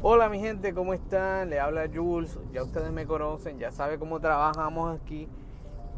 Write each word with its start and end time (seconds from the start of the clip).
Hola 0.00 0.28
mi 0.28 0.38
gente, 0.38 0.72
¿cómo 0.74 0.94
están? 0.94 1.50
Le 1.50 1.58
habla 1.58 1.90
Jules, 1.92 2.38
ya 2.52 2.62
ustedes 2.62 2.92
me 2.92 3.04
conocen, 3.04 3.58
ya 3.58 3.72
saben 3.72 3.98
cómo 3.98 4.20
trabajamos 4.20 4.96
aquí. 4.96 5.26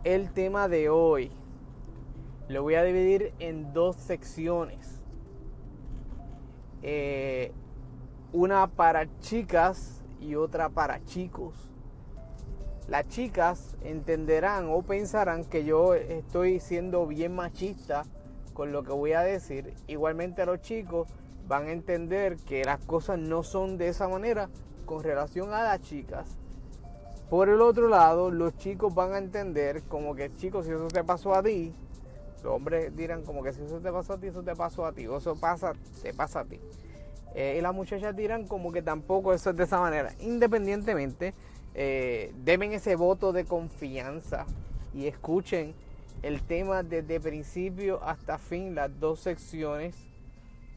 El 0.05 0.33
tema 0.33 0.69
de 0.69 0.89
hoy 0.89 1.31
lo 2.49 2.63
voy 2.63 2.77
a 2.77 2.83
dividir 2.83 3.35
en 3.41 3.75
dos 3.75 3.97
secciones. 3.97 5.03
Eh, 6.81 7.53
una 8.33 8.69
para 8.69 9.07
chicas 9.19 10.03
y 10.19 10.35
otra 10.35 10.71
para 10.71 11.05
chicos. 11.05 11.69
Las 12.89 13.07
chicas 13.09 13.77
entenderán 13.83 14.71
o 14.71 14.81
pensarán 14.81 15.45
que 15.45 15.67
yo 15.67 15.93
estoy 15.93 16.59
siendo 16.61 17.07
bien 17.07 17.35
machista 17.35 18.05
con 18.55 18.73
lo 18.73 18.83
que 18.83 18.93
voy 18.93 19.13
a 19.13 19.21
decir. 19.21 19.75
Igualmente 19.89 20.41
a 20.41 20.47
los 20.47 20.63
chicos 20.63 21.07
van 21.51 21.67
a 21.67 21.73
entender 21.73 22.37
que 22.37 22.65
las 22.65 22.79
cosas 22.79 23.19
no 23.19 23.43
son 23.43 23.77
de 23.77 23.89
esa 23.89 24.07
manera 24.07 24.49
con 24.87 25.03
relación 25.03 25.53
a 25.53 25.65
las 25.65 25.81
chicas. 25.81 26.29
Por 27.29 27.49
el 27.49 27.61
otro 27.61 27.89
lado, 27.89 28.31
los 28.31 28.57
chicos 28.57 28.95
van 28.95 29.15
a 29.15 29.19
entender 29.19 29.83
como 29.89 30.15
que, 30.15 30.33
chicos, 30.37 30.67
si 30.67 30.71
eso 30.71 30.87
te 30.87 31.03
pasó 31.03 31.35
a 31.35 31.43
ti, 31.43 31.75
los 32.45 32.55
hombres 32.55 32.97
dirán 32.97 33.25
como 33.25 33.43
que 33.43 33.53
si 33.53 33.63
eso 33.63 33.81
te 33.81 33.91
pasó 33.91 34.13
a 34.13 34.19
ti, 34.19 34.29
eso 34.29 34.45
te 34.45 34.55
pasó 34.55 34.87
a 34.87 34.93
ti, 34.93 35.09
o 35.09 35.17
eso 35.17 35.35
pasa, 35.35 35.73
te 36.01 36.15
pasa 36.15 36.41
a 36.41 36.45
ti. 36.45 36.61
Eh, 37.35 37.57
y 37.59 37.61
las 37.61 37.75
muchachas 37.75 38.15
dirán 38.15 38.47
como 38.47 38.71
que 38.71 38.81
tampoco 38.81 39.35
eso 39.35 39.51
es 39.51 39.57
de 39.57 39.65
esa 39.65 39.81
manera. 39.81 40.15
Independientemente, 40.21 41.35
eh, 41.75 42.33
deben 42.45 42.71
ese 42.73 42.95
voto 42.95 43.33
de 43.33 43.45
confianza 43.45 44.47
y 44.95 45.09
escuchen 45.09 45.75
el 46.23 46.43
tema 46.43 46.85
desde 46.85 47.19
principio 47.19 48.01
hasta 48.05 48.39
fin, 48.39 48.77
las 48.77 49.01
dos 49.01 49.19
secciones 49.19 50.10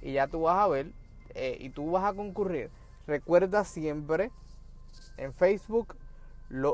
y 0.04 0.14
ya 0.14 0.28
tú 0.28 0.42
vas 0.42 0.58
a 0.58 0.68
ver 0.68 0.92
eh, 1.34 1.58
y 1.60 1.70
tú 1.70 1.90
vas 1.92 2.04
a 2.04 2.14
concurrir. 2.14 2.70
Recuerda 3.08 3.64
siempre 3.64 4.30
en 5.18 5.34
Facebook 5.34 5.96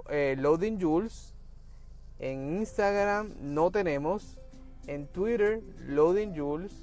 eh, 0.09 0.35
Loading 0.37 0.81
Jules, 0.81 1.33
en 2.19 2.57
Instagram 2.57 3.33
no 3.39 3.71
tenemos, 3.71 4.37
en 4.87 5.07
Twitter 5.07 5.61
Loading 5.87 6.35
Jules, 6.35 6.73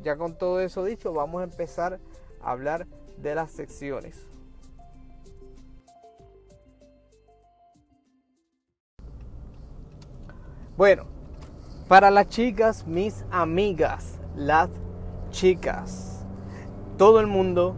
Ya 0.03 0.17
con 0.17 0.35
todo 0.35 0.59
eso 0.59 0.83
dicho, 0.83 1.13
vamos 1.13 1.41
a 1.41 1.43
empezar 1.43 1.99
a 2.41 2.51
hablar 2.51 2.87
de 3.17 3.35
las 3.35 3.51
secciones. 3.51 4.30
Bueno, 10.81 11.03
para 11.87 12.09
las 12.09 12.27
chicas, 12.29 12.87
mis 12.87 13.23
amigas, 13.29 14.17
las 14.35 14.67
chicas, 15.29 16.25
todo 16.97 17.19
el 17.19 17.27
mundo 17.27 17.75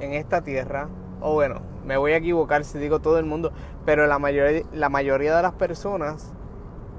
en 0.00 0.12
esta 0.12 0.42
tierra, 0.42 0.90
o 1.22 1.32
bueno, 1.32 1.62
me 1.86 1.96
voy 1.96 2.12
a 2.12 2.18
equivocar 2.18 2.66
si 2.66 2.78
digo 2.78 3.00
todo 3.00 3.18
el 3.18 3.24
mundo, 3.24 3.52
pero 3.86 4.06
la 4.06 4.18
mayoría, 4.18 4.64
la 4.74 4.90
mayoría 4.90 5.34
de 5.34 5.40
las 5.40 5.54
personas 5.54 6.30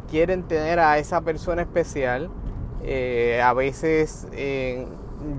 quieren 0.09 0.41
tener 0.41 0.79
a 0.79 0.97
esa 0.97 1.21
persona 1.21 1.61
especial. 1.61 2.31
Eh, 2.81 3.39
a 3.39 3.53
veces 3.53 4.27
eh, 4.31 4.87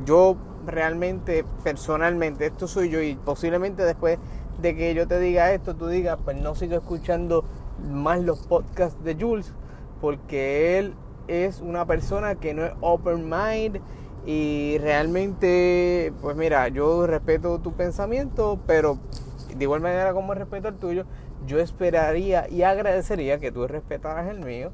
yo 0.05 0.37
realmente, 0.65 1.45
personalmente, 1.65 2.47
esto 2.47 2.69
soy 2.69 2.89
yo 2.89 3.03
y 3.03 3.17
posiblemente 3.17 3.83
después 3.83 4.21
de 4.63 4.77
que 4.77 4.95
yo 4.95 5.09
te 5.09 5.19
diga 5.19 5.51
esto, 5.51 5.75
tú 5.75 5.89
digas, 5.89 6.19
pues 6.25 6.41
no 6.41 6.55
sigo 6.55 6.77
escuchando 6.77 7.45
más 7.83 8.23
los 8.23 8.47
podcasts 8.47 9.03
de 9.03 9.17
Jules 9.17 9.53
porque 10.01 10.79
él 10.79 10.95
es 11.29 11.61
una 11.61 11.87
persona 11.87 12.35
que 12.35 12.55
no 12.55 12.65
es 12.65 12.73
open 12.81 13.29
mind 13.29 13.81
y 14.27 14.79
realmente, 14.79 16.13
pues 16.23 16.37
mira, 16.37 16.69
yo 16.69 17.07
respeto 17.07 17.59
tu 17.59 17.73
pensamiento, 17.73 18.59
pero 18.67 18.99
de 19.55 19.65
igual 19.65 19.81
manera 19.81 20.13
como 20.13 20.35
respeto 20.35 20.69
el 20.69 20.77
tuyo, 20.77 21.05
yo 21.47 21.61
esperaría 21.61 22.49
y 22.49 22.63
agradecería 22.63 23.39
que 23.39 23.53
tú 23.53 23.67
respetaras 23.67 24.29
el 24.29 24.41
mío. 24.41 24.71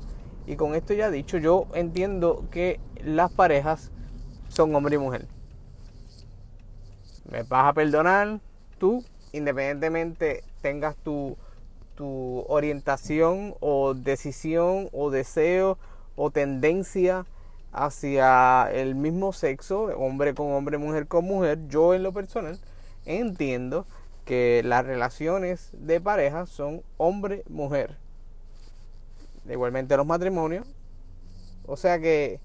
Y 0.46 0.56
con 0.56 0.74
esto 0.74 0.94
ya 0.94 1.10
dicho, 1.10 1.38
yo 1.38 1.66
entiendo 1.74 2.44
que 2.50 2.80
las 3.04 3.30
parejas 3.32 3.90
son 4.48 4.74
hombre 4.74 4.96
y 4.96 4.98
mujer. 4.98 5.26
Me 7.30 7.42
vas 7.42 7.66
a 7.66 7.72
perdonar 7.72 8.40
tú, 8.78 9.04
independientemente 9.32 10.42
tengas 10.60 10.96
tu 10.96 11.36
tu 12.00 12.46
orientación 12.48 13.56
o 13.60 13.92
decisión 13.92 14.88
o 14.90 15.10
deseo 15.10 15.76
o 16.16 16.30
tendencia 16.30 17.26
hacia 17.72 18.70
el 18.72 18.94
mismo 18.94 19.34
sexo, 19.34 19.82
hombre 19.98 20.32
con 20.32 20.50
hombre, 20.50 20.78
mujer 20.78 21.06
con 21.08 21.26
mujer, 21.26 21.58
yo 21.68 21.92
en 21.92 22.02
lo 22.02 22.14
personal 22.14 22.58
entiendo 23.04 23.84
que 24.24 24.62
las 24.64 24.86
relaciones 24.86 25.68
de 25.74 26.00
pareja 26.00 26.46
son 26.46 26.82
hombre-mujer. 26.96 27.98
Igualmente 29.46 29.94
los 29.94 30.06
matrimonios. 30.06 30.66
O 31.66 31.76
sea 31.76 31.98
que 31.98 32.40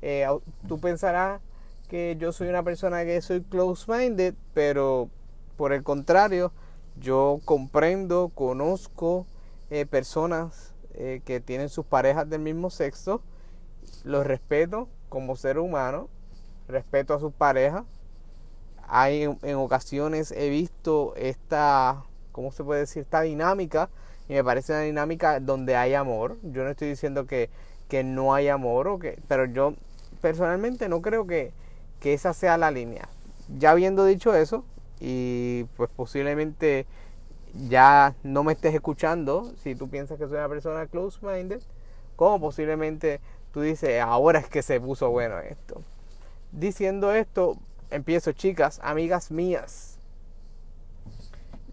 eh, 0.00 0.28
tú 0.68 0.78
pensarás 0.78 1.40
que 1.88 2.16
yo 2.20 2.30
soy 2.30 2.46
una 2.46 2.62
persona 2.62 3.04
que 3.04 3.20
soy 3.20 3.42
close-minded, 3.42 4.34
pero 4.54 5.08
por 5.56 5.72
el 5.72 5.82
contrario, 5.82 6.52
yo 6.96 7.40
comprendo, 7.44 8.30
conozco 8.34 9.26
eh, 9.70 9.86
personas 9.86 10.74
eh, 10.94 11.22
que 11.24 11.40
tienen 11.40 11.68
sus 11.68 11.86
parejas 11.86 12.28
del 12.28 12.40
mismo 12.40 12.70
sexo, 12.70 13.22
los 14.04 14.26
respeto 14.26 14.88
como 15.08 15.36
ser 15.36 15.58
humano, 15.58 16.08
respeto 16.68 17.14
a 17.14 17.20
sus 17.20 17.32
parejas. 17.32 17.84
Hay 18.88 19.22
en, 19.22 19.56
ocasiones 19.56 20.32
he 20.32 20.50
visto 20.50 21.14
esta, 21.16 22.04
¿cómo 22.32 22.52
se 22.52 22.62
puede 22.62 22.80
decir? 22.80 23.02
Esta 23.02 23.22
dinámica 23.22 23.88
y 24.28 24.34
me 24.34 24.44
parece 24.44 24.72
una 24.72 24.82
dinámica 24.82 25.40
donde 25.40 25.76
hay 25.76 25.94
amor. 25.94 26.36
Yo 26.42 26.62
no 26.62 26.70
estoy 26.70 26.88
diciendo 26.88 27.26
que, 27.26 27.50
que 27.88 28.04
no 28.04 28.34
hay 28.34 28.48
amor, 28.48 28.88
o 28.88 28.98
que, 28.98 29.18
pero 29.28 29.46
yo 29.46 29.74
personalmente 30.20 30.88
no 30.88 31.00
creo 31.02 31.26
que, 31.26 31.52
que 32.00 32.12
esa 32.12 32.32
sea 32.34 32.58
la 32.58 32.70
línea. 32.70 33.08
Ya 33.58 33.70
habiendo 33.70 34.04
dicho 34.04 34.34
eso, 34.34 34.64
y 35.04 35.64
pues 35.76 35.90
posiblemente 35.90 36.86
ya 37.68 38.14
no 38.22 38.44
me 38.44 38.52
estés 38.52 38.72
escuchando 38.72 39.52
si 39.60 39.74
tú 39.74 39.90
piensas 39.90 40.16
que 40.16 40.28
soy 40.28 40.36
una 40.36 40.48
persona 40.48 40.86
close-minded, 40.86 41.60
como 42.14 42.40
posiblemente 42.40 43.20
tú 43.52 43.62
dices, 43.62 44.00
ahora 44.00 44.38
es 44.38 44.48
que 44.48 44.62
se 44.62 44.80
puso 44.80 45.10
bueno 45.10 45.40
esto. 45.40 45.82
Diciendo 46.52 47.12
esto, 47.12 47.56
empiezo, 47.90 48.30
chicas, 48.30 48.78
amigas 48.84 49.32
mías. 49.32 49.98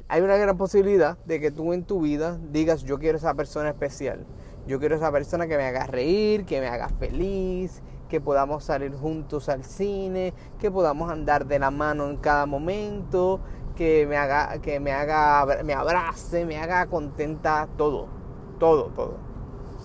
Hay 0.07 0.21
una 0.21 0.37
gran 0.37 0.57
posibilidad 0.57 1.19
de 1.25 1.39
que 1.39 1.51
tú 1.51 1.71
en 1.71 1.83
tu 1.83 2.01
vida 2.01 2.39
digas, 2.51 2.81
yo 2.81 2.97
quiero 2.97 3.19
esa 3.19 3.35
persona 3.35 3.69
especial. 3.69 4.25
Yo 4.65 4.79
quiero 4.79 4.95
esa 4.95 5.11
persona 5.11 5.45
que 5.45 5.55
me 5.55 5.65
haga 5.65 5.85
reír, 5.85 6.45
que 6.45 6.61
me 6.61 6.67
haga 6.67 6.89
feliz, 6.89 7.83
que 8.09 8.19
podamos 8.19 8.63
salir 8.63 8.93
juntos 8.93 9.47
al 9.47 9.63
cine, 9.63 10.33
que 10.59 10.71
podamos 10.71 11.11
andar 11.11 11.45
de 11.45 11.59
la 11.59 11.71
mano 11.71 12.09
en 12.09 12.17
cada 12.17 12.45
momento, 12.45 13.39
que 13.75 14.05
me 14.07 14.17
haga, 14.17 14.59
que 14.59 14.79
me 14.79 14.91
haga, 14.91 15.63
me 15.63 15.73
abrace, 15.73 16.45
me 16.45 16.57
haga 16.57 16.87
contenta, 16.87 17.67
todo, 17.77 18.07
todo, 18.59 18.87
todo. 18.87 19.17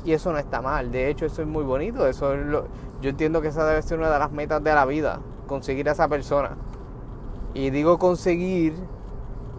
Y 0.04 0.12
eso 0.12 0.32
no 0.32 0.38
está 0.38 0.60
mal, 0.60 0.90
de 0.90 1.08
hecho 1.08 1.26
eso 1.26 1.42
es 1.42 1.48
muy 1.48 1.62
bonito, 1.62 2.06
eso 2.06 2.34
yo 3.00 3.10
entiendo 3.10 3.40
que 3.40 3.48
esa 3.48 3.64
debe 3.64 3.82
ser 3.82 3.98
una 3.98 4.10
de 4.10 4.18
las 4.18 4.32
metas 4.32 4.64
de 4.64 4.74
la 4.74 4.84
vida, 4.86 5.20
conseguir 5.46 5.88
a 5.88 5.92
esa 5.92 6.08
persona. 6.08 6.56
Y 7.54 7.70
digo 7.70 7.98
conseguir 7.98 8.74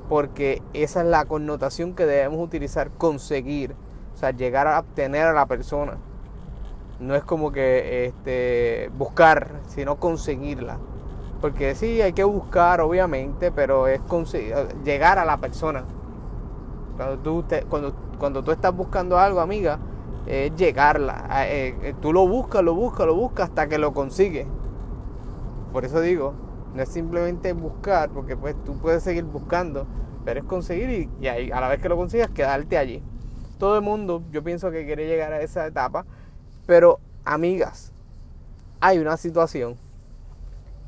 porque 0.09 0.61
esa 0.73 1.01
es 1.01 1.07
la 1.07 1.25
connotación 1.25 1.95
que 1.95 2.05
debemos 2.05 2.43
utilizar, 2.43 2.91
conseguir, 2.91 3.75
o 4.13 4.17
sea, 4.17 4.31
llegar 4.31 4.67
a 4.67 4.79
obtener 4.79 5.27
a 5.27 5.33
la 5.33 5.45
persona. 5.45 5.97
No 6.99 7.15
es 7.15 7.23
como 7.23 7.51
que 7.51 8.05
este, 8.05 8.89
buscar, 8.97 9.61
sino 9.67 9.97
conseguirla. 9.97 10.77
Porque 11.41 11.75
sí, 11.75 12.01
hay 12.01 12.13
que 12.13 12.23
buscar, 12.23 12.81
obviamente, 12.81 13.51
pero 13.51 13.87
es 13.87 14.01
llegar 14.83 15.19
a 15.19 15.25
la 15.25 15.37
persona. 15.37 15.83
Cuando 16.95 18.43
tú, 18.43 18.51
estás 18.51 18.75
buscando 18.75 19.19
algo, 19.19 19.41
amiga, 19.41 19.79
es 20.25 20.55
llegarla. 20.55 21.27
Eh, 21.47 21.75
eh, 21.81 21.93
tú 22.01 22.13
lo 22.13 22.27
buscas, 22.27 22.63
lo 22.63 22.73
buscas, 22.73 23.05
lo 23.05 23.15
buscas 23.15 23.49
hasta 23.49 23.67
que 23.67 23.77
lo 23.77 23.93
consigues. 23.93 24.47
Por 25.73 25.83
eso 25.83 25.99
digo, 25.99 26.33
no 26.73 26.81
es 26.81 26.89
simplemente 26.89 27.51
buscar, 27.51 28.09
porque 28.09 28.37
pues 28.37 28.55
tú 28.63 28.77
puedes 28.77 29.03
seguir 29.03 29.25
buscando, 29.25 29.85
pero 30.23 30.39
es 30.39 30.45
conseguir 30.45 31.09
y 31.19 31.27
a 31.27 31.59
la 31.59 31.67
vez 31.67 31.81
que 31.81 31.89
lo 31.89 31.97
consigas, 31.97 32.29
quedarte 32.29 32.77
allí. 32.77 33.03
Todo 33.59 33.75
el 33.75 33.81
mundo, 33.81 34.23
yo 34.31 34.41
pienso 34.43 34.71
que 34.71 34.85
quiere 34.85 35.05
llegar 35.05 35.33
a 35.33 35.41
esa 35.41 35.67
etapa 35.67 36.05
pero, 36.65 36.99
amigas, 37.23 37.91
hay 38.79 38.99
una 38.99 39.17
situación. 39.17 39.77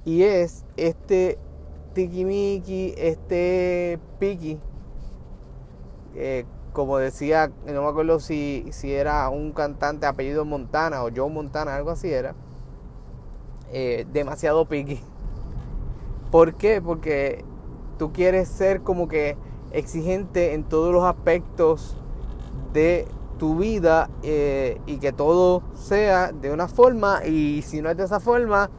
Y 0.05 0.23
es 0.23 0.65
este 0.77 1.37
tiquimiqui, 1.93 2.93
este 2.97 3.99
piqui, 4.19 4.59
eh, 6.15 6.45
como 6.73 6.97
decía, 6.97 7.51
no 7.65 7.81
me 7.81 7.87
acuerdo 7.87 8.19
si, 8.19 8.67
si 8.71 8.93
era 8.93 9.27
un 9.29 9.51
cantante 9.51 10.05
apellido 10.05 10.45
Montana 10.45 11.03
o 11.03 11.09
Joe 11.13 11.29
Montana, 11.29 11.75
algo 11.75 11.89
así 11.89 12.11
era, 12.11 12.35
eh, 13.71 14.05
demasiado 14.13 14.65
picky. 14.65 15.01
¿Por 16.31 16.53
qué? 16.53 16.81
Porque 16.81 17.43
tú 17.97 18.13
quieres 18.13 18.47
ser 18.47 18.81
como 18.81 19.07
que 19.07 19.37
exigente 19.71 20.53
en 20.53 20.63
todos 20.63 20.93
los 20.93 21.03
aspectos 21.03 21.97
de 22.73 23.07
tu 23.37 23.57
vida 23.57 24.09
eh, 24.23 24.79
y 24.85 24.97
que 24.97 25.13
todo 25.13 25.63
sea 25.75 26.31
de 26.31 26.51
una 26.51 26.67
forma 26.67 27.25
y 27.25 27.61
si 27.61 27.81
no 27.81 27.89
es 27.89 27.97
de 27.97 28.03
esa 28.03 28.19
forma, 28.19 28.69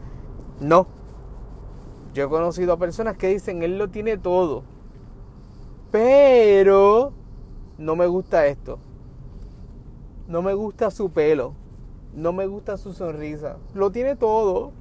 no. 0.60 0.86
Yo 2.14 2.24
he 2.24 2.28
conocido 2.28 2.72
a 2.72 2.76
personas 2.78 3.16
que 3.16 3.28
dicen, 3.28 3.62
él 3.62 3.78
lo 3.78 3.88
tiene 3.88 4.18
todo, 4.18 4.64
pero 5.92 7.12
no 7.78 7.96
me 7.96 8.06
gusta 8.06 8.46
esto. 8.46 8.78
No 10.26 10.42
me 10.42 10.52
gusta 10.54 10.90
su 10.90 11.10
pelo. 11.10 11.54
No 12.14 12.32
me 12.32 12.46
gusta 12.46 12.76
su 12.76 12.92
sonrisa. 12.92 13.56
Lo 13.74 13.90
tiene 13.90 14.16
todo, 14.16 14.72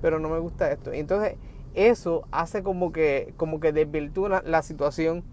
pero 0.00 0.18
no 0.18 0.28
me 0.28 0.38
gusta 0.38 0.70
esto. 0.70 0.92
Entonces 0.92 1.36
eso 1.74 2.22
hace 2.30 2.62
como 2.62 2.92
que, 2.92 3.34
como 3.36 3.60
que 3.60 3.72
desvirtúa 3.72 4.42
la 4.46 4.62
situación. 4.62 5.24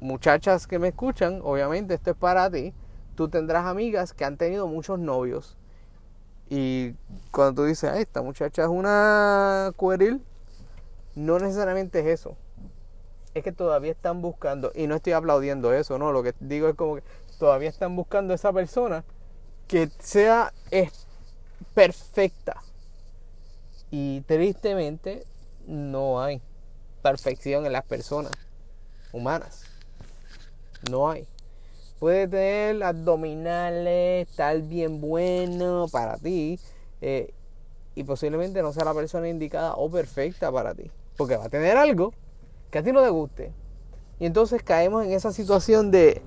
Muchachas 0.00 0.66
que 0.66 0.78
me 0.78 0.88
escuchan, 0.88 1.40
obviamente 1.42 1.94
esto 1.94 2.10
es 2.10 2.16
para 2.16 2.50
ti. 2.50 2.74
Tú 3.14 3.28
tendrás 3.28 3.66
amigas 3.66 4.12
que 4.12 4.24
han 4.24 4.36
tenido 4.36 4.66
muchos 4.66 4.98
novios. 4.98 5.56
Y 6.48 6.94
cuando 7.30 7.62
tú 7.62 7.68
dices, 7.68 7.94
esta 7.96 8.22
muchacha 8.22 8.62
es 8.62 8.68
una 8.68 9.72
cueril, 9.76 10.22
no 11.14 11.38
necesariamente 11.38 12.00
es 12.00 12.20
eso 12.20 12.36
es 13.38 13.44
que 13.44 13.52
todavía 13.52 13.92
están 13.92 14.22
buscando, 14.22 14.72
y 14.74 14.86
no 14.86 14.94
estoy 14.94 15.12
aplaudiendo 15.12 15.74
eso, 15.74 15.98
no, 15.98 16.10
lo 16.10 16.22
que 16.22 16.34
digo 16.40 16.68
es 16.68 16.74
como 16.74 16.96
que 16.96 17.02
todavía 17.38 17.68
están 17.68 17.94
buscando 17.94 18.32
esa 18.32 18.50
persona 18.50 19.04
que 19.68 19.90
sea 19.98 20.54
perfecta. 21.74 22.62
Y 23.90 24.22
tristemente 24.22 25.24
no 25.66 26.22
hay 26.22 26.40
perfección 27.02 27.66
en 27.66 27.72
las 27.72 27.84
personas 27.84 28.32
humanas. 29.12 29.64
No 30.90 31.08
hay. 31.08 31.26
Puede 31.98 32.28
tener 32.28 32.82
abdominales, 32.82 34.28
estar 34.28 34.60
bien 34.62 35.00
bueno 35.00 35.86
para 35.90 36.16
ti. 36.18 36.58
Eh, 37.00 37.32
y 37.94 38.04
posiblemente 38.04 38.60
no 38.62 38.72
sea 38.72 38.84
la 38.84 38.94
persona 38.94 39.28
indicada 39.28 39.74
o 39.74 39.90
perfecta 39.90 40.52
para 40.52 40.74
ti. 40.74 40.90
Porque 41.16 41.36
va 41.36 41.46
a 41.46 41.48
tener 41.48 41.76
algo 41.76 42.12
que 42.70 42.78
a 42.78 42.82
ti 42.82 42.92
no 42.92 43.02
te 43.02 43.08
guste. 43.08 43.52
Y 44.18 44.26
entonces 44.26 44.62
caemos 44.62 45.04
en 45.04 45.12
esa 45.12 45.32
situación 45.32 45.90
de 45.90 46.22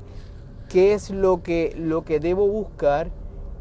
qué 0.68 0.94
es 0.94 1.12
lo 1.12 1.44
que, 1.44 1.76
lo 1.78 2.04
que 2.04 2.20
debo 2.20 2.48
buscar 2.48 3.12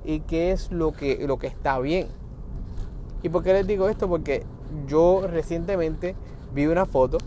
y 0.04 0.20
qué 0.20 0.52
es 0.52 0.70
lo 0.70 0.92
que, 0.92 1.26
lo 1.26 1.38
que 1.38 1.46
está 1.46 1.78
bien. 1.78 2.08
¿Y 3.22 3.28
por 3.28 3.42
qué 3.42 3.52
les 3.52 3.66
digo 3.66 3.88
esto? 3.88 4.08
Porque 4.08 4.44
yo 4.86 5.26
recientemente 5.26 6.14
vi 6.54 6.66
una 6.66 6.86
foto 6.86 7.18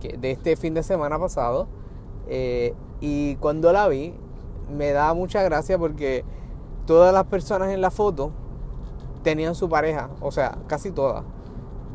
de 0.00 0.30
este 0.30 0.56
fin 0.56 0.74
de 0.74 0.82
semana 0.82 1.18
pasado 1.18 1.66
eh, 2.28 2.74
y 3.00 3.36
cuando 3.36 3.72
la 3.72 3.88
vi 3.88 4.14
me 4.70 4.92
da 4.92 5.12
mucha 5.14 5.42
gracia 5.42 5.78
porque 5.78 6.24
todas 6.86 7.12
las 7.12 7.24
personas 7.24 7.70
en 7.70 7.80
la 7.80 7.90
foto 7.90 8.30
tenían 9.22 9.54
su 9.54 9.68
pareja, 9.68 10.10
o 10.20 10.30
sea, 10.30 10.58
casi 10.66 10.90
todas. 10.90 11.24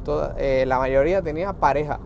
Toda, 0.04 0.36
eh, 0.38 0.66
la 0.68 0.80
mayoría 0.80 1.22
tenía 1.22 1.54
pareja. 1.54 2.00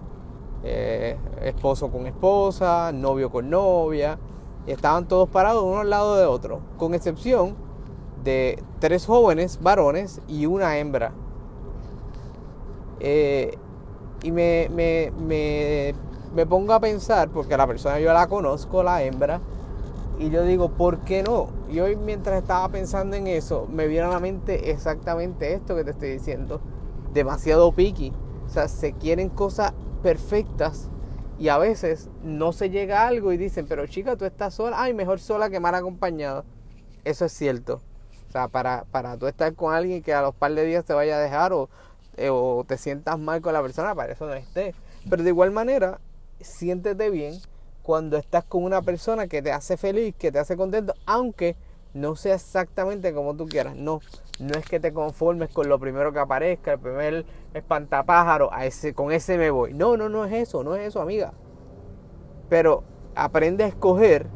Eh, 0.66 1.18
esposo 1.42 1.92
con 1.92 2.08
esposa, 2.08 2.92
novio 2.94 3.30
con 3.30 3.50
novia, 3.50 4.18
estaban 4.66 5.08
todos 5.10 5.28
parados 5.28 5.64
uno 5.64 5.80
al 5.80 5.90
lado 5.90 6.16
de 6.16 6.26
otro, 6.26 6.62
con 6.78 6.94
excepción 6.94 7.56
de 8.24 8.64
tres 8.80 9.06
jóvenes 9.06 9.60
varones 9.62 10.22
y 10.30 10.46
una 10.46 10.78
hembra. 10.78 11.12
Y 14.24 14.32
me, 14.32 14.70
me, 14.74 15.12
me, 15.20 15.94
me, 16.34 16.46
pongo 16.46 16.74
a 16.74 16.80
pensar, 16.80 17.30
porque 17.30 17.58
la 17.58 17.68
persona 17.68 18.00
yo 18.00 18.14
la 18.14 18.28
conozco, 18.28 18.84
la 18.84 19.04
hembra, 19.04 19.40
y 20.20 20.30
yo 20.30 20.44
digo, 20.44 20.70
¿por 20.70 21.00
qué 21.00 21.24
no? 21.24 21.50
Y 21.70 21.80
hoy 21.80 21.96
mientras 21.96 22.42
estaba 22.42 22.70
pensando 22.70 23.16
en 23.16 23.28
eso, 23.28 23.68
me 23.70 23.88
vino 23.88 24.06
a 24.06 24.10
la 24.10 24.20
mente 24.20 24.70
exactamente 24.72 25.54
esto 25.54 25.76
que 25.76 25.84
te 25.84 25.92
estoy 25.92 26.12
diciendo. 26.12 26.62
Demasiado 27.14 27.72
picky. 27.72 28.14
O 28.46 28.50
sea, 28.50 28.68
se 28.68 28.94
quieren 28.94 29.30
cosas 29.30 29.74
perfectas 30.04 30.90
y 31.40 31.50
a 31.50 31.58
veces 31.58 32.10
no 32.22 32.52
se 32.52 32.70
llega 32.70 33.02
a 33.02 33.08
algo 33.08 33.34
y 33.34 33.38
dicen, 33.38 33.66
pero 33.68 33.88
chica, 33.88 34.16
tú 34.16 34.26
estás 34.26 34.54
sola, 34.54 34.82
ay, 34.82 34.94
mejor 34.94 35.20
sola 35.20 35.50
que 35.50 35.60
mal 35.60 35.74
acompañada. 35.74 36.44
Eso 37.04 37.26
es 37.26 37.32
cierto. 37.32 37.82
O 38.30 38.32
sea, 38.32 38.48
para, 38.48 38.86
para 38.92 39.18
tú 39.18 39.28
estar 39.28 39.54
con 39.56 39.74
alguien 39.74 40.04
que 40.04 40.14
a 40.14 40.22
los 40.22 40.36
par 40.36 40.54
de 40.54 40.66
días 40.66 40.86
te 40.86 40.94
vaya 40.94 41.18
a 41.18 41.20
dejar 41.20 41.54
o, 41.54 41.70
eh, 42.18 42.30
o 42.32 42.64
te 42.68 42.78
sientas 42.78 43.18
mal 43.20 43.42
con 43.42 43.54
la 43.54 43.62
persona, 43.62 43.96
para 43.96 44.14
eso 44.14 44.28
no 44.28 44.34
estés. 44.34 44.76
Pero 45.10 45.24
de 45.24 45.30
igual 45.30 45.52
manera, 45.52 46.00
siéntete 46.44 47.10
bien 47.10 47.36
cuando 47.82 48.18
estás 48.18 48.44
con 48.46 48.64
una 48.64 48.82
persona 48.82 49.28
que 49.28 49.42
te 49.42 49.52
hace 49.52 49.78
feliz, 49.78 50.16
que 50.18 50.32
te 50.32 50.40
hace 50.40 50.56
contento, 50.56 50.94
aunque 51.06 51.56
no 51.94 52.16
sea 52.16 52.36
exactamente 52.36 53.14
como 53.14 53.36
tú 53.36 53.46
quieras. 53.46 53.76
No, 53.76 54.00
no 54.40 54.54
es 54.56 54.66
que 54.66 54.80
te 54.80 54.94
conformes 54.94 55.50
con 55.50 55.70
lo 55.70 55.80
primero 55.80 56.12
que 56.12 56.20
aparezca, 56.20 56.74
el 56.74 56.80
primer 56.80 57.26
espantapájaro, 57.54 58.52
a 58.54 58.66
ese, 58.66 58.94
con 58.94 59.12
ese 59.12 59.38
me 59.38 59.52
voy. 59.52 59.74
No, 59.74 59.98
no, 59.98 60.10
no 60.10 60.26
es 60.26 60.34
eso, 60.34 60.64
no 60.64 60.76
es 60.76 60.88
eso, 60.88 61.02
amiga. 61.02 61.34
Pero 62.50 62.84
aprende 63.16 63.64
a 63.64 63.68
escoger 63.68 64.28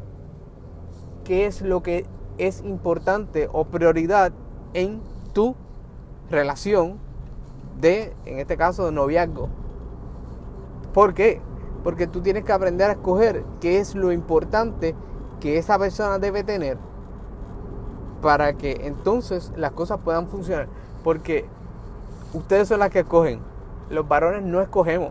qué 1.24 1.46
es 1.46 1.62
lo 1.62 1.82
que 1.82 2.06
es 2.38 2.62
importante 2.62 3.48
o 3.52 3.64
prioridad 3.64 4.32
en 4.74 5.00
tu 5.32 5.56
relación 6.30 6.98
de, 7.80 8.12
en 8.24 8.38
este 8.38 8.56
caso, 8.56 8.90
noviazgo. 8.90 9.48
¿Por 10.92 11.14
qué? 11.14 11.40
Porque 11.84 12.06
tú 12.06 12.20
tienes 12.20 12.44
que 12.44 12.52
aprender 12.52 12.90
a 12.90 12.92
escoger 12.92 13.44
qué 13.60 13.78
es 13.78 13.94
lo 13.94 14.12
importante 14.12 14.94
que 15.40 15.58
esa 15.58 15.78
persona 15.78 16.18
debe 16.18 16.42
tener 16.42 16.76
para 18.20 18.54
que 18.54 18.80
entonces 18.84 19.52
las 19.56 19.72
cosas 19.72 20.00
puedan 20.04 20.26
funcionar. 20.26 20.68
Porque 21.04 21.44
ustedes 22.34 22.68
son 22.68 22.80
las 22.80 22.90
que 22.90 23.00
escogen. 23.00 23.40
Los 23.90 24.06
varones 24.06 24.42
no 24.42 24.60
escogemos. 24.60 25.10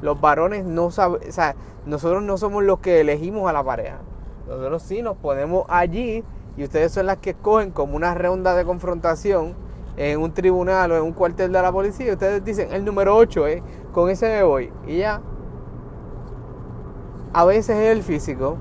Los 0.00 0.20
varones 0.20 0.64
no 0.64 0.90
saben, 0.90 1.20
o 1.28 1.32
sea, 1.32 1.54
nosotros 1.86 2.22
no 2.22 2.36
somos 2.36 2.62
los 2.64 2.80
que 2.80 3.00
elegimos 3.00 3.48
a 3.48 3.52
la 3.52 3.62
pareja. 3.62 3.98
Nosotros 4.48 4.82
sí 4.82 5.02
nos 5.02 5.16
ponemos 5.16 5.64
allí 5.68 6.24
y 6.56 6.64
ustedes 6.64 6.92
son 6.92 7.06
las 7.06 7.18
que 7.18 7.30
escogen 7.30 7.70
como 7.70 7.96
una 7.96 8.14
ronda 8.14 8.54
de 8.54 8.64
confrontación 8.64 9.54
en 9.96 10.20
un 10.20 10.32
tribunal 10.32 10.92
o 10.92 10.96
en 10.96 11.02
un 11.02 11.12
cuartel 11.12 11.52
de 11.52 11.62
la 11.62 11.72
policía. 11.72 12.12
Ustedes 12.12 12.44
dicen, 12.44 12.72
el 12.72 12.84
número 12.84 13.16
8, 13.16 13.46
eh, 13.46 13.62
con 13.92 14.10
ese 14.10 14.28
me 14.28 14.42
voy. 14.42 14.72
Y 14.86 14.98
ya. 14.98 15.20
A 17.34 17.46
veces 17.46 17.76
es 17.78 17.96
el 17.96 18.02
físico, 18.02 18.58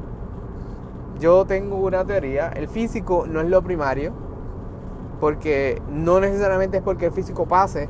yo 1.19 1.43
tengo 1.45 1.75
una 1.75 2.05
teoría, 2.05 2.47
el 2.49 2.69
físico 2.69 3.25
no 3.27 3.41
es 3.41 3.49
lo 3.49 3.61
primario, 3.61 4.13
porque 5.19 5.81
no 5.91 6.21
necesariamente 6.21 6.77
es 6.77 6.83
porque 6.83 7.07
el 7.07 7.11
físico 7.11 7.45
pase, 7.45 7.89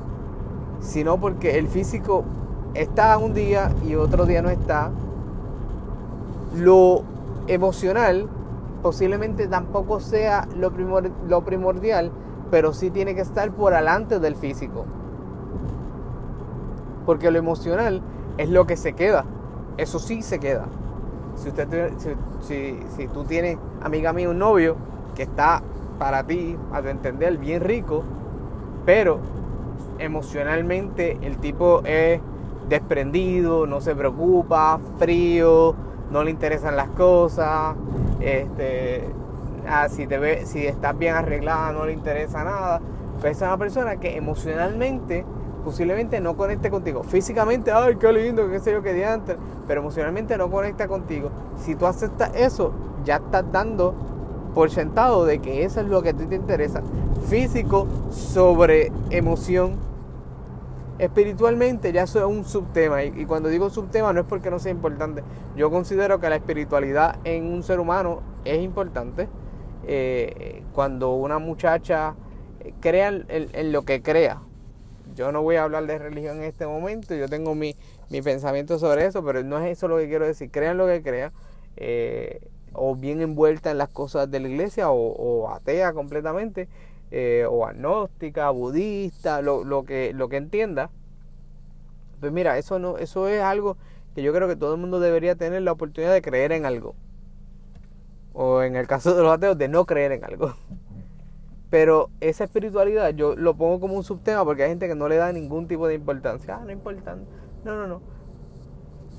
sino 0.79 1.19
porque 1.19 1.59
el 1.59 1.67
físico 1.67 2.23
está 2.73 3.15
un 3.19 3.35
día 3.35 3.71
y 3.87 3.93
otro 3.93 4.25
día 4.25 4.41
no 4.41 4.49
está. 4.49 4.89
Lo 6.57 7.03
emocional 7.45 8.27
posiblemente 8.81 9.47
tampoco 9.47 9.99
sea 9.99 10.47
lo, 10.57 10.71
lo 11.27 11.45
primordial, 11.45 12.11
pero 12.49 12.73
sí 12.73 12.89
tiene 12.89 13.13
que 13.13 13.21
estar 13.21 13.51
por 13.51 13.73
delante 13.73 14.19
del 14.19 14.35
físico. 14.35 14.85
Porque 17.05 17.29
lo 17.29 17.37
emocional 17.37 18.01
es 18.39 18.49
lo 18.49 18.65
que 18.65 18.77
se 18.77 18.93
queda, 18.93 19.25
eso 19.77 19.99
sí 19.99 20.21
se 20.21 20.39
queda. 20.39 20.65
Si, 21.35 21.49
usted, 21.49 21.91
si, 22.41 22.79
si, 22.95 23.07
tú 23.07 23.23
tienes, 23.23 23.57
amiga 23.81 24.13
mía, 24.13 24.29
un 24.29 24.39
novio 24.39 24.75
que 25.15 25.23
está 25.23 25.61
para 25.97 26.23
ti, 26.23 26.57
a 26.71 26.81
tu 26.81 26.87
entender, 26.89 27.37
bien 27.37 27.61
rico, 27.61 28.03
pero 28.85 29.19
emocionalmente 29.99 31.17
el 31.21 31.37
tipo 31.37 31.81
es 31.85 32.19
desprendido, 32.69 33.65
no 33.67 33.81
se 33.81 33.95
preocupa, 33.95 34.79
frío, 34.97 35.75
no 36.11 36.23
le 36.23 36.31
interesan 36.31 36.75
las 36.75 36.89
cosas, 36.89 37.75
este, 38.19 39.07
ah, 39.67 39.87
si, 39.89 40.07
te 40.07 40.17
ve, 40.17 40.45
si 40.45 40.65
estás 40.65 40.97
bien 40.97 41.15
arreglada 41.15 41.71
no 41.71 41.85
le 41.85 41.93
interesa 41.93 42.43
nada, 42.43 42.81
pues 43.19 43.37
es 43.37 43.43
una 43.43 43.57
persona 43.57 43.97
que 43.97 44.17
emocionalmente 44.17 45.25
posiblemente 45.63 46.19
no 46.19 46.35
conecte 46.35 46.69
contigo. 46.69 47.03
Físicamente, 47.03 47.71
ay, 47.71 47.95
qué 47.95 48.11
lindo, 48.11 48.49
qué 48.49 48.59
sé 48.59 48.71
yo, 48.71 48.81
qué 48.81 49.05
antes 49.05 49.37
pero 49.71 49.79
emocionalmente 49.79 50.37
no 50.37 50.51
conecta 50.51 50.89
contigo. 50.89 51.31
Si 51.57 51.75
tú 51.75 51.85
aceptas 51.85 52.35
eso, 52.35 52.73
ya 53.05 53.15
estás 53.15 53.49
dando 53.53 53.95
por 54.53 54.69
sentado 54.69 55.23
de 55.25 55.39
que 55.39 55.63
eso 55.63 55.79
es 55.79 55.87
lo 55.87 56.01
que 56.01 56.09
a 56.09 56.13
ti 56.13 56.25
te 56.25 56.35
interesa. 56.35 56.81
Físico 57.29 57.87
sobre 58.11 58.91
emoción. 59.11 59.77
espiritualmente 60.99 61.93
ya 61.93 62.03
eso 62.03 62.19
es 62.19 62.25
un 62.25 62.43
subtema. 62.43 63.03
Y, 63.05 63.25
cuando 63.25 63.47
digo 63.47 63.69
subtema 63.69 64.11
no 64.11 64.19
es 64.19 64.25
porque 64.25 64.51
no 64.51 64.59
sea 64.59 64.73
importante. 64.73 65.23
Yo 65.55 65.71
considero 65.71 66.19
que 66.19 66.29
la 66.29 66.35
espiritualidad 66.35 67.19
en 67.23 67.45
un 67.45 67.63
ser 67.63 67.79
humano 67.79 68.19
es 68.43 68.61
importante. 68.61 69.29
Eh, 69.87 70.63
cuando 70.73 71.13
una 71.13 71.39
muchacha 71.39 72.15
eh, 72.59 72.73
crea 72.81 73.07
en, 73.07 73.71
lo 73.71 73.83
que 73.83 74.01
crea. 74.01 74.41
Yo 75.15 75.31
no 75.31 75.41
voy 75.41 75.57
a 75.57 75.63
hablar 75.63 75.85
de 75.85 75.97
religión 75.97 76.37
en 76.37 76.43
este 76.43 76.65
momento, 76.65 77.15
yo 77.15 77.27
tengo 77.27 77.55
mi, 77.55 77.75
mi 78.09 78.21
pensamiento 78.21 78.79
sobre 78.79 79.05
eso, 79.05 79.23
pero 79.23 79.43
no 79.43 79.59
es 79.59 79.77
eso 79.77 79.87
lo 79.87 79.97
que 79.97 80.07
quiero 80.07 80.25
decir. 80.25 80.49
Crean 80.51 80.77
lo 80.77 80.87
que 80.87 81.01
crea. 81.01 81.31
Eh, 81.77 82.41
o 82.73 82.95
bien 82.95 83.21
envuelta 83.21 83.71
en 83.71 83.77
las 83.77 83.89
cosas 83.89 84.29
de 84.31 84.39
la 84.39 84.47
iglesia 84.47 84.91
o, 84.91 85.49
atea 85.49 85.93
completamente, 85.93 86.67
eh, 87.11 87.45
o 87.49 87.65
agnóstica, 87.65 88.49
budista, 88.49 89.41
lo, 89.41 89.63
lo, 89.63 89.83
que, 89.83 90.13
lo 90.13 90.29
que 90.29 90.37
entienda. 90.37 90.89
Pues 92.19 92.31
mira, 92.31 92.57
eso, 92.57 92.79
no, 92.79 92.97
eso 92.97 93.27
es 93.27 93.41
algo 93.41 93.77
que 94.15 94.21
yo 94.21 94.33
creo 94.33 94.47
que 94.47 94.55
todo 94.55 94.75
el 94.75 94.79
mundo 94.79 94.99
debería 94.99 95.35
tener 95.35 95.61
la 95.61 95.71
oportunidad 95.71 96.13
de 96.13 96.21
creer 96.21 96.51
en 96.51 96.65
algo. 96.65 96.95
O 98.33 98.61
en 98.61 98.75
el 98.75 98.87
caso 98.87 99.15
de 99.15 99.23
los 99.23 99.31
ateos, 99.31 99.57
de 99.57 99.67
no 99.67 99.85
creer 99.85 100.11
en 100.13 100.23
algo. 100.23 100.53
Pero 101.71 102.11
esa 102.19 102.43
espiritualidad 102.43 103.09
yo 103.11 103.35
lo 103.35 103.55
pongo 103.55 103.79
como 103.79 103.95
un 103.95 104.03
subtema 104.03 104.45
porque 104.45 104.63
hay 104.63 104.69
gente 104.69 104.87
que 104.87 104.93
no 104.93 105.07
le 105.07 105.15
da 105.15 105.31
ningún 105.31 105.67
tipo 105.67 105.87
de 105.87 105.95
importancia. 105.95 106.59
Ah, 106.61 106.63
no 106.63 106.71
importa. 106.71 107.15
No, 107.63 107.75
no, 107.75 107.87
no. 107.87 108.01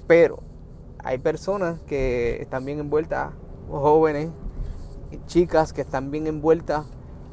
Pero 0.07 0.39
hay 1.03 1.19
personas 1.19 1.81
que 1.81 2.41
están 2.41 2.65
bien 2.65 2.79
envueltas, 2.79 3.33
jóvenes, 3.69 4.31
chicas 5.27 5.73
que 5.73 5.81
están 5.81 6.11
bien 6.11 6.27
envueltas 6.27 6.87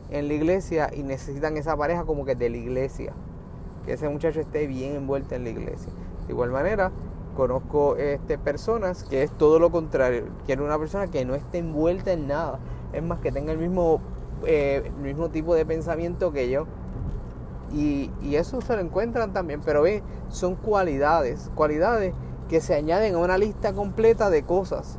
en 0.10 0.28
la 0.28 0.34
iglesia 0.34 0.90
y 0.96 1.04
necesitan 1.04 1.58
esa 1.58 1.76
pareja 1.78 2.06
como 2.06 2.26
que 2.26 2.36
de 2.36 2.50
la 2.50 2.58
iglesia. 2.58 3.14
Que 3.86 3.94
ese 3.94 4.08
muchacho 4.10 4.40
esté 4.40 4.68
bien 4.68 4.96
envuelto 4.96 5.36
en 5.36 5.44
la 5.44 5.50
iglesia. 5.50 5.92
De 6.28 6.34
igual 6.34 6.52
manera, 6.52 6.92
conozco 7.36 7.96
este, 7.98 8.38
personas 8.38 9.04
que 9.04 9.24
es 9.24 9.32
todo 9.38 9.60
lo 9.60 9.72
contrario. 9.72 10.26
Quiero 10.46 10.66
una 10.66 10.78
persona 10.78 11.08
que 11.08 11.26
no 11.26 11.36
esté 11.36 11.60
envuelta 11.60 12.12
en 12.14 12.28
nada. 12.28 12.60
Es 12.94 13.04
más, 13.04 13.20
que 13.20 13.32
tenga 13.32 13.52
el 13.52 13.60
mismo, 13.60 14.02
eh, 14.46 14.84
el 14.86 14.94
mismo 14.94 15.30
tipo 15.30 15.56
de 15.56 15.66
pensamiento 15.66 16.32
que 16.32 16.50
yo. 16.50 16.66
Y, 17.74 18.10
eso 18.34 18.62
se 18.62 18.76
lo 18.76 18.82
encuentran 18.82 19.34
también. 19.34 19.62
Pero 19.64 19.82
ve, 19.82 20.04
son 20.30 20.56
cualidades. 20.56 21.52
Cualidades 21.56 22.14
que 22.48 22.62
se 22.62 22.76
añaden 22.76 23.16
a 23.16 23.18
una 23.20 23.38
lista 23.38 23.74
completa 23.74 24.30
de 24.30 24.44
cosas. 24.44 24.98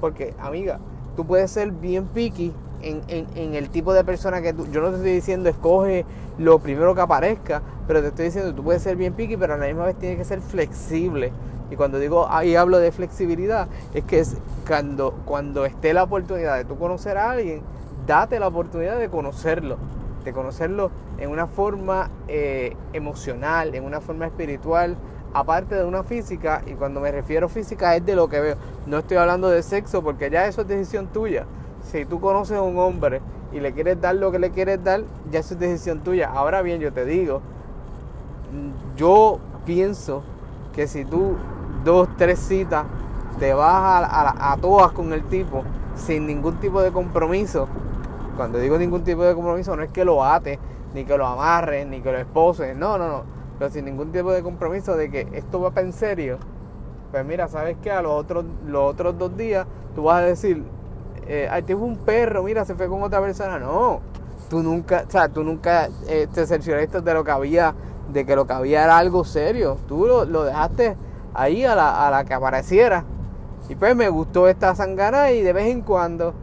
Porque, 0.00 0.34
amiga, 0.38 0.78
tú 1.16 1.24
puedes 1.24 1.50
ser 1.50 1.70
bien 1.72 2.06
picky 2.06 2.52
en, 2.82 3.54
el 3.54 3.70
tipo 3.70 3.92
de 3.92 4.04
persona 4.04 4.42
que 4.42 4.52
tú. 4.52 4.66
Yo 4.70 4.80
no 4.80 4.90
te 4.90 4.96
estoy 4.96 5.12
diciendo 5.12 5.48
escoge 5.48 6.04
lo 6.38 6.58
primero 6.58 6.94
que 6.94 7.00
aparezca, 7.00 7.62
pero 7.86 8.00
te 8.00 8.08
estoy 8.08 8.24
diciendo 8.26 8.54
tú 8.54 8.64
puedes 8.64 8.82
ser 8.82 8.96
bien 8.96 9.14
picky, 9.14 9.36
pero 9.36 9.54
a 9.54 9.56
la 9.56 9.66
misma 9.66 9.84
vez 9.84 9.96
tienes 9.98 10.18
que 10.18 10.24
ser 10.24 10.40
flexible. 10.40 11.32
Y 11.70 11.76
cuando 11.76 11.98
digo 11.98 12.26
ahí 12.28 12.54
hablo 12.54 12.78
de 12.78 12.92
flexibilidad, 12.92 13.68
es 13.94 14.04
que 14.04 14.20
es 14.20 14.36
cuando, 14.66 15.14
cuando 15.24 15.64
esté 15.64 15.94
la 15.94 16.02
oportunidad 16.02 16.56
de 16.56 16.64
tú 16.64 16.76
conocer 16.76 17.16
a 17.16 17.30
alguien, 17.30 17.62
date 18.06 18.38
la 18.38 18.48
oportunidad 18.48 18.98
de 18.98 19.08
conocerlo, 19.08 19.76
de 20.24 20.32
conocerlo 20.32 20.90
en 21.18 21.30
una 21.30 21.46
forma 21.46 22.10
eh, 22.28 22.76
emocional, 22.92 23.74
en 23.74 23.84
una 23.84 24.00
forma 24.00 24.26
espiritual, 24.26 24.96
aparte 25.34 25.74
de 25.74 25.84
una 25.84 26.02
física, 26.02 26.62
y 26.66 26.72
cuando 26.72 27.00
me 27.00 27.10
refiero 27.10 27.48
física 27.48 27.96
es 27.96 28.04
de 28.04 28.16
lo 28.16 28.28
que 28.28 28.40
veo. 28.40 28.56
No 28.86 28.98
estoy 28.98 29.16
hablando 29.16 29.48
de 29.48 29.62
sexo 29.62 30.02
porque 30.02 30.30
ya 30.30 30.46
eso 30.46 30.62
es 30.62 30.68
decisión 30.68 31.06
tuya. 31.08 31.44
Si 31.90 32.04
tú 32.04 32.20
conoces 32.20 32.58
a 32.58 32.62
un 32.62 32.78
hombre 32.78 33.20
y 33.52 33.60
le 33.60 33.72
quieres 33.72 34.00
dar 34.00 34.14
lo 34.14 34.30
que 34.30 34.38
le 34.38 34.50
quieres 34.50 34.82
dar, 34.82 35.02
ya 35.30 35.40
eso 35.40 35.54
es 35.54 35.60
decisión 35.60 36.00
tuya. 36.00 36.30
Ahora 36.30 36.62
bien, 36.62 36.80
yo 36.80 36.92
te 36.92 37.04
digo, 37.04 37.40
yo 38.96 39.38
pienso 39.64 40.22
que 40.74 40.86
si 40.86 41.04
tú 41.04 41.36
dos, 41.84 42.08
tres 42.16 42.38
citas 42.38 42.84
te 43.38 43.54
vas 43.54 44.06
a 44.10 44.56
todas 44.60 44.92
con 44.92 45.12
el 45.12 45.24
tipo 45.24 45.64
sin 45.96 46.26
ningún 46.26 46.56
tipo 46.56 46.80
de 46.82 46.90
compromiso, 46.90 47.68
cuando 48.42 48.58
digo 48.58 48.76
ningún 48.76 49.04
tipo 49.04 49.22
de 49.22 49.36
compromiso 49.36 49.76
no 49.76 49.84
es 49.84 49.92
que 49.92 50.04
lo 50.04 50.24
ates, 50.24 50.58
ni 50.94 51.04
que 51.04 51.16
lo 51.16 51.28
amarres, 51.28 51.86
ni 51.86 52.00
que 52.00 52.10
lo 52.10 52.18
esposes, 52.18 52.76
no, 52.76 52.98
no, 52.98 53.22
no 53.60 53.70
sin 53.70 53.84
ningún 53.84 54.10
tipo 54.10 54.32
de 54.32 54.42
compromiso 54.42 54.96
de 54.96 55.12
que 55.12 55.28
esto 55.32 55.60
va 55.60 55.70
para 55.70 55.86
en 55.86 55.92
serio, 55.92 56.38
pues 57.12 57.24
mira, 57.24 57.46
¿sabes 57.46 57.76
qué? 57.80 57.92
A 57.92 58.02
los 58.02 58.10
otros, 58.10 58.44
los 58.66 58.90
otros 58.90 59.16
dos 59.16 59.36
días 59.36 59.64
tú 59.94 60.02
vas 60.02 60.22
a 60.22 60.26
decir, 60.26 60.64
eh, 61.28 61.46
ay, 61.52 61.62
tengo 61.62 61.84
un 61.84 61.98
perro, 61.98 62.42
mira, 62.42 62.64
se 62.64 62.74
fue 62.74 62.88
con 62.88 63.00
otra 63.04 63.20
persona. 63.20 63.60
No, 63.60 64.00
tú 64.50 64.60
nunca, 64.60 65.04
o 65.06 65.10
sea, 65.12 65.28
tú 65.28 65.44
nunca 65.44 65.88
eh, 66.08 66.26
te 66.34 66.44
cercioraste 66.44 67.00
de 67.00 67.14
lo 67.14 67.22
que 67.22 67.30
había, 67.30 67.76
de 68.12 68.26
que 68.26 68.34
lo 68.34 68.44
que 68.44 68.54
había 68.54 68.82
era 68.82 68.98
algo 68.98 69.22
serio. 69.22 69.76
Tú 69.86 70.04
lo, 70.04 70.42
dejaste 70.42 70.96
ahí 71.32 71.64
a 71.64 71.76
la, 71.76 72.08
a 72.08 72.10
la 72.10 72.24
que 72.24 72.34
apareciera. 72.34 73.04
Y 73.68 73.76
pues 73.76 73.94
me 73.94 74.08
gustó 74.08 74.48
esta 74.48 74.74
sangana 74.74 75.30
y 75.30 75.42
de 75.42 75.52
vez 75.52 75.68
en 75.68 75.82
cuando. 75.82 76.34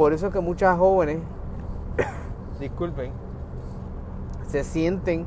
Por 0.00 0.14
eso 0.14 0.28
es 0.28 0.32
que 0.32 0.40
muchas 0.40 0.78
jóvenes, 0.78 1.18
disculpen, 2.58 3.12
se 4.46 4.64
sienten 4.64 5.26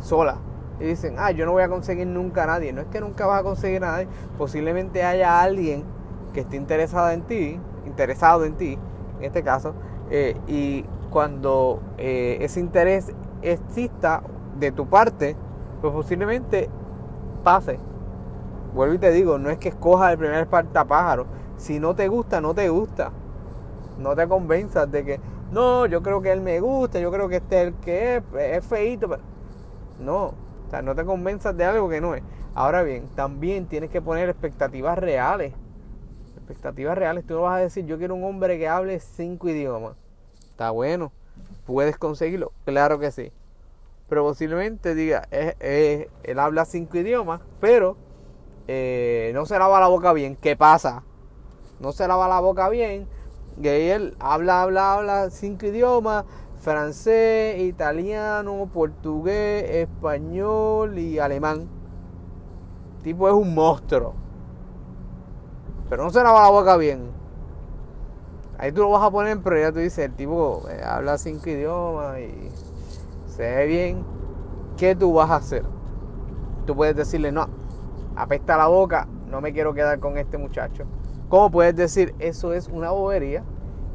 sola. 0.00 0.36
Y 0.78 0.84
dicen, 0.84 1.14
ah, 1.16 1.30
yo 1.30 1.46
no 1.46 1.52
voy 1.52 1.62
a 1.62 1.70
conseguir 1.70 2.06
nunca 2.06 2.42
a 2.42 2.46
nadie. 2.46 2.74
No 2.74 2.82
es 2.82 2.88
que 2.88 3.00
nunca 3.00 3.24
vas 3.24 3.40
a 3.40 3.42
conseguir 3.42 3.82
a 3.82 3.92
nadie. 3.92 4.08
Posiblemente 4.36 5.02
haya 5.02 5.40
alguien 5.40 5.84
que 6.34 6.40
esté 6.40 6.56
interesado 6.56 7.08
en 7.08 7.22
ti, 7.22 7.58
interesado 7.86 8.44
en 8.44 8.58
ti, 8.58 8.78
en 9.18 9.24
este 9.24 9.42
caso. 9.42 9.72
Eh, 10.10 10.36
y 10.46 10.84
cuando 11.08 11.80
eh, 11.96 12.36
ese 12.42 12.60
interés 12.60 13.14
exista 13.40 14.22
de 14.58 14.72
tu 14.72 14.90
parte, 14.90 15.38
pues 15.80 15.90
posiblemente 15.90 16.68
pase. 17.42 17.78
Vuelvo 18.74 18.92
y 18.92 18.98
te 18.98 19.10
digo, 19.10 19.38
no 19.38 19.48
es 19.48 19.56
que 19.56 19.70
escojas 19.70 20.12
el 20.12 20.18
primer 20.18 20.46
pájaro. 20.48 21.24
Si 21.56 21.80
no 21.80 21.94
te 21.94 22.08
gusta, 22.08 22.42
no 22.42 22.52
te 22.52 22.68
gusta. 22.68 23.10
No 23.98 24.16
te 24.16 24.26
convenzas 24.28 24.90
de 24.90 25.04
que, 25.04 25.20
no, 25.50 25.86
yo 25.86 26.02
creo 26.02 26.22
que 26.22 26.32
él 26.32 26.40
me 26.40 26.60
gusta, 26.60 26.98
yo 26.98 27.10
creo 27.12 27.28
que 27.28 27.36
este 27.36 27.62
es 27.62 27.68
el 27.68 27.74
que 27.74 28.16
es, 28.16 28.22
es 28.38 28.66
feito. 28.66 29.08
Pero 29.08 29.22
no, 30.00 30.24
o 30.24 30.34
sea, 30.70 30.82
no 30.82 30.94
te 30.94 31.04
convenzas 31.04 31.56
de 31.56 31.64
algo 31.64 31.88
que 31.88 32.00
no 32.00 32.14
es. 32.14 32.22
Ahora 32.54 32.82
bien, 32.82 33.08
también 33.14 33.66
tienes 33.66 33.90
que 33.90 34.02
poner 34.02 34.28
expectativas 34.28 34.98
reales. 34.98 35.54
Expectativas 36.36 36.98
reales. 36.98 37.26
Tú 37.26 37.34
no 37.34 37.42
vas 37.42 37.58
a 37.58 37.60
decir, 37.60 37.86
yo 37.86 37.98
quiero 37.98 38.14
un 38.14 38.24
hombre 38.24 38.58
que 38.58 38.68
hable 38.68 38.98
cinco 39.00 39.48
idiomas. 39.48 39.96
Está 40.50 40.70
bueno. 40.70 41.12
¿Puedes 41.64 41.96
conseguirlo? 41.96 42.52
Claro 42.64 42.98
que 42.98 43.10
sí. 43.10 43.32
Pero 44.08 44.24
posiblemente 44.24 44.94
diga, 44.94 45.26
él 45.30 46.38
habla 46.38 46.66
cinco 46.66 46.98
idiomas, 46.98 47.40
pero 47.60 47.96
eh, 48.68 49.30
no 49.32 49.46
se 49.46 49.58
lava 49.58 49.80
la 49.80 49.88
boca 49.88 50.12
bien. 50.12 50.36
¿Qué 50.36 50.56
pasa? 50.56 51.02
No 51.80 51.92
se 51.92 52.06
lava 52.06 52.28
la 52.28 52.40
boca 52.40 52.68
bien. 52.68 53.08
Él 53.62 54.16
habla, 54.18 54.62
habla, 54.62 54.94
habla 54.94 55.30
cinco 55.30 55.66
idiomas, 55.66 56.24
francés, 56.60 57.60
italiano, 57.60 58.68
portugués, 58.72 59.64
español 59.70 60.98
y 60.98 61.18
alemán. 61.18 61.68
Tipo 63.02 63.28
es 63.28 63.34
un 63.34 63.54
monstruo. 63.54 64.14
Pero 65.88 66.04
no 66.04 66.10
se 66.10 66.22
lava 66.22 66.42
la 66.42 66.50
boca 66.50 66.76
bien. 66.76 67.10
Ahí 68.58 68.72
tú 68.72 68.82
lo 68.82 68.90
vas 68.90 69.02
a 69.02 69.10
poner 69.10 69.32
en 69.32 69.42
prioridad. 69.42 69.72
Tú 69.72 69.80
dices, 69.80 70.06
el 70.06 70.14
tipo 70.14 70.62
eh, 70.70 70.82
habla 70.84 71.18
cinco 71.18 71.50
idiomas 71.50 72.20
y 72.20 72.50
se 73.26 73.42
ve 73.42 73.66
bien. 73.66 74.04
¿Qué 74.76 74.94
tú 74.94 75.12
vas 75.12 75.30
a 75.30 75.36
hacer? 75.36 75.64
Tú 76.64 76.76
puedes 76.76 76.94
decirle, 76.94 77.32
no, 77.32 77.48
apesta 78.16 78.56
la 78.56 78.68
boca, 78.68 79.08
no 79.28 79.40
me 79.40 79.52
quiero 79.52 79.74
quedar 79.74 79.98
con 79.98 80.16
este 80.16 80.38
muchacho. 80.38 80.84
¿Cómo 81.32 81.50
puedes 81.50 81.74
decir, 81.74 82.14
eso 82.18 82.52
es 82.52 82.68
una 82.68 82.90
bobería? 82.90 83.42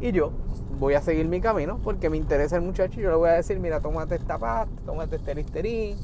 Y 0.01 0.11
yo 0.11 0.31
voy 0.79 0.95
a 0.95 1.03
seguir 1.03 1.27
mi 1.27 1.39
camino 1.39 1.79
porque 1.83 2.09
me 2.09 2.17
interesa 2.17 2.55
el 2.55 2.63
muchacho 2.63 2.99
y 2.99 3.03
yo 3.03 3.11
le 3.11 3.15
voy 3.15 3.29
a 3.29 3.33
decir, 3.33 3.59
mira, 3.59 3.79
tómate 3.79 4.15
esta 4.15 4.39
pasta, 4.39 4.73
tómate 4.87 5.17
este 5.17 5.35
listerín 5.35 5.97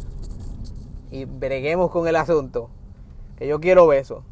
y 1.10 1.25
breguemos 1.25 1.90
con 1.90 2.08
el 2.08 2.18
asunto. 2.18 2.70
Que 3.36 3.48
yo 3.48 3.60
quiero 3.60 3.88
besos. 3.88 4.24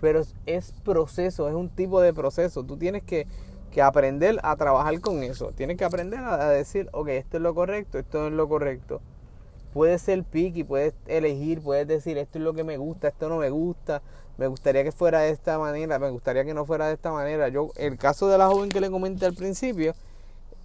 Pero 0.00 0.22
es 0.46 0.72
proceso, 0.82 1.46
es 1.46 1.54
un 1.54 1.68
tipo 1.68 2.00
de 2.00 2.14
proceso. 2.14 2.64
Tú 2.64 2.78
tienes 2.78 3.02
que, 3.02 3.26
que 3.70 3.82
aprender 3.82 4.40
a 4.44 4.56
trabajar 4.56 4.98
con 5.00 5.22
eso. 5.22 5.52
Tienes 5.52 5.76
que 5.76 5.84
aprender 5.84 6.20
a, 6.20 6.48
decir, 6.48 6.88
ok, 6.92 7.08
esto 7.08 7.36
es 7.36 7.42
lo 7.42 7.54
correcto, 7.54 7.98
esto 7.98 8.20
no 8.20 8.28
es 8.28 8.32
lo 8.32 8.48
correcto. 8.48 9.02
Puedes 9.74 10.00
ser 10.00 10.24
picky, 10.24 10.64
puedes 10.64 10.94
elegir, 11.06 11.60
puedes 11.60 11.86
decir, 11.86 12.16
esto 12.16 12.38
es 12.38 12.44
lo 12.44 12.54
que 12.54 12.64
me 12.64 12.78
gusta, 12.78 13.08
esto 13.08 13.28
no 13.28 13.36
me 13.36 13.50
gusta 13.50 14.00
me 14.38 14.46
gustaría 14.46 14.84
que 14.84 14.92
fuera 14.92 15.20
de 15.20 15.30
esta 15.30 15.58
manera, 15.58 15.98
me 15.98 16.10
gustaría 16.10 16.44
que 16.44 16.54
no 16.54 16.66
fuera 16.66 16.88
de 16.88 16.94
esta 16.94 17.10
manera. 17.10 17.48
Yo, 17.48 17.70
el 17.76 17.96
caso 17.96 18.28
de 18.28 18.38
la 18.38 18.48
joven 18.48 18.68
que 18.68 18.80
le 18.80 18.90
comenté 18.90 19.26
al 19.26 19.34
principio, 19.34 19.94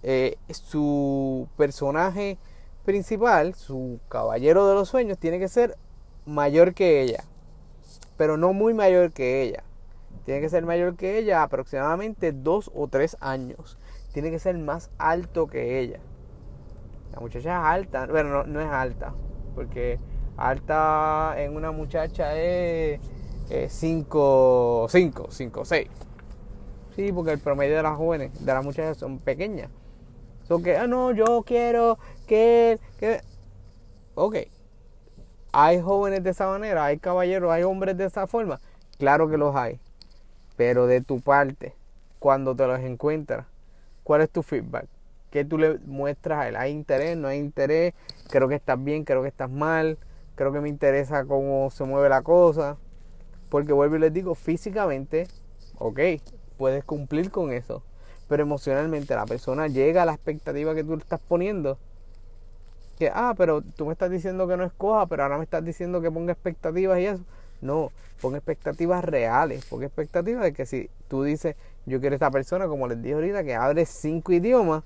eh, 0.02 0.36
su 0.50 1.48
personaje 1.56 2.38
principal, 2.84 3.54
su 3.54 4.00
caballero 4.08 4.66
de 4.68 4.74
los 4.74 4.88
sueños, 4.88 5.18
tiene 5.18 5.38
que 5.38 5.48
ser 5.48 5.76
mayor 6.26 6.74
que 6.74 7.00
ella, 7.00 7.24
pero 8.16 8.36
no 8.36 8.52
muy 8.52 8.74
mayor 8.74 9.12
que 9.12 9.42
ella. 9.42 9.64
Tiene 10.24 10.40
que 10.40 10.50
ser 10.50 10.64
mayor 10.64 10.96
que 10.96 11.18
ella, 11.18 11.42
aproximadamente 11.42 12.32
dos 12.32 12.70
o 12.74 12.88
tres 12.88 13.16
años. 13.20 13.78
Tiene 14.12 14.30
que 14.30 14.38
ser 14.38 14.56
más 14.58 14.90
alto 14.98 15.46
que 15.46 15.80
ella. 15.80 15.98
La 17.12 17.20
muchacha 17.20 17.58
es 17.58 17.66
alta, 17.66 18.06
bueno, 18.06 18.30
no, 18.30 18.44
no 18.44 18.60
es 18.60 18.70
alta, 18.70 19.14
porque 19.54 19.98
alta 20.36 21.34
en 21.38 21.56
una 21.56 21.72
muchacha 21.72 22.36
es 22.36 23.00
5, 23.68 24.86
5, 24.88 25.26
5, 25.30 25.64
6. 25.64 25.88
Sí, 26.96 27.12
porque 27.12 27.32
el 27.32 27.38
promedio 27.38 27.76
de 27.76 27.82
las 27.82 27.96
jóvenes, 27.96 28.44
de 28.44 28.52
las 28.52 28.64
muchachas 28.64 28.96
son 28.98 29.18
pequeñas. 29.18 29.70
Son 30.48 30.62
que, 30.62 30.76
ah, 30.76 30.86
no, 30.86 31.12
yo 31.12 31.42
quiero 31.44 31.98
que, 32.26 32.78
que... 32.98 33.20
Ok. 34.14 34.36
¿Hay 35.52 35.80
jóvenes 35.80 36.22
de 36.22 36.30
esa 36.30 36.46
manera? 36.48 36.84
¿Hay 36.86 36.98
caballeros? 36.98 37.50
¿Hay 37.52 37.62
hombres 37.62 37.96
de 37.96 38.06
esa 38.06 38.26
forma? 38.26 38.60
Claro 38.98 39.28
que 39.28 39.36
los 39.36 39.54
hay. 39.54 39.80
Pero 40.56 40.86
de 40.86 41.00
tu 41.00 41.20
parte, 41.20 41.74
cuando 42.18 42.54
te 42.54 42.66
los 42.66 42.80
encuentras, 42.80 43.46
¿cuál 44.02 44.22
es 44.22 44.30
tu 44.30 44.42
feedback? 44.42 44.86
¿Qué 45.30 45.44
tú 45.44 45.58
le 45.58 45.78
muestras 45.86 46.40
a 46.40 46.48
él? 46.48 46.56
¿Hay 46.56 46.72
interés? 46.72 47.16
¿No 47.16 47.28
hay 47.28 47.38
interés? 47.38 47.94
Creo 48.30 48.48
que 48.48 48.54
estás 48.54 48.82
bien, 48.82 49.04
creo 49.04 49.22
que 49.22 49.28
estás 49.28 49.50
mal. 49.50 49.98
Creo 50.34 50.52
que 50.52 50.60
me 50.60 50.68
interesa 50.68 51.24
cómo 51.24 51.70
se 51.70 51.84
mueve 51.84 52.08
la 52.08 52.22
cosa. 52.22 52.76
Porque 53.52 53.74
vuelvo 53.74 53.96
y 53.96 53.98
les 53.98 54.14
digo, 54.14 54.34
físicamente, 54.34 55.28
ok, 55.76 56.00
puedes 56.56 56.84
cumplir 56.84 57.30
con 57.30 57.52
eso. 57.52 57.82
Pero 58.26 58.44
emocionalmente 58.44 59.14
la 59.14 59.26
persona 59.26 59.66
llega 59.68 60.04
a 60.04 60.06
la 60.06 60.14
expectativa 60.14 60.74
que 60.74 60.82
tú 60.82 60.96
le 60.96 61.02
estás 61.02 61.20
poniendo. 61.20 61.76
Que, 62.98 63.10
ah, 63.12 63.34
pero 63.36 63.60
tú 63.60 63.84
me 63.84 63.92
estás 63.92 64.10
diciendo 64.10 64.48
que 64.48 64.56
no 64.56 64.64
escoja, 64.64 65.04
pero 65.04 65.24
ahora 65.24 65.36
me 65.36 65.44
estás 65.44 65.62
diciendo 65.62 66.00
que 66.00 66.10
ponga 66.10 66.32
expectativas 66.32 66.98
y 66.98 67.04
eso. 67.04 67.22
No, 67.60 67.92
pon 68.22 68.36
expectativas 68.36 69.04
reales. 69.04 69.66
Pon 69.66 69.82
expectativas 69.82 70.44
de 70.44 70.54
que 70.54 70.64
si 70.64 70.88
tú 71.08 71.22
dices, 71.22 71.54
yo 71.84 72.00
quiero 72.00 72.14
esta 72.16 72.30
persona, 72.30 72.66
como 72.68 72.88
les 72.88 73.02
dije 73.02 73.16
ahorita, 73.16 73.44
que 73.44 73.54
abre 73.54 73.84
cinco 73.84 74.32
idiomas, 74.32 74.82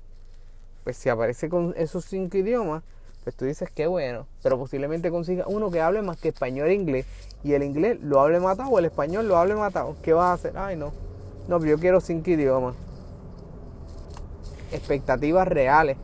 pues 0.83 0.97
si 0.97 1.07
aparece 1.07 1.47
con 1.47 1.73
esos 1.77 2.03
cinco 2.03 2.35
idiomas, 2.35 2.83
pues 3.27 3.35
tú 3.35 3.43
dices 3.43 3.69
qué 3.75 3.87
bueno, 3.87 4.25
pero 4.41 4.57
posiblemente 4.57 5.11
consiga 5.11 5.43
uno 5.47 5.69
que 5.69 5.81
hable 5.81 6.01
más 6.01 6.15
que 6.15 6.29
español 6.29 6.69
e 6.69 6.75
inglés 6.75 7.05
y 7.43 7.51
el 7.51 7.63
inglés 7.63 8.01
lo 8.01 8.21
hable 8.21 8.39
matado 8.39 8.69
o 8.69 8.79
el 8.79 8.85
español 8.85 9.27
lo 9.27 9.35
hable 9.35 9.53
matado. 9.53 9.97
¿Qué 10.01 10.13
vas 10.13 10.27
a 10.27 10.31
hacer? 10.31 10.57
Ay, 10.57 10.77
no. 10.77 10.93
No, 11.49 11.59
pero 11.59 11.71
yo 11.71 11.77
quiero 11.77 11.99
cinco 11.99 12.29
idiomas. 12.29 12.73
Expectativas 14.71 15.45
reales. 15.45 15.97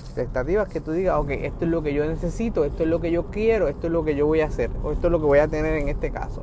Expectativas 0.00 0.68
que 0.68 0.80
tú 0.80 0.90
digas, 0.90 1.16
ok, 1.16 1.30
esto 1.30 1.64
es 1.64 1.70
lo 1.70 1.84
que 1.84 1.94
yo 1.94 2.04
necesito, 2.04 2.64
esto 2.64 2.82
es 2.82 2.88
lo 2.88 3.00
que 3.00 3.12
yo 3.12 3.26
quiero, 3.26 3.68
esto 3.68 3.86
es 3.86 3.92
lo 3.92 4.04
que 4.04 4.16
yo 4.16 4.26
voy 4.26 4.40
a 4.40 4.46
hacer, 4.46 4.72
o 4.82 4.90
esto 4.90 5.06
es 5.06 5.12
lo 5.12 5.20
que 5.20 5.26
voy 5.26 5.38
a 5.38 5.46
tener 5.46 5.76
en 5.76 5.88
este 5.88 6.10
caso. 6.10 6.42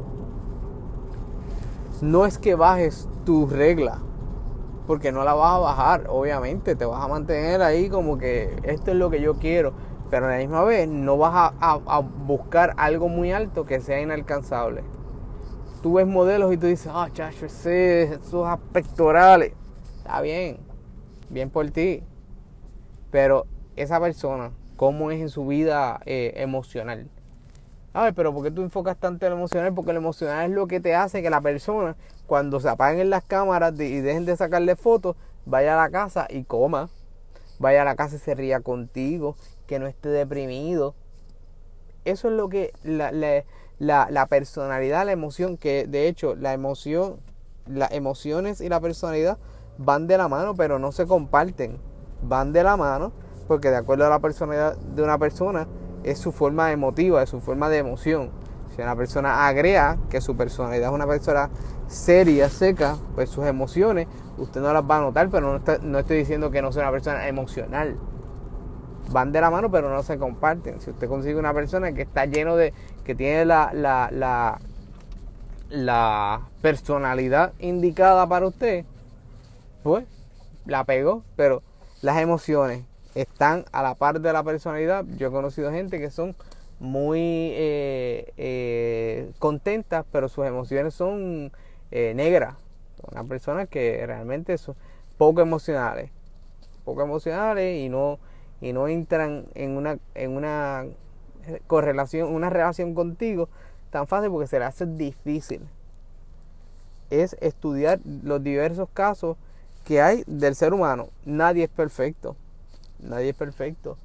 No 2.00 2.26
es 2.26 2.38
que 2.38 2.56
bajes 2.56 3.10
tu 3.26 3.48
regla, 3.48 4.00
porque 4.86 5.12
no 5.12 5.24
la 5.24 5.34
vas 5.34 5.56
a 5.56 5.60
bajar, 5.60 6.06
obviamente, 6.10 6.76
te 6.76 6.86
vas 6.86 7.04
a 7.04 7.08
mantener 7.08 7.62
ahí 7.62 7.90
como 7.90 8.18
que 8.18 8.56
esto 8.64 8.92
es 8.92 8.98
lo 8.98 9.10
que 9.10 9.22
yo 9.22 9.36
quiero, 9.36 9.74
pero 10.10 10.28
a 10.28 10.32
la 10.32 10.38
misma 10.38 10.64
vez 10.64 10.88
no 10.88 11.18
vas 11.18 11.54
a, 11.60 12.00
buscar 12.00 12.74
algo 12.78 13.08
muy 13.08 13.32
alto 13.32 13.66
que 13.66 13.80
sea 13.80 14.02
inalcanzable. 14.02 14.84
Tú 15.82 15.94
ves 15.94 16.08
modelos 16.08 16.54
y 16.54 16.58
tú 16.58 16.68
dices, 16.68 16.92
ah, 16.94 17.10
chacho, 17.12 17.46
esos 17.46 18.60
pectorales, 18.72 19.54
está 19.98 20.22
bien, 20.22 20.58
bien 21.30 21.50
por 21.50 21.70
ti, 21.72 22.04
pero 23.12 23.46
esa 23.76 24.00
persona, 24.00 24.52
¿cómo 24.76 25.12
es 25.12 25.22
en 25.22 25.30
su 25.30 25.48
vida 25.48 26.00
eh, 26.06 26.34
emocional? 26.38 27.10
A 27.94 28.04
ver, 28.04 28.14
pero 28.16 28.34
¿por 28.34 28.44
qué 28.44 28.52
tú 28.52 28.62
enfocas 28.62 28.98
tanto 28.98 29.26
en 29.26 29.34
lo 29.34 29.38
emocional? 29.38 29.72
Porque 29.74 29.94
lo 29.94 30.00
emocional 30.00 30.50
es 30.50 30.56
lo 30.56 30.66
que 30.66 30.80
te 30.80 30.96
hace 30.96 31.22
que 31.22 31.30
la 31.30 31.42
persona, 31.42 31.96
cuando 32.26 32.60
se 32.60 32.68
apaguen 32.68 33.12
las 33.12 33.24
cámaras 33.24 33.80
y 33.80 34.02
dejen 34.02 34.26
de 34.26 34.36
sacarle 34.36 34.76
fotos, 34.76 35.16
vaya 35.46 35.76
a 35.76 35.84
la 35.84 35.92
casa 35.92 36.28
y 36.30 36.44
coma. 36.44 36.90
Vaya 37.60 37.84
a 37.84 37.86
la 37.86 37.96
casa 37.96 38.16
y 38.16 38.20
se 38.20 38.34
ría 38.34 38.62
contigo, 38.62 39.36
que 39.68 39.78
no 39.78 39.86
esté 39.86 40.10
deprimido. 40.10 40.96
Eso 42.04 42.30
es 42.30 42.34
lo 42.34 42.50
que 42.50 42.74
la, 42.84 43.12
la, 43.12 44.08
la, 44.10 44.26
personalidad, 44.26 45.06
la 45.06 45.12
emoción, 45.12 45.58
que 45.58 45.86
de 45.88 46.08
hecho 46.08 46.36
la 46.36 46.54
emoción, 46.54 47.20
las 47.68 47.92
emociones 47.92 48.60
y 48.60 48.70
la 48.70 48.82
personalidad 48.82 49.38
van 49.78 50.08
de 50.08 50.18
la 50.18 50.28
mano, 50.28 50.56
pero 50.56 50.80
no 50.80 50.92
se 50.92 51.06
comparten. 51.06 51.78
Van 52.24 52.54
de 52.54 52.64
la 52.64 52.76
mano 52.76 53.14
porque 53.48 53.70
de 53.70 53.78
acuerdo 53.78 54.06
a 54.06 54.10
la 54.10 54.20
personalidad 54.20 54.76
de 54.78 55.04
una 55.04 55.18
persona, 55.18 55.68
es 56.04 56.20
su 56.20 56.32
forma 56.32 56.72
emotiva, 56.72 57.24
es 57.24 57.30
su 57.30 57.40
forma 57.40 57.70
de 57.70 57.80
emoción. 57.80 58.32
Si 58.76 58.82
una 58.82 58.96
persona 58.96 59.48
agrega 59.48 59.98
que 60.10 60.20
su 60.20 60.36
personalidad 60.36 60.90
es 60.90 60.96
una 60.96 61.08
persona 61.08 61.50
seria, 61.88 62.50
seca, 62.50 62.98
pues 63.16 63.30
sus 63.30 63.46
emociones 63.46 64.08
usted 64.38 64.62
no 64.62 64.74
las 64.74 64.84
va 64.84 64.98
a 64.98 65.02
notar, 65.02 65.30
pero 65.30 65.60
no, 65.82 66.00
estoy 66.00 66.18
diciendo 66.18 66.50
que 66.52 66.62
no 66.62 66.72
sea 66.72 66.84
una 66.84 66.92
persona 66.92 67.28
emocional. 67.28 67.98
Van 69.12 69.32
de 69.32 69.42
la 69.42 69.52
mano, 69.52 69.70
pero 69.70 69.90
no 69.90 70.02
se 70.02 70.18
comparten. 70.18 70.82
Si 70.82 70.90
usted 70.90 71.08
consigue 71.08 71.36
una 71.36 71.54
persona 71.54 71.94
que 71.94 72.02
está 72.02 72.26
lleno 72.26 72.56
de, 72.56 72.74
que 73.04 73.16
tiene 73.16 73.46
la, 73.46 73.72
la, 73.74 74.10
la, 74.12 74.60
la 75.70 76.42
personalidad 76.62 77.54
indicada 77.60 78.28
para 78.28 78.48
usted, 78.48 78.86
pues 79.84 80.06
la 80.66 80.84
pegó, 80.86 81.24
pero 81.36 81.62
las 82.02 82.18
emociones 82.18 82.86
están 83.16 83.66
a 83.72 83.84
la 83.84 83.96
par 83.96 84.20
de 84.20 84.34
la 84.34 84.44
personalidad. 84.44 85.06
Yo 85.18 85.28
he 85.28 85.32
conocido 85.32 85.72
gente 85.72 86.00
que 86.00 86.10
son 86.10 86.36
muy 86.80 87.20
eh, 87.22 88.34
eh, 88.38 89.32
contentas, 89.40 90.06
pero 90.12 90.28
sus 90.28 90.46
emociones 90.46 90.94
son 90.94 91.52
eh, 91.92 92.14
negras. 92.16 92.56
Son 93.14 93.28
personas 93.28 93.68
que 93.68 94.04
realmente 94.06 94.58
son 94.58 94.76
poco 95.18 95.42
emocionales, 95.42 96.10
poco 96.86 97.04
emocionales 97.04 97.80
y 97.80 97.90
no 97.90 98.20
y 98.62 98.72
no 98.72 98.88
entran 98.88 99.46
en 99.56 99.76
una 99.76 99.98
en 100.16 100.32
una 100.32 100.86
correlación, 101.68 102.34
una 102.34 102.50
relación 102.50 102.94
contigo 102.96 103.50
tan 103.90 104.08
fácil 104.08 104.32
porque 104.32 104.48
se 104.48 104.60
le 104.60 104.66
hace 104.66 104.86
difícil. 104.86 105.62
Es 107.10 107.36
estudiar 107.42 108.00
los 108.24 108.42
diversos 108.42 108.90
casos 108.94 109.38
que 109.84 110.02
hay 110.02 110.24
del 110.26 110.56
ser 110.56 110.74
humano. 110.74 111.10
Nadie 111.26 111.66
es 111.66 111.70
perfecto 111.70 112.38
Nadie 113.04 113.30
es 113.30 113.36
perfecto. 113.36 113.98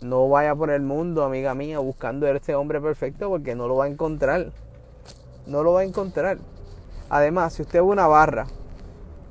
No 0.00 0.28
vaya 0.28 0.54
por 0.54 0.70
el 0.70 0.82
mundo, 0.82 1.24
amiga 1.24 1.54
mía, 1.54 1.80
buscando 1.80 2.26
a 2.26 2.30
ese 2.30 2.54
hombre 2.54 2.80
perfecto 2.80 3.28
porque 3.28 3.56
no 3.56 3.66
lo 3.66 3.76
va 3.76 3.86
a 3.86 3.88
encontrar. 3.88 4.52
No 5.46 5.64
lo 5.64 5.72
va 5.72 5.80
a 5.80 5.84
encontrar. 5.84 6.38
Además, 7.10 7.54
si 7.54 7.62
usted 7.62 7.80
ve 7.80 7.86
una 7.86 8.06
barra, 8.06 8.46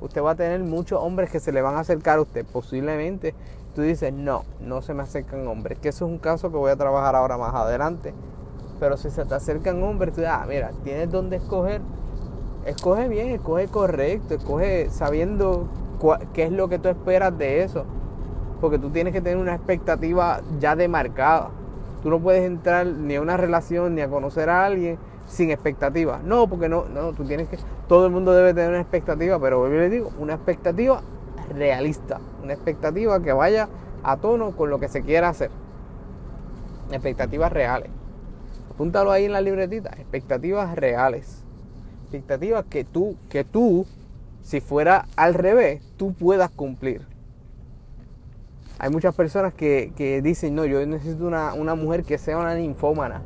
usted 0.02 0.22
va 0.22 0.32
a 0.32 0.34
tener 0.34 0.60
muchos 0.60 1.00
hombres 1.00 1.30
que 1.30 1.40
se 1.40 1.52
le 1.52 1.62
van 1.62 1.76
a 1.76 1.80
acercar 1.80 2.18
a 2.18 2.22
usted. 2.22 2.44
Posiblemente 2.44 3.34
tú 3.74 3.80
dices, 3.80 4.12
no, 4.12 4.44
no 4.60 4.82
se 4.82 4.92
me 4.92 5.04
acercan 5.04 5.46
hombres. 5.46 5.78
Que 5.78 5.88
eso 5.88 6.04
es 6.04 6.10
un 6.10 6.18
caso 6.18 6.50
que 6.50 6.58
voy 6.58 6.70
a 6.70 6.76
trabajar 6.76 7.16
ahora 7.16 7.38
más 7.38 7.54
adelante. 7.54 8.12
Pero 8.78 8.98
si 8.98 9.10
se 9.10 9.24
te 9.24 9.34
acercan 9.34 9.82
hombres, 9.82 10.12
tú 10.14 10.20
dices, 10.20 10.34
ah, 10.36 10.44
mira, 10.46 10.72
tienes 10.84 11.10
donde 11.10 11.36
escoger. 11.36 11.80
Escoge 12.66 13.08
bien, 13.08 13.28
escoge 13.30 13.68
correcto, 13.68 14.34
escoge 14.34 14.90
sabiendo 14.90 15.66
qué 16.34 16.42
es 16.42 16.52
lo 16.52 16.68
que 16.68 16.78
tú 16.78 16.88
esperas 16.90 17.36
de 17.38 17.62
eso 17.62 17.86
porque 18.60 18.78
tú 18.78 18.90
tienes 18.90 19.12
que 19.12 19.20
tener 19.20 19.38
una 19.38 19.54
expectativa 19.54 20.40
ya 20.58 20.76
demarcada. 20.76 21.50
Tú 22.02 22.10
no 22.10 22.20
puedes 22.20 22.44
entrar 22.44 22.86
ni 22.86 23.16
a 23.16 23.20
una 23.20 23.36
relación 23.36 23.94
ni 23.94 24.02
a 24.02 24.08
conocer 24.08 24.48
a 24.50 24.64
alguien 24.64 24.98
sin 25.28 25.50
expectativa. 25.50 26.20
No, 26.24 26.48
porque 26.48 26.68
no, 26.68 26.86
no, 26.86 27.12
tú 27.12 27.24
tienes 27.24 27.48
que, 27.48 27.58
todo 27.86 28.06
el 28.06 28.12
mundo 28.12 28.32
debe 28.32 28.54
tener 28.54 28.70
una 28.70 28.80
expectativa, 28.80 29.38
pero 29.38 29.68
yo 29.68 29.74
les 29.74 29.90
digo, 29.90 30.12
una 30.18 30.34
expectativa 30.34 31.02
realista, 31.54 32.20
una 32.42 32.52
expectativa 32.52 33.20
que 33.22 33.32
vaya 33.32 33.68
a 34.02 34.16
tono 34.16 34.52
con 34.52 34.70
lo 34.70 34.78
que 34.78 34.88
se 34.88 35.02
quiera 35.02 35.28
hacer. 35.28 35.50
Expectativas 36.90 37.52
reales. 37.52 37.90
Apúntalo 38.70 39.10
ahí 39.10 39.24
en 39.24 39.32
la 39.32 39.40
libretita, 39.40 39.90
expectativas 39.90 40.74
reales. 40.76 41.44
Expectativas 42.02 42.64
que 42.64 42.84
tú, 42.84 43.16
que 43.28 43.44
tú, 43.44 43.86
si 44.40 44.60
fuera 44.60 45.06
al 45.16 45.34
revés, 45.34 45.82
tú 45.96 46.14
puedas 46.14 46.50
cumplir. 46.50 47.07
Hay 48.78 48.90
muchas 48.90 49.14
personas 49.14 49.54
que, 49.54 50.20
dicen, 50.22 50.54
no, 50.54 50.64
yo 50.64 50.84
necesito 50.86 51.26
una, 51.26 51.74
mujer 51.74 52.04
que 52.04 52.16
sea 52.16 52.38
una 52.38 52.54
ninfómana. 52.54 53.22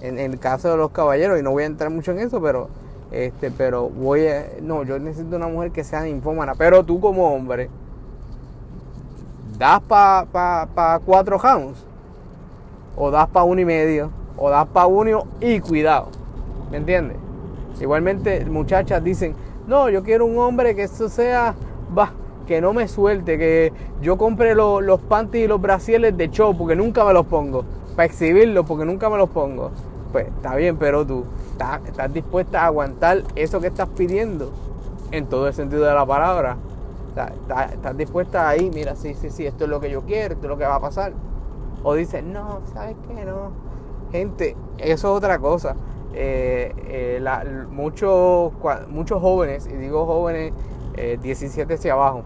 En, 0.00 0.18
el 0.18 0.38
caso 0.38 0.70
de 0.70 0.76
los 0.76 0.90
caballeros, 0.90 1.40
y 1.40 1.42
no 1.42 1.50
voy 1.50 1.64
a 1.64 1.66
entrar 1.66 1.90
mucho 1.90 2.12
en 2.12 2.20
eso, 2.20 2.40
pero 2.40 2.68
este, 3.10 3.50
pero 3.50 3.88
voy 3.88 4.26
a, 4.26 4.46
no, 4.60 4.84
yo 4.84 4.98
necesito 4.98 5.36
una 5.36 5.48
mujer 5.48 5.72
que 5.72 5.82
sea 5.82 6.02
ninfómana. 6.02 6.54
Pero 6.54 6.84
tú 6.84 7.00
como 7.00 7.34
hombre, 7.34 7.70
¿das 9.58 9.80
para 9.82 10.26
pa, 10.74 11.00
cuatro 11.04 11.38
rounds? 11.38 11.84
¿O 12.96 13.10
das 13.10 13.28
para 13.28 13.44
uno 13.44 13.60
y 13.60 13.64
medio? 13.64 14.10
¿O 14.36 14.50
das 14.50 14.68
para 14.68 14.86
uno 14.86 15.24
y 15.40 15.58
cuidado? 15.60 16.08
¿Me 16.70 16.76
entiendes? 16.76 17.16
Igualmente 17.80 18.44
muchachas 18.44 19.02
dicen, 19.02 19.34
no, 19.66 19.88
yo 19.88 20.02
quiero 20.02 20.26
un 20.26 20.38
hombre 20.38 20.74
que 20.74 20.84
eso 20.84 21.08
sea, 21.08 21.54
va, 21.96 22.12
que 22.48 22.62
no 22.62 22.72
me 22.72 22.88
suelte, 22.88 23.36
que 23.36 23.74
yo 24.00 24.16
compre 24.16 24.54
los 24.54 25.00
panties 25.00 25.44
y 25.44 25.46
los 25.46 25.60
brasieles 25.60 26.16
de 26.16 26.30
show 26.30 26.56
porque 26.56 26.74
nunca 26.74 27.04
me 27.04 27.12
los 27.12 27.26
pongo, 27.26 27.64
para 27.94 28.06
exhibirlos 28.06 28.64
porque 28.64 28.86
nunca 28.86 29.10
me 29.10 29.18
los 29.18 29.28
pongo. 29.28 29.70
Pues 30.10 30.28
está 30.28 30.56
bien, 30.56 30.78
pero 30.78 31.06
tú 31.06 31.26
estás, 31.52 31.84
estás 31.86 32.12
dispuesta 32.12 32.62
a 32.62 32.66
aguantar 32.66 33.22
eso 33.36 33.60
que 33.60 33.66
estás 33.66 33.88
pidiendo 33.90 34.50
en 35.10 35.26
todo 35.26 35.46
el 35.46 35.52
sentido 35.52 35.84
de 35.84 35.92
la 35.92 36.06
palabra. 36.06 36.56
estás 37.70 37.96
dispuesta 37.98 38.48
ahí, 38.48 38.70
mira, 38.72 38.96
sí, 38.96 39.12
sí, 39.12 39.28
sí, 39.28 39.44
esto 39.44 39.64
es 39.64 39.70
lo 39.70 39.78
que 39.78 39.90
yo 39.90 40.00
quiero, 40.02 40.32
esto 40.32 40.46
es 40.46 40.50
lo 40.50 40.56
que 40.56 40.64
va 40.64 40.76
a 40.76 40.80
pasar. 40.80 41.12
O 41.82 41.92
dices, 41.92 42.24
no, 42.24 42.60
¿sabes 42.72 42.96
qué? 43.06 43.26
No. 43.26 43.52
Gente, 44.10 44.56
eso 44.78 44.92
es 44.92 45.04
otra 45.04 45.38
cosa. 45.38 45.76
Eh, 46.14 46.72
eh, 46.86 47.64
muchos, 47.70 48.52
muchos 48.88 49.20
jóvenes, 49.20 49.66
y 49.66 49.76
digo 49.76 50.06
jóvenes 50.06 50.54
17 51.20 51.74
hacia 51.74 51.92
abajo, 51.92 52.24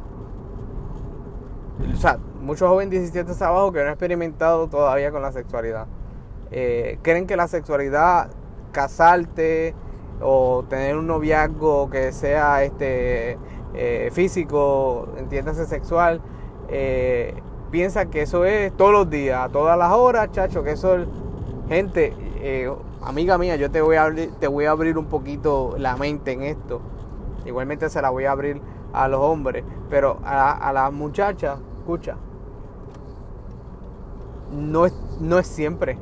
o 1.80 1.96
sea, 1.96 2.18
muchos 2.40 2.68
jóvenes 2.68 2.90
17 2.90 3.30
hacia 3.30 3.48
abajo 3.48 3.72
que 3.72 3.78
no 3.78 3.86
han 3.86 3.90
experimentado 3.90 4.68
todavía 4.68 5.10
con 5.10 5.22
la 5.22 5.32
sexualidad. 5.32 5.86
Eh, 6.50 6.98
creen 7.02 7.26
que 7.26 7.36
la 7.36 7.48
sexualidad, 7.48 8.28
casarte 8.72 9.74
o 10.20 10.64
tener 10.68 10.96
un 10.96 11.06
noviazgo 11.06 11.88
que 11.90 12.12
sea 12.12 12.62
este 12.62 13.38
eh, 13.74 14.10
físico, 14.12 15.08
entiéndase 15.16 15.66
sexual, 15.66 16.20
eh, 16.68 17.34
piensan 17.70 18.10
que 18.10 18.22
eso 18.22 18.44
es 18.44 18.72
todos 18.76 18.92
los 18.92 19.08
días, 19.08 19.46
a 19.46 19.48
todas 19.48 19.78
las 19.78 19.92
horas, 19.92 20.30
chacho, 20.30 20.62
que 20.62 20.72
eso 20.72 20.96
es... 20.96 21.08
Gente, 21.68 22.12
amiga 23.00 23.38
mía, 23.38 23.56
yo 23.56 23.70
te 23.70 23.80
voy, 23.80 23.96
a 23.96 24.02
abrir, 24.02 24.30
te 24.38 24.46
voy 24.46 24.66
a 24.66 24.72
abrir 24.72 24.98
un 24.98 25.06
poquito 25.06 25.74
la 25.78 25.96
mente 25.96 26.32
en 26.32 26.42
esto. 26.42 26.82
Igualmente 27.46 27.88
se 27.88 28.02
la 28.02 28.10
voy 28.10 28.26
a 28.26 28.32
abrir 28.32 28.60
a 28.92 29.08
los 29.08 29.20
hombres, 29.20 29.64
pero 29.90 30.18
a, 30.24 30.52
a 30.52 30.72
las 30.72 30.92
muchachas, 30.92 31.58
escucha, 31.78 32.16
no 34.52 34.86
es, 34.86 34.94
no 35.20 35.38
es 35.38 35.46
siempre. 35.46 35.98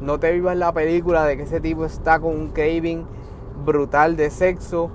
No 0.00 0.18
te 0.18 0.32
vivas 0.32 0.56
la 0.56 0.72
película 0.72 1.24
de 1.24 1.36
que 1.36 1.42
ese 1.42 1.60
tipo 1.60 1.84
está 1.84 2.18
con 2.18 2.34
un 2.34 2.48
craving 2.48 3.06
brutal 3.64 4.16
de 4.16 4.30
sexo 4.30 4.90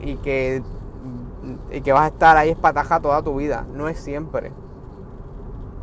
y 0.00 0.16
que, 0.16 0.62
y 1.72 1.80
que 1.80 1.92
vas 1.92 2.02
a 2.02 2.08
estar 2.08 2.36
ahí 2.36 2.50
espataja 2.50 3.00
toda 3.00 3.22
tu 3.22 3.36
vida. 3.36 3.66
No 3.72 3.88
es 3.88 3.98
siempre. 3.98 4.52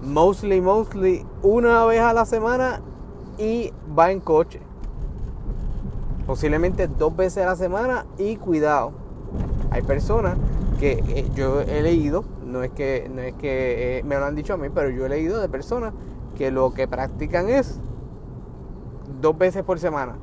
Mostly, 0.02 0.62
mostly, 0.62 1.26
una 1.42 1.86
vez 1.86 2.02
a 2.02 2.14
la 2.14 2.26
semana 2.26 2.82
y 3.38 3.74
va 3.98 4.12
en 4.12 4.20
coche. 4.20 4.62
Posiblemente 6.28 6.88
dos 6.88 7.16
veces 7.16 7.44
a 7.44 7.48
la 7.48 7.56
semana 7.56 8.06
y 8.18 8.36
cuidado. 8.36 9.01
Hay 9.72 9.84
personas 9.84 10.38
que 10.82 11.02
eh, 11.08 11.30
yo 11.34 11.62
he 11.62 11.82
leído, 11.82 12.26
no 12.46 12.62
es 12.62 12.72
que, 12.72 13.10
no 13.10 13.22
es 13.22 13.34
que 13.36 14.00
eh, 14.00 14.04
me 14.04 14.18
lo 14.18 14.26
han 14.26 14.36
dicho 14.36 14.54
a 14.54 14.58
mí, 14.58 14.68
pero 14.70 14.90
yo 14.90 15.06
he 15.06 15.10
leído 15.10 15.40
de 15.40 15.48
personas 15.48 15.94
que 16.38 16.52
lo 16.52 16.74
que 16.74 16.90
practican 16.90 17.48
es 17.48 17.80
dos 19.22 19.38
veces 19.38 19.64
por 19.64 19.80
semana. 19.80 20.18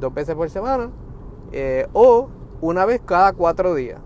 Dos 0.00 0.12
veces 0.12 0.34
por 0.34 0.50
semana. 0.50 0.90
Eh, 1.52 1.86
o 1.92 2.28
una 2.60 2.86
vez 2.86 3.00
cada 3.06 3.32
cuatro 3.34 3.72
días. 3.76 4.00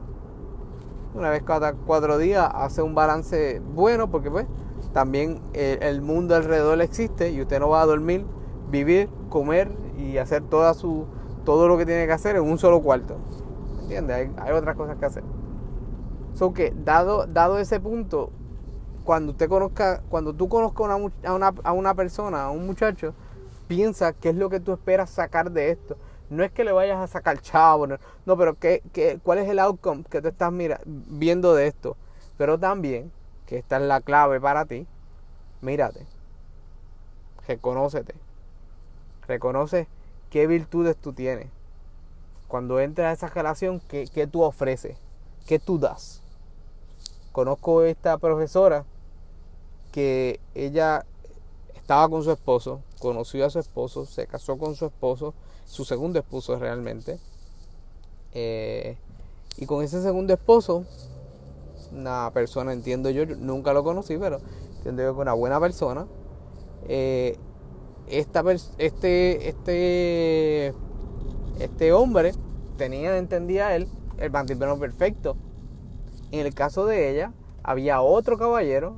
Una 1.15 1.31
vez 1.31 1.43
cada 1.43 1.73
cuatro 1.73 2.19
días 2.19 2.47
hace 2.53 2.83
un 2.83 2.95
balance 2.95 3.63
bueno 3.75 4.11
porque 4.11 4.31
pues 4.31 4.47
también 4.93 5.41
el 5.55 6.03
mundo 6.03 6.37
alrededor 6.37 6.81
existe 6.83 7.31
y 7.31 7.41
usted 7.41 7.61
no 7.61 7.71
va 7.71 7.83
a 7.83 7.87
dormir, 7.87 8.27
vivir, 8.71 9.09
comer 9.31 9.71
y 9.97 10.19
hacer 10.19 10.43
toda 10.43 10.75
su, 10.75 11.07
todo 11.45 11.67
lo 11.67 11.79
que 11.79 11.87
tiene 11.87 12.07
que 12.07 12.13
hacer 12.13 12.37
en 12.37 12.43
un 12.43 12.59
solo 12.59 12.83
cuarto. 12.83 13.17
¿Entiendes? 13.85 14.31
Hay, 14.39 14.53
otras 14.53 14.77
cosas 14.77 14.97
que 14.97 15.05
hacer. 15.05 15.23
Que, 16.55 16.73
dado, 16.75 17.27
dado 17.27 17.59
ese 17.59 17.79
punto, 17.79 18.31
cuando 19.05 19.33
usted 19.33 19.49
conozca, 19.49 20.03
cuando 20.09 20.33
tú 20.33 20.49
conozcas 20.49 20.89
a, 20.91 21.33
una, 21.33 21.55
a 21.63 21.73
una 21.73 21.95
persona, 21.95 22.45
a 22.45 22.51
un 22.51 22.67
muchacho, 22.67 23.15
piensa 23.69 24.13
qué 24.15 24.31
es 24.31 24.37
lo 24.37 24.49
que 24.49 24.59
tú 24.59 24.73
esperas 24.73 25.11
sacar 25.11 25.51
de 25.51 25.71
esto. 25.71 25.97
No 26.31 26.43
es 26.43 26.51
que 26.51 26.65
le 26.65 26.73
vayas 26.73 26.99
a 26.99 27.07
sacar 27.07 27.39
chavo, 27.41 27.87
no, 27.87 28.37
pero 28.37 28.55
¿qué, 28.59 28.83
qué, 28.93 29.21
cuál 29.23 29.39
es 29.39 29.49
el 29.49 29.59
outcome 29.59 30.05
que 30.09 30.23
tú 30.23 30.29
estás 30.29 30.51
mira, 30.51 30.81
viendo 30.87 31.55
de 31.55 31.67
esto? 31.67 31.97
Pero 32.39 32.59
también, 32.59 33.13
que 33.47 33.59
esta 33.59 33.77
es 33.77 33.83
la 33.83 34.01
clave 34.01 34.41
para 34.41 34.65
ti, 34.65 34.87
mírate, 35.61 36.07
reconócete, 37.47 38.15
reconoce 39.29 39.87
qué 40.31 40.47
virtudes 40.47 40.97
tú 40.97 41.13
tienes. 41.13 41.49
Cuando 42.49 42.81
entras 42.81 43.11
a 43.11 43.13
esa 43.27 43.35
relación, 43.35 43.81
¿qué, 43.89 44.07
qué 44.13 44.27
tú 44.27 44.43
ofreces? 44.43 44.97
¿Qué 45.47 45.59
tú 45.59 45.79
das? 45.79 46.23
Conozco 47.33 47.83
esta 47.83 48.17
profesora 48.19 48.85
que 49.91 50.41
ella 50.55 51.05
estaba 51.75 52.09
con 52.09 52.25
su 52.25 52.33
esposo, 52.33 52.81
conoció 52.99 53.45
a 53.45 53.51
su 53.51 53.59
esposo, 53.59 54.07
se 54.07 54.27
casó 54.27 54.57
con 54.57 54.75
su 54.75 54.87
esposo, 54.87 55.35
su 55.67 55.85
segundo 55.85 56.19
esposo 56.19 56.59
realmente. 56.59 57.19
Eh, 58.33 58.97
y 59.57 59.67
con 59.67 59.85
ese 59.85 60.03
segundo 60.03 60.33
esposo, 60.33 60.85
una 61.93 62.31
persona, 62.33 62.73
entiendo 62.73 63.11
yo, 63.11 63.27
nunca 63.27 63.73
lo 63.73 63.85
conocí, 63.85 64.17
pero 64.17 64.41
entiendo 64.79 65.03
yo 65.03 65.15
que 65.15 65.21
una 65.21 65.33
buena 65.35 65.61
persona. 65.61 66.07
Eh, 66.89 67.39
esta, 68.09 68.43
este, 68.79 69.49
este, 69.49 70.75
este 71.59 71.93
hombre 71.93 72.33
tenía, 72.77 73.17
entendía 73.17 73.75
él, 73.77 73.89
el 74.19 74.31
matrimonio 74.31 74.79
perfecto. 74.79 75.37
En 76.33 76.47
el 76.47 76.55
caso 76.55 76.87
de 76.87 77.11
ella, 77.11 77.33
había 77.63 78.01
otro 78.01 78.39
caballero 78.39 78.97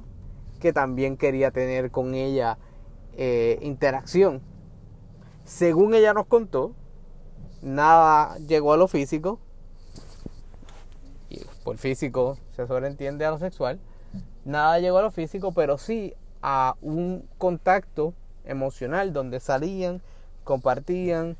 que 0.60 0.72
también 0.72 1.16
quería 1.16 1.50
tener 1.50 1.90
con 1.90 2.14
ella 2.14 2.58
eh, 3.16 3.58
interacción. 3.62 4.40
Según 5.44 5.94
ella 5.94 6.12
nos 6.12 6.26
contó, 6.26 6.72
nada 7.62 8.36
llegó 8.38 8.72
a 8.72 8.76
lo 8.76 8.88
físico. 8.88 9.38
Y 11.28 11.40
por 11.64 11.78
físico 11.78 12.38
se 12.54 12.66
sobreentiende 12.66 13.24
a 13.24 13.30
lo 13.30 13.38
sexual. 13.38 13.78
Nada 14.44 14.78
llegó 14.78 14.98
a 14.98 15.02
lo 15.02 15.10
físico, 15.10 15.52
pero 15.52 15.78
sí 15.78 16.14
a 16.42 16.76
un 16.80 17.28
contacto 17.38 18.14
emocional 18.44 19.12
donde 19.12 19.40
salían, 19.40 20.02
compartían, 20.44 21.36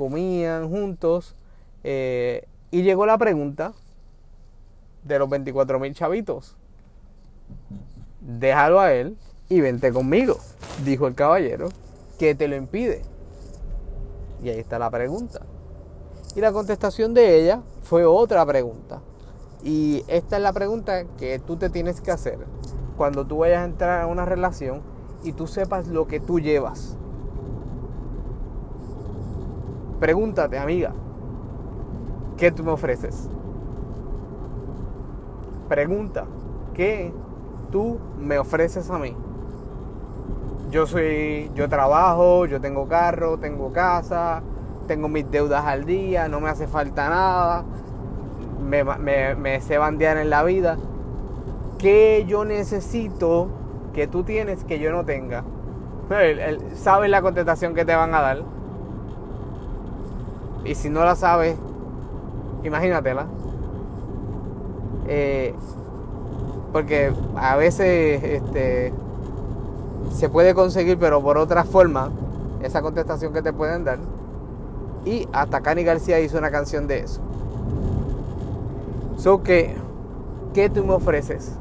comían 0.00 0.70
juntos. 0.70 1.36
Eh, 1.84 2.46
y 2.70 2.82
llegó 2.82 3.04
la 3.04 3.18
pregunta, 3.18 3.74
de 5.04 5.18
los 5.18 5.28
24 5.28 5.78
mil 5.78 5.94
chavitos. 5.94 6.56
Déjalo 8.20 8.80
a 8.80 8.94
él 8.94 9.18
y 9.50 9.60
vente 9.60 9.92
conmigo, 9.92 10.38
dijo 10.86 11.06
el 11.06 11.14
caballero. 11.14 11.68
¿Qué 12.18 12.34
te 12.34 12.48
lo 12.48 12.56
impide? 12.56 13.02
Y 14.42 14.48
ahí 14.48 14.58
está 14.58 14.78
la 14.78 14.90
pregunta. 14.90 15.42
Y 16.34 16.40
la 16.40 16.50
contestación 16.50 17.12
de 17.12 17.38
ella 17.38 17.60
fue 17.82 18.06
otra 18.06 18.46
pregunta. 18.46 19.02
Y 19.62 20.02
esta 20.08 20.38
es 20.38 20.42
la 20.42 20.54
pregunta 20.54 21.04
que 21.18 21.38
tú 21.40 21.56
te 21.56 21.68
tienes 21.68 22.00
que 22.00 22.10
hacer 22.10 22.38
cuando 22.96 23.26
tú 23.26 23.38
vayas 23.38 23.60
a 23.60 23.64
entrar 23.64 24.00
a 24.00 24.06
una 24.06 24.24
relación 24.24 24.80
y 25.24 25.32
tú 25.32 25.46
sepas 25.46 25.88
lo 25.88 26.06
que 26.06 26.20
tú 26.20 26.40
llevas. 26.40 26.96
Pregúntate, 30.00 30.58
amiga, 30.58 30.92
¿qué 32.36 32.50
tú 32.50 32.64
me 32.64 32.72
ofreces? 32.72 33.28
pregunta, 35.70 36.24
¿qué 36.74 37.12
tú 37.70 38.00
me 38.18 38.40
ofreces 38.40 38.90
a 38.90 38.98
mí? 38.98 39.16
Yo 40.68 40.84
soy, 40.86 41.48
yo 41.54 41.68
trabajo, 41.68 42.44
yo 42.46 42.60
tengo 42.60 42.88
carro, 42.88 43.38
tengo 43.38 43.72
casa, 43.72 44.42
tengo 44.88 45.08
mis 45.08 45.30
deudas 45.30 45.64
al 45.64 45.84
día, 45.84 46.28
no 46.28 46.40
me 46.40 46.48
hace 46.48 46.66
falta 46.66 47.08
nada, 47.08 47.64
me, 48.60 48.82
me, 49.36 49.60
sé 49.60 49.78
bandear 49.78 50.16
en 50.18 50.28
la 50.28 50.42
vida. 50.42 50.76
¿Qué 51.78 52.24
yo 52.26 52.44
necesito 52.44 53.48
que 53.94 54.08
tú 54.08 54.24
tienes 54.24 54.64
que 54.64 54.80
yo 54.80 54.90
no 54.90 55.04
tenga? 55.04 55.44
¿Sabes 56.74 57.10
la 57.10 57.22
contestación 57.22 57.74
que 57.74 57.84
te 57.84 57.94
van 57.94 58.12
a 58.12 58.20
dar? 58.20 58.42
Y 60.64 60.74
si 60.74 60.90
no 60.90 61.04
la 61.04 61.14
sabes, 61.14 61.56
imagínatela. 62.64 63.26
Eh, 65.08 65.54
porque 66.72 67.12
a 67.36 67.56
veces 67.56 68.22
este, 68.22 68.92
se 70.12 70.28
puede 70.28 70.54
conseguir, 70.54 70.98
pero 70.98 71.20
por 71.22 71.38
otra 71.38 71.64
forma, 71.64 72.10
esa 72.62 72.82
contestación 72.82 73.32
que 73.32 73.42
te 73.42 73.52
pueden 73.52 73.84
dar. 73.84 73.98
Y 75.04 75.28
hasta 75.32 75.60
Cani 75.60 75.82
García 75.82 76.20
hizo 76.20 76.38
una 76.38 76.50
canción 76.50 76.86
de 76.86 77.00
eso. 77.00 77.20
So 79.16 79.42
que, 79.42 79.74
¿qué 80.54 80.70
tú 80.70 80.84
me 80.84 80.94
ofreces? 80.94 81.52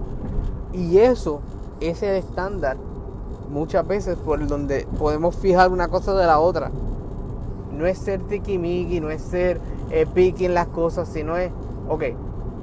Y 0.74 1.00
eso 1.00 1.42
es 1.80 2.04
el 2.04 2.16
estándar 2.16 2.78
muchas 3.50 3.86
veces 3.88 4.16
por 4.18 4.46
donde 4.48 4.88
podemos 4.98 5.36
fijar 5.36 5.72
una 5.72 5.88
cosa 5.88 6.14
de 6.14 6.26
la 6.26 6.40
otra. 6.40 6.72
No 7.80 7.86
es 7.86 7.98
ser 7.98 8.22
tiquimiqui, 8.24 9.00
no 9.00 9.10
es 9.10 9.22
ser 9.22 9.62
eh, 9.90 10.06
en 10.16 10.54
las 10.54 10.68
cosas, 10.68 11.08
sino 11.08 11.38
es, 11.38 11.50
ok, 11.88 12.04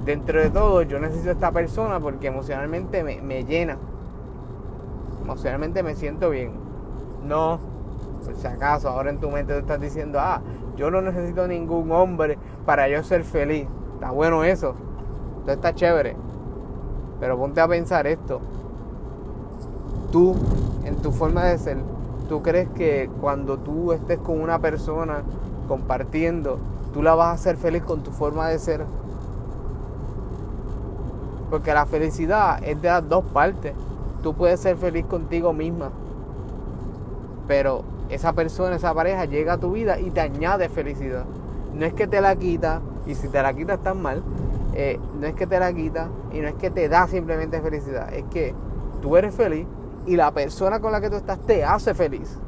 dentro 0.05 0.38
de 0.38 0.50
todo 0.50 0.83
yo 0.83 1.00
necesito 1.00 1.31
esta 1.31 1.50
persona 1.52 1.98
porque 1.98 2.26
emocionalmente 2.26 3.02
me, 3.02 3.44
llena. 3.46 3.79
Emocionalmente 5.22 5.83
me 5.83 5.94
siento 5.94 6.29
bien. 6.29 6.52
No, 7.24 7.59
por 8.26 8.37
si 8.37 8.46
acaso, 8.46 8.90
ahora 8.90 9.09
en 9.09 9.18
tu 9.18 9.31
mente 9.31 9.55
te 9.55 9.61
estás 9.61 9.81
diciendo, 9.81 10.18
ah, 10.20 10.42
yo 10.76 10.90
no 10.90 11.00
necesito 11.00 11.48
ningún 11.48 11.90
hombre 11.92 12.37
para 12.66 12.87
yo 12.87 13.02
ser 13.02 13.24
feliz. 13.24 13.66
Está 13.94 14.11
bueno 14.11 14.44
eso. 14.44 14.74
Todo 15.44 15.55
está 15.55 15.74
chévere. 15.74 16.14
Pero 17.20 17.38
ponte 17.38 17.62
a 17.62 17.68
pensar 17.68 18.07
esto. 18.07 18.42
Tú, 20.12 20.37
en 20.85 20.96
tu 20.96 21.11
forma 21.11 21.44
de 21.44 21.57
ser, 21.57 21.79
¿tú 22.28 22.42
crees 22.42 22.68
que 22.70 23.08
cuando 23.20 23.58
tú 23.58 23.92
estés 23.92 24.18
con 24.18 24.40
una 24.40 24.58
persona 24.58 25.22
compartiendo, 25.68 26.58
tú 26.92 27.02
la 27.02 27.14
vas 27.14 27.28
a 27.28 27.32
hacer 27.32 27.56
feliz 27.56 27.82
con 27.82 28.02
tu 28.02 28.10
forma 28.10 28.48
de 28.48 28.58
ser? 28.58 28.84
Porque 31.50 31.72
la 31.72 31.86
felicidad 31.86 32.62
es 32.64 32.80
de 32.82 32.88
las 32.88 33.08
dos 33.08 33.24
partes. 33.24 33.74
Tú 34.22 34.34
puedes 34.34 34.60
ser 34.60 34.76
feliz 34.76 35.06
contigo 35.06 35.52
misma, 35.52 35.90
pero 37.46 37.84
esa 38.08 38.32
persona, 38.32 38.76
esa 38.76 38.92
pareja 38.92 39.24
llega 39.24 39.54
a 39.54 39.58
tu 39.58 39.72
vida 39.72 40.00
y 40.00 40.10
te 40.10 40.20
añade 40.20 40.68
felicidad. 40.68 41.24
No 41.74 41.84
es 41.84 41.92
que 41.92 42.06
te 42.06 42.20
la 42.20 42.34
quita, 42.34 42.80
y 43.06 43.14
si 43.14 43.28
te 43.28 43.40
la 43.42 43.52
quita 43.54 43.74
estás 43.74 43.94
mal, 43.94 44.22
eh, 44.74 44.98
no 45.20 45.26
es 45.26 45.34
que 45.34 45.46
te 45.46 45.58
la 45.60 45.72
quita 45.72 46.08
y 46.32 46.40
no 46.40 46.48
es 46.48 46.54
que 46.54 46.70
te 46.70 46.88
da 46.88 47.06
simplemente 47.06 47.60
felicidad, 47.60 48.12
es 48.12 48.24
que 48.24 48.54
tú 49.00 49.16
eres 49.16 49.34
feliz 49.34 49.66
y 50.07 50.16
la 50.16 50.33
persona 50.33 50.81
con 50.81 50.92
la 50.92 51.01
que 51.01 51.11
tú 51.11 51.16
estás 51.16 51.38
te 51.40 51.64
hace 51.64 51.92
feliz. 51.92 52.38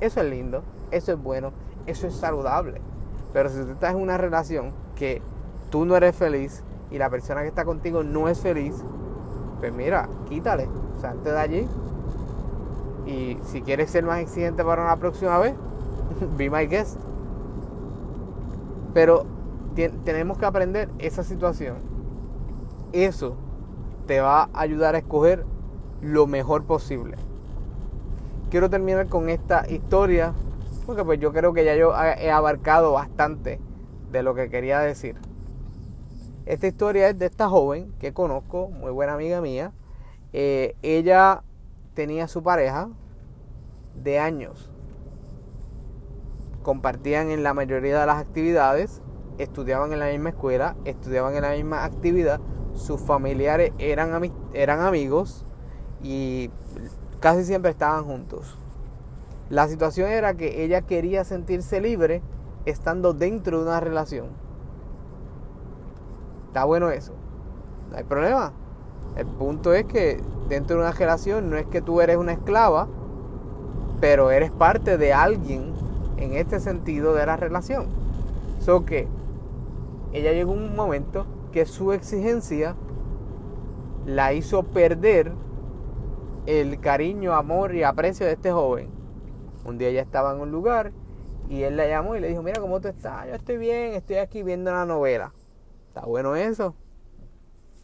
Eso 0.00 0.20
es 0.20 0.30
lindo, 0.30 0.62
eso 0.90 1.12
es 1.12 1.22
bueno, 1.22 1.52
eso 1.86 2.06
es 2.06 2.14
saludable. 2.14 2.80
Pero 3.32 3.48
si 3.48 3.62
tú 3.62 3.72
estás 3.72 3.94
en 3.94 4.00
una 4.00 4.18
relación 4.18 4.72
que 4.96 5.22
tú 5.70 5.84
no 5.84 5.96
eres 5.96 6.16
feliz 6.16 6.62
y 6.90 6.98
la 6.98 7.08
persona 7.08 7.42
que 7.42 7.48
está 7.48 7.64
contigo 7.64 8.02
no 8.02 8.28
es 8.28 8.40
feliz, 8.40 8.74
pues 9.60 9.72
mira, 9.72 10.08
quítale, 10.28 10.68
salte 11.00 11.30
de 11.30 11.38
allí. 11.38 11.68
Y 13.06 13.38
si 13.44 13.62
quieres 13.62 13.90
ser 13.90 14.04
más 14.04 14.18
exigente 14.18 14.64
para 14.64 14.82
una 14.82 14.96
próxima 14.96 15.38
vez, 15.38 15.54
be 16.36 16.50
my 16.50 16.66
guest. 16.66 16.98
Pero 18.92 19.24
tenemos 20.04 20.38
que 20.38 20.46
aprender 20.46 20.88
esa 20.98 21.22
situación. 21.22 21.76
Eso 22.92 23.36
te 24.06 24.20
va 24.20 24.48
a 24.52 24.60
ayudar 24.60 24.94
a 24.94 24.98
escoger 24.98 25.44
lo 26.00 26.26
mejor 26.26 26.64
posible. 26.64 27.16
Quiero 28.50 28.70
terminar 28.70 29.08
con 29.08 29.28
esta 29.28 29.64
historia 29.68 30.32
porque 30.86 31.04
pues 31.04 31.20
yo 31.20 31.32
creo 31.32 31.52
que 31.52 31.64
ya 31.64 31.76
yo 31.76 31.92
he 31.94 32.30
abarcado 32.30 32.92
bastante 32.92 33.60
de 34.10 34.22
lo 34.22 34.34
que 34.34 34.48
quería 34.48 34.80
decir. 34.80 35.16
Esta 36.46 36.66
historia 36.66 37.10
es 37.10 37.18
de 37.18 37.26
esta 37.26 37.48
joven 37.48 37.92
que 37.98 38.14
conozco, 38.14 38.68
muy 38.68 38.90
buena 38.90 39.12
amiga 39.14 39.42
mía. 39.42 39.72
Eh, 40.32 40.76
ella 40.82 41.42
tenía 41.92 42.26
su 42.26 42.42
pareja 42.42 42.88
de 44.02 44.18
años. 44.18 44.70
Compartían 46.62 47.30
en 47.30 47.42
la 47.42 47.52
mayoría 47.52 48.00
de 48.00 48.06
las 48.06 48.16
actividades 48.16 49.02
estudiaban 49.38 49.92
en 49.92 50.00
la 50.00 50.06
misma 50.06 50.30
escuela, 50.30 50.76
estudiaban 50.84 51.34
en 51.36 51.42
la 51.42 51.52
misma 51.52 51.84
actividad, 51.84 52.40
sus 52.74 53.00
familiares 53.00 53.72
eran, 53.78 54.30
eran 54.52 54.80
amigos 54.80 55.44
y 56.02 56.50
casi 57.20 57.44
siempre 57.44 57.70
estaban 57.70 58.04
juntos. 58.04 58.56
La 59.50 59.66
situación 59.68 60.10
era 60.10 60.34
que 60.34 60.64
ella 60.64 60.82
quería 60.82 61.24
sentirse 61.24 61.80
libre 61.80 62.22
estando 62.66 63.14
dentro 63.14 63.58
de 63.58 63.64
una 63.64 63.80
relación. 63.80 64.26
Está 66.48 66.64
bueno 66.64 66.90
eso. 66.90 67.14
No 67.90 67.96
hay 67.96 68.04
problema. 68.04 68.52
El 69.16 69.26
punto 69.26 69.72
es 69.72 69.84
que 69.84 70.20
dentro 70.48 70.76
de 70.76 70.82
una 70.82 70.92
relación 70.92 71.50
no 71.50 71.56
es 71.56 71.66
que 71.66 71.80
tú 71.80 72.00
eres 72.00 72.16
una 72.16 72.32
esclava, 72.32 72.88
pero 74.00 74.30
eres 74.30 74.50
parte 74.50 74.98
de 74.98 75.12
alguien 75.12 75.72
en 76.18 76.34
este 76.34 76.60
sentido 76.60 77.14
de 77.14 77.26
la 77.26 77.36
relación. 77.36 77.86
So 78.60 78.84
que 78.84 79.08
ella 80.12 80.32
llegó 80.32 80.52
un 80.52 80.76
momento 80.76 81.26
que 81.52 81.64
su 81.66 81.92
exigencia 81.92 82.76
la 84.06 84.32
hizo 84.32 84.62
perder 84.62 85.32
el 86.48 86.80
cariño, 86.80 87.34
amor 87.34 87.74
y 87.74 87.82
aprecio 87.82 88.24
de 88.24 88.32
este 88.32 88.50
joven. 88.50 88.88
Un 89.66 89.76
día 89.76 89.88
ella 89.88 90.00
estaba 90.00 90.32
en 90.32 90.40
un 90.40 90.50
lugar 90.50 90.92
y 91.50 91.62
él 91.62 91.76
la 91.76 91.86
llamó 91.86 92.16
y 92.16 92.20
le 92.20 92.28
dijo, 92.28 92.42
mira 92.42 92.58
cómo 92.58 92.80
tú 92.80 92.88
estás, 92.88 93.26
yo 93.26 93.34
estoy 93.34 93.58
bien, 93.58 93.92
estoy 93.92 94.16
aquí 94.16 94.42
viendo 94.42 94.72
la 94.72 94.86
novela. 94.86 95.34
Está 95.88 96.06
bueno 96.06 96.36
eso. 96.36 96.74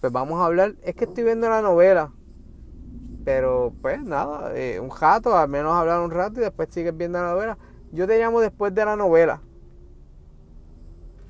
Pues 0.00 0.11
vamos 0.11 0.40
a 0.40 0.46
hablar, 0.46 0.77
es 0.83 0.94
que 0.94 1.05
estoy 1.05 1.24
viendo 1.24 1.46
la 1.50 1.61
novela. 1.61 2.11
Pero 3.27 3.74
pues 3.83 4.03
nada, 4.03 4.57
eh, 4.57 4.81
un 4.81 4.90
rato, 4.90 5.37
al 5.37 5.48
menos 5.50 5.74
hablar 5.74 6.00
un 6.00 6.11
rato 6.11 6.40
y 6.40 6.44
después 6.44 6.70
sigues 6.70 6.96
viendo 6.96 7.20
la 7.20 7.33
novela. 7.33 7.59
Yo 7.92 8.07
te 8.07 8.18
llamo 8.18 8.40
después 8.40 8.74
de 8.74 8.83
la 8.83 8.96
novela. 8.96 9.42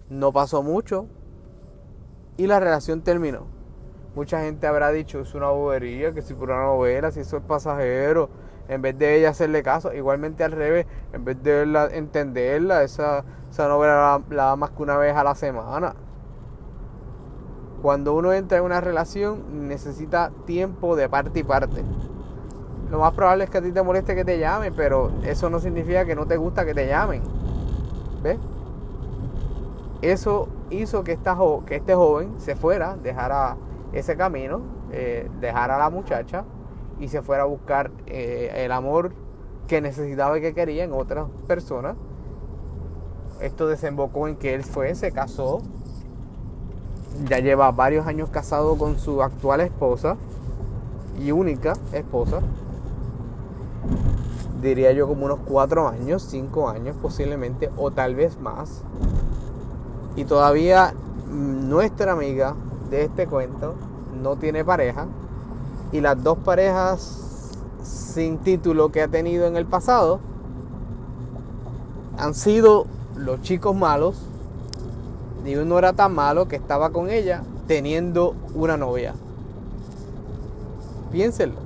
No 0.08 0.32
pasó 0.32 0.62
mucho 0.62 1.08
y 2.36 2.46
la 2.46 2.60
relación 2.60 3.02
terminó. 3.02 3.53
Mucha 4.14 4.40
gente 4.40 4.66
habrá 4.68 4.92
dicho, 4.92 5.20
es 5.20 5.34
una 5.34 5.48
bobería, 5.48 6.12
que 6.12 6.22
si 6.22 6.34
por 6.34 6.50
una 6.50 6.62
novela, 6.62 7.10
si 7.10 7.20
eso 7.20 7.36
es 7.36 7.42
pasajero, 7.42 8.28
en 8.68 8.80
vez 8.80 8.96
de 8.96 9.18
ella 9.18 9.30
hacerle 9.30 9.62
caso, 9.62 9.92
igualmente 9.92 10.44
al 10.44 10.52
revés, 10.52 10.86
en 11.12 11.24
vez 11.24 11.42
de 11.42 11.62
entenderla, 11.92 12.84
esa, 12.84 13.24
esa 13.50 13.66
novela 13.66 14.22
la, 14.30 14.36
da 14.36 14.56
más 14.56 14.70
que 14.70 14.82
una 14.82 14.96
vez 14.96 15.16
a 15.16 15.24
la 15.24 15.34
semana. 15.34 15.94
Cuando 17.82 18.14
uno 18.14 18.32
entra 18.32 18.58
en 18.58 18.64
una 18.64 18.80
relación, 18.80 19.68
necesita 19.68 20.30
tiempo 20.46 20.94
de 20.94 21.08
parte 21.08 21.40
y 21.40 21.42
parte. 21.42 21.82
Lo 22.90 23.00
más 23.00 23.12
probable 23.14 23.44
es 23.44 23.50
que 23.50 23.58
a 23.58 23.62
ti 23.62 23.72
te 23.72 23.82
moleste 23.82 24.14
que 24.14 24.24
te 24.24 24.38
llamen, 24.38 24.72
pero 24.76 25.10
eso 25.24 25.50
no 25.50 25.58
significa 25.58 26.04
que 26.04 26.14
no 26.14 26.26
te 26.26 26.36
gusta 26.36 26.64
que 26.64 26.72
te 26.72 26.86
llamen. 26.86 27.22
¿Ves? 28.22 28.38
Eso 30.00 30.48
hizo 30.70 31.02
que, 31.02 31.12
esta 31.12 31.36
que 31.66 31.76
este 31.76 31.94
joven 31.94 32.34
se 32.38 32.54
fuera, 32.54 32.96
dejara 32.96 33.56
ese 33.94 34.16
camino, 34.16 34.60
eh, 34.92 35.30
dejara 35.40 35.76
a 35.76 35.78
la 35.78 35.90
muchacha 35.90 36.44
y 37.00 37.08
se 37.08 37.22
fuera 37.22 37.44
a 37.44 37.46
buscar 37.46 37.90
eh, 38.06 38.52
el 38.64 38.72
amor 38.72 39.12
que 39.68 39.80
necesitaba 39.80 40.38
y 40.38 40.40
que 40.40 40.54
quería 40.54 40.84
en 40.84 40.92
otras 40.92 41.28
personas. 41.46 41.96
Esto 43.40 43.66
desembocó 43.66 44.28
en 44.28 44.36
que 44.36 44.54
él 44.54 44.62
fue, 44.62 44.94
se 44.94 45.12
casó, 45.12 45.62
ya 47.28 47.38
lleva 47.38 47.70
varios 47.70 48.06
años 48.06 48.28
casado 48.30 48.76
con 48.76 48.98
su 48.98 49.22
actual 49.22 49.60
esposa 49.60 50.16
y 51.18 51.30
única 51.30 51.74
esposa. 51.92 52.40
Diría 54.60 54.92
yo 54.92 55.06
como 55.06 55.26
unos 55.26 55.40
cuatro 55.44 55.88
años, 55.88 56.22
cinco 56.22 56.68
años 56.68 56.96
posiblemente, 57.00 57.70
o 57.76 57.90
tal 57.90 58.14
vez 58.14 58.40
más. 58.40 58.82
Y 60.16 60.24
todavía 60.24 60.94
nuestra 61.28 62.12
amiga 62.12 62.54
de 62.90 63.04
este 63.04 63.26
cuento 63.26 63.74
no 64.22 64.36
tiene 64.36 64.64
pareja. 64.64 65.06
Y 65.92 66.00
las 66.00 66.22
dos 66.22 66.38
parejas 66.38 67.50
sin 67.82 68.38
título 68.38 68.90
que 68.90 69.02
ha 69.02 69.08
tenido 69.08 69.46
en 69.46 69.56
el 69.56 69.66
pasado 69.66 70.20
han 72.18 72.34
sido 72.34 72.86
los 73.16 73.42
chicos 73.42 73.76
malos. 73.76 74.22
Y 75.44 75.56
uno 75.56 75.78
era 75.78 75.92
tan 75.92 76.14
malo 76.14 76.48
que 76.48 76.56
estaba 76.56 76.90
con 76.90 77.10
ella 77.10 77.42
teniendo 77.66 78.34
una 78.54 78.76
novia. 78.76 79.14
Piénsenlo. 81.12 81.60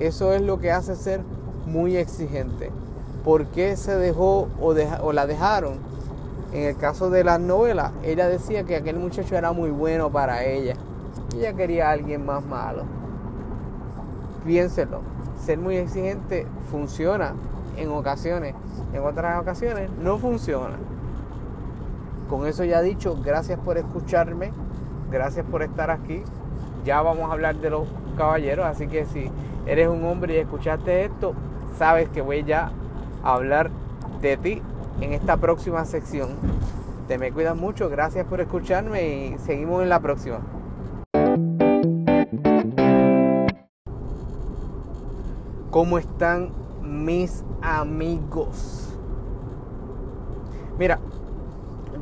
Eso 0.00 0.32
es 0.32 0.42
lo 0.42 0.58
que 0.58 0.72
hace 0.72 0.96
ser 0.96 1.20
muy 1.66 1.96
exigente. 1.96 2.70
¿Por 3.24 3.46
qué 3.46 3.76
se 3.76 3.96
dejó 3.96 4.48
o, 4.60 4.74
o 5.02 5.12
la 5.12 5.26
dejaron 5.26 5.87
en 6.52 6.62
el 6.62 6.76
caso 6.76 7.10
de 7.10 7.24
las 7.24 7.40
novelas, 7.40 7.92
ella 8.02 8.26
decía 8.26 8.64
que 8.64 8.76
aquel 8.76 8.98
muchacho 8.98 9.36
era 9.36 9.52
muy 9.52 9.70
bueno 9.70 10.10
para 10.10 10.44
ella. 10.44 10.74
Ella 11.36 11.52
quería 11.52 11.88
a 11.88 11.92
alguien 11.92 12.24
más 12.24 12.44
malo. 12.44 12.84
Piénselo. 14.46 15.00
Ser 15.44 15.58
muy 15.58 15.76
exigente 15.76 16.46
funciona 16.70 17.34
en 17.76 17.90
ocasiones. 17.90 18.54
En 18.94 19.04
otras 19.04 19.40
ocasiones 19.40 19.90
no 20.02 20.16
funciona. 20.18 20.76
Con 22.30 22.46
eso 22.46 22.64
ya 22.64 22.80
dicho, 22.80 23.16
gracias 23.22 23.58
por 23.60 23.76
escucharme. 23.76 24.50
Gracias 25.10 25.44
por 25.44 25.62
estar 25.62 25.90
aquí. 25.90 26.22
Ya 26.84 27.02
vamos 27.02 27.28
a 27.28 27.34
hablar 27.34 27.56
de 27.56 27.68
los 27.68 27.86
caballeros. 28.16 28.64
Así 28.64 28.88
que 28.88 29.04
si 29.04 29.30
eres 29.66 29.88
un 29.88 30.02
hombre 30.04 30.34
y 30.34 30.38
escuchaste 30.38 31.04
esto, 31.04 31.34
sabes 31.76 32.08
que 32.08 32.22
voy 32.22 32.42
ya 32.44 32.70
a 33.22 33.34
hablar 33.34 33.70
de 34.22 34.38
ti 34.38 34.62
en 35.00 35.12
esta 35.12 35.36
próxima 35.36 35.84
sección. 35.84 36.30
Te 37.06 37.18
me 37.18 37.32
cuidas 37.32 37.56
mucho, 37.56 37.88
gracias 37.88 38.26
por 38.26 38.40
escucharme 38.40 39.28
y 39.28 39.38
seguimos 39.38 39.82
en 39.82 39.88
la 39.88 40.00
próxima. 40.00 40.40
¿Cómo 45.70 45.98
están 45.98 46.50
mis 46.82 47.44
amigos? 47.62 48.96
Mira, 50.78 50.98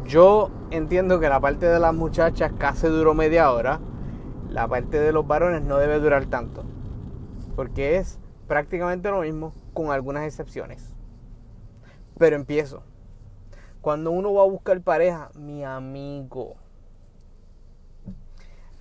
yo 0.07 0.51
entiendo 0.71 1.21
que 1.21 1.29
la 1.29 1.41
parte 1.41 1.67
de 1.67 1.79
las 1.79 1.95
muchachas 1.95 2.53
casi 2.59 2.87
duró 2.87 3.15
media 3.15 3.51
hora. 3.53 3.81
La 4.51 4.67
parte 4.69 4.99
de 5.01 5.13
los 5.13 5.27
varones 5.27 5.63
no 5.63 5.79
debe 5.79 5.99
durar 5.99 6.27
tanto. 6.27 6.65
Porque 7.55 7.97
es 7.97 8.19
prácticamente 8.47 9.11
lo 9.11 9.21
mismo 9.21 9.53
con 9.75 9.91
algunas 9.91 10.25
excepciones. 10.25 10.96
Pero 12.19 12.37
empiezo. 12.37 12.83
Cuando 13.81 14.11
uno 14.11 14.33
va 14.33 14.43
a 14.43 14.47
buscar 14.47 14.81
pareja, 14.81 15.31
mi 15.35 15.65
amigo, 15.65 16.57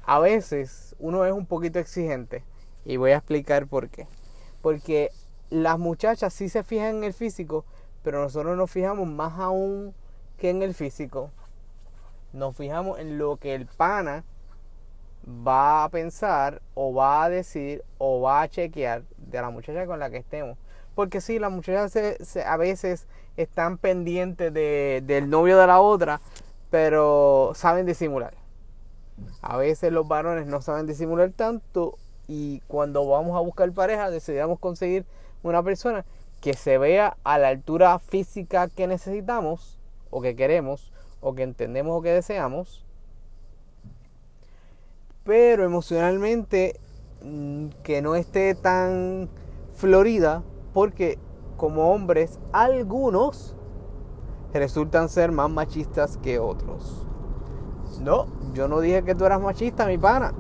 a 0.06 0.20
veces 0.20 0.96
uno 1.00 1.26
es 1.26 1.34
un 1.34 1.46
poquito 1.46 1.80
exigente 1.80 2.44
y 2.86 2.98
voy 2.98 3.12
a 3.12 3.18
explicar 3.18 3.68
por 3.68 3.90
qué. 3.90 4.08
Porque 4.62 5.12
las 5.50 5.78
muchachas 5.78 6.34
sí 6.34 6.50
se 6.50 6.64
fijan 6.64 6.98
en 6.98 7.04
el 7.04 7.14
físico, 7.14 7.66
pero 8.04 8.22
nosotros 8.22 8.56
nos 8.58 8.72
fijamos 8.72 9.08
más 9.08 9.40
aún 9.40 9.94
que 10.38 10.50
en 10.50 10.62
el 10.62 10.74
físico. 10.74 11.32
Nos 12.34 12.56
fijamos 12.56 13.00
en 13.00 13.18
lo 13.18 13.38
que 13.38 13.56
el 13.56 13.66
pana 13.66 14.24
va 15.26 15.84
a 15.84 15.90
pensar 15.90 16.62
o 16.74 16.94
va 16.94 17.24
a 17.24 17.30
decir 17.30 17.84
o 17.98 18.22
va 18.22 18.44
a 18.44 18.48
chequear 18.48 19.04
de 19.18 19.42
la 19.42 19.50
muchacha 19.50 19.86
con 19.86 20.00
la 20.00 20.10
que 20.10 20.18
estemos. 20.18 20.58
Porque 20.94 21.20
sí, 21.20 21.40
las 21.40 21.52
muchachas 21.52 21.96
a 22.46 22.58
veces 22.58 23.08
están 23.38 23.78
pendientes 23.78 24.54
del 24.54 25.30
novio 25.30 25.58
de 25.58 25.68
la 25.68 25.80
otra, 25.80 26.22
pero 26.70 27.52
saben 27.56 27.86
disimular. 27.86 28.34
A 29.42 29.58
veces 29.58 29.92
los 29.92 30.08
varones 30.08 30.48
no 30.48 30.62
saben 30.62 30.88
disimular 30.88 31.32
tanto 31.32 31.98
y 32.28 32.62
cuando 32.68 33.08
vamos 33.08 33.38
a 33.38 33.40
buscar 33.40 33.72
pareja 33.72 34.10
decidimos 34.10 34.60
conseguir 34.60 35.06
una 35.44 35.64
persona 35.64 36.06
que 36.42 36.54
se 36.54 36.78
vea 36.78 37.18
a 37.24 37.38
la 37.38 37.50
altura 37.50 37.98
física 38.00 38.68
que 38.68 38.88
necesitamos 38.88 39.80
o 40.10 40.22
que 40.22 40.36
queremos 40.36 40.92
o 41.22 41.34
que 41.34 41.44
entendemos 41.44 41.98
o 41.98 42.02
que 42.02 42.12
deseamos 42.12 42.86
pero 45.24 45.66
emocionalmente 45.66 46.80
mm, 47.24 47.68
que 47.84 48.02
no 48.02 48.16
esté 48.16 48.56
tan 48.56 49.28
florida 49.76 50.44
porque 50.74 51.18
como 51.58 51.92
hombres 51.92 52.40
algunos 52.52 53.56
resultan 54.54 55.10
ser 55.10 55.32
más 55.32 55.50
machistas 55.50 56.18
que 56.18 56.40
otros. 56.40 57.08
No, 58.02 58.28
yo 58.54 58.68
no 58.68 58.80
dije 58.80 59.04
que 59.04 59.16
tú 59.16 59.26
eras 59.26 59.42
machista, 59.42 59.86
mi 59.86 59.98
pana. 59.98 60.34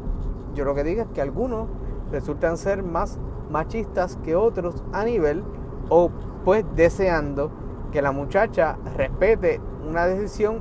Yo 0.54 0.66
lo 0.66 0.76
que 0.76 0.84
digo 0.84 1.02
es 1.02 1.08
que 1.10 1.22
algunos 1.22 1.68
resultan 2.12 2.58
ser 2.58 2.84
más 2.84 3.18
machistas 3.50 4.18
que 4.24 4.36
otros 4.36 4.84
a 4.94 5.04
nivel 5.04 5.44
o 5.90 6.10
pues 6.44 6.66
deseando 6.76 7.52
que 7.92 8.02
la 8.02 8.12
muchacha 8.12 8.78
respete 8.96 9.60
una 9.88 10.06
decisión 10.06 10.60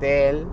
de 0.00 0.30
él 0.30 0.48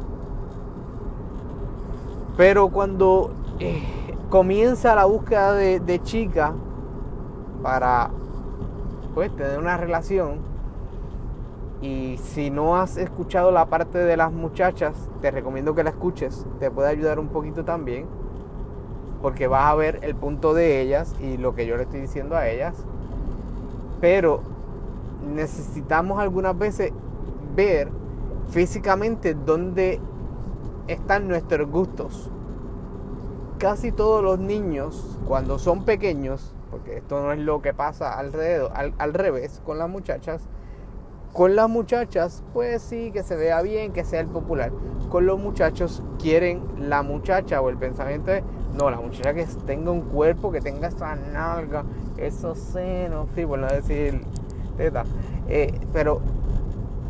pero 2.38 2.70
cuando 2.70 3.32
eh, 3.60 3.84
comienza 4.30 4.96
la 4.96 5.06
búsqueda 5.06 5.54
de, 5.54 6.02
chica 6.04 6.54
para 7.62 8.10
pues 9.14 9.36
tener 9.36 9.60
una 9.60 9.78
relación 9.78 10.40
y 11.82 12.18
si 12.18 12.52
no 12.52 12.78
has 12.78 12.98
escuchado 12.98 13.52
la 13.52 13.66
parte 13.66 13.98
de 13.98 14.16
las 14.16 14.32
muchachas, 14.32 14.94
te 15.20 15.32
recomiendo 15.32 15.74
que 15.74 15.84
la 15.84 15.90
escuches, 15.90 16.46
te 16.60 16.70
puede 16.70 16.90
ayudar 16.90 17.18
un 17.18 17.30
poquito 17.30 17.66
también, 17.66 18.06
porque 19.22 19.48
vas 19.48 19.66
a 19.66 19.76
ver 19.76 20.00
el 20.04 20.16
punto 20.16 20.54
de 20.54 20.82
ellas 20.82 21.16
y 21.20 21.38
lo 21.38 21.56
que 21.56 21.66
yo 21.66 21.78
le 21.78 21.84
estoy 21.84 22.02
diciendo 22.02 22.36
a 22.36 22.48
ellas. 22.48 22.76
Pero 24.00 24.42
necesitamos 25.34 26.20
algunas 26.20 26.58
veces 26.58 26.94
ver 27.56 27.90
físicamente 28.50 29.34
dónde 29.34 30.00
están 30.88 31.28
nuestros 31.28 31.68
gustos. 31.70 32.30
Casi 33.58 33.92
todos 33.92 34.24
los 34.24 34.40
niños, 34.40 35.20
cuando 35.28 35.58
son 35.58 35.84
pequeños, 35.84 36.54
porque 36.72 36.98
esto 36.98 37.22
no 37.22 37.34
es 37.34 37.40
lo 37.40 37.62
que 37.62 37.74
pasa 37.74 38.18
alrededor, 38.18 38.72
al, 38.74 39.14
revés 39.14 39.62
con 39.66 39.78
las 39.78 39.90
muchachas, 39.90 40.48
con 41.34 41.56
las 41.56 41.70
muchachas, 41.70 42.44
pues 42.54 42.82
sí, 42.82 43.12
que 43.12 43.24
se 43.24 43.36
vea 43.36 43.62
bien, 43.62 43.94
que 43.94 44.04
sea 44.04 44.22
el 44.22 44.28
popular. 44.28 44.72
Con 45.10 45.26
los 45.26 45.40
muchachos 45.40 46.02
quieren 46.20 46.64
la 46.78 47.04
muchacha 47.04 47.62
o 47.62 47.70
el 47.70 47.78
pensamiento 47.78 48.32
de, 48.32 48.44
no, 48.74 48.90
la 48.90 48.98
muchacha 48.98 49.34
que 49.34 49.46
tenga 49.66 49.92
un 49.92 50.02
cuerpo, 50.02 50.52
que 50.52 50.62
tenga 50.62 50.88
esa 50.88 51.16
nalga, 51.16 51.84
esos 52.18 52.58
senos, 52.58 53.28
sí, 53.36 53.46
por 53.46 53.60
no 53.60 53.68
decir 53.68 54.22
teta. 54.78 55.04
Eh, 55.48 55.74
pero 55.94 56.22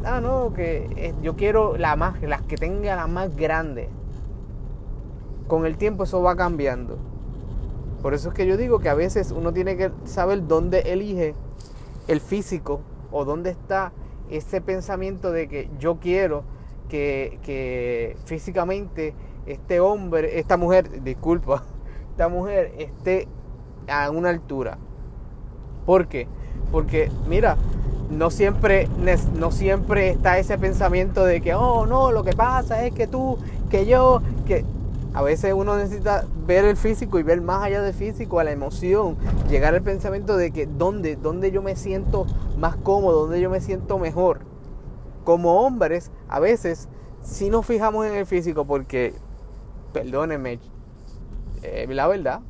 ah, 0.04 0.20
no, 0.20 0.54
que 0.54 0.88
eh, 0.96 1.14
yo 1.22 1.36
quiero 1.36 1.78
la 1.78 1.96
más, 1.96 2.22
las 2.22 2.42
que 2.42 2.58
tenga 2.58 2.96
la 2.96 3.08
más 3.08 3.36
grande. 3.36 3.90
Con 5.48 5.66
el 5.66 5.78
tiempo 5.78 6.04
eso 6.04 6.22
va 6.22 6.36
cambiando. 6.36 7.11
Por 8.02 8.14
eso 8.14 8.30
es 8.30 8.36
que 8.36 8.48
yo 8.48 8.58
digo 8.58 8.80
que 8.80 8.90
a 8.90 8.94
veces 8.94 9.32
uno 9.32 9.54
tiene 9.54 9.78
que 9.78 9.92
saber 10.06 10.48
dónde 10.48 10.80
elige 10.92 11.36
el 12.08 12.20
físico 12.20 12.82
o 13.12 13.26
dónde 13.26 13.52
está 13.52 13.92
ese 14.30 14.62
pensamiento 14.62 15.32
de 15.32 15.48
que 15.48 15.70
yo 15.78 16.00
quiero 16.00 16.44
que, 16.90 17.40
que 17.44 18.18
físicamente 18.26 19.14
este 19.46 19.80
hombre, 19.80 20.40
esta 20.40 20.58
mujer, 20.58 21.04
disculpa, 21.04 21.64
esta 22.12 22.28
mujer 22.28 22.74
esté 22.78 23.28
a 23.88 24.10
una 24.10 24.30
altura. 24.30 24.78
¿Por 25.86 26.08
qué? 26.08 26.28
Porque, 26.72 27.12
mira, 27.28 27.58
no 28.10 28.30
siempre, 28.30 28.88
no 29.36 29.52
siempre 29.52 30.10
está 30.10 30.38
ese 30.38 30.58
pensamiento 30.58 31.24
de 31.24 31.42
que, 31.42 31.54
oh, 31.54 31.86
no, 31.86 32.12
lo 32.12 32.24
que 32.24 32.34
pasa 32.34 32.86
es 32.86 32.94
que 32.94 33.08
tú, 33.08 33.38
que 33.70 33.86
yo, 33.86 34.22
que 34.46 34.66
a 35.14 35.22
veces 35.22 35.54
uno 35.54 35.78
necesita 35.78 36.26
ver 36.46 36.66
el 36.66 36.78
físico 36.78 37.20
y 37.20 37.24
ver 37.24 37.42
más 37.42 37.64
allá 37.64 37.82
del 37.82 37.94
físico, 37.94 38.40
a 38.40 38.44
la 38.44 38.52
emoción, 38.52 39.18
llegar 39.50 39.74
al 39.74 39.82
pensamiento 39.82 40.38
de 40.38 40.52
que 40.52 40.66
dónde, 40.66 41.16
dónde 41.16 41.52
yo 41.52 41.62
me 41.62 41.76
siento 41.76 42.26
más 42.58 42.78
cómodo, 42.78 43.22
dónde 43.22 43.42
yo 43.42 43.50
me 43.50 43.60
siento 43.60 44.00
mejor. 44.00 44.42
Como 45.24 45.62
hombres, 45.62 46.12
a 46.30 46.40
veces 46.40 46.88
si 47.22 47.50
nos 47.50 47.66
fijamos 47.66 48.06
en 48.06 48.14
el 48.14 48.26
físico 48.26 48.66
porque, 48.66 49.14
perdónenme, 49.94 50.60
eh, 51.62 51.88
la 51.90 52.08
verdad, 52.08 52.42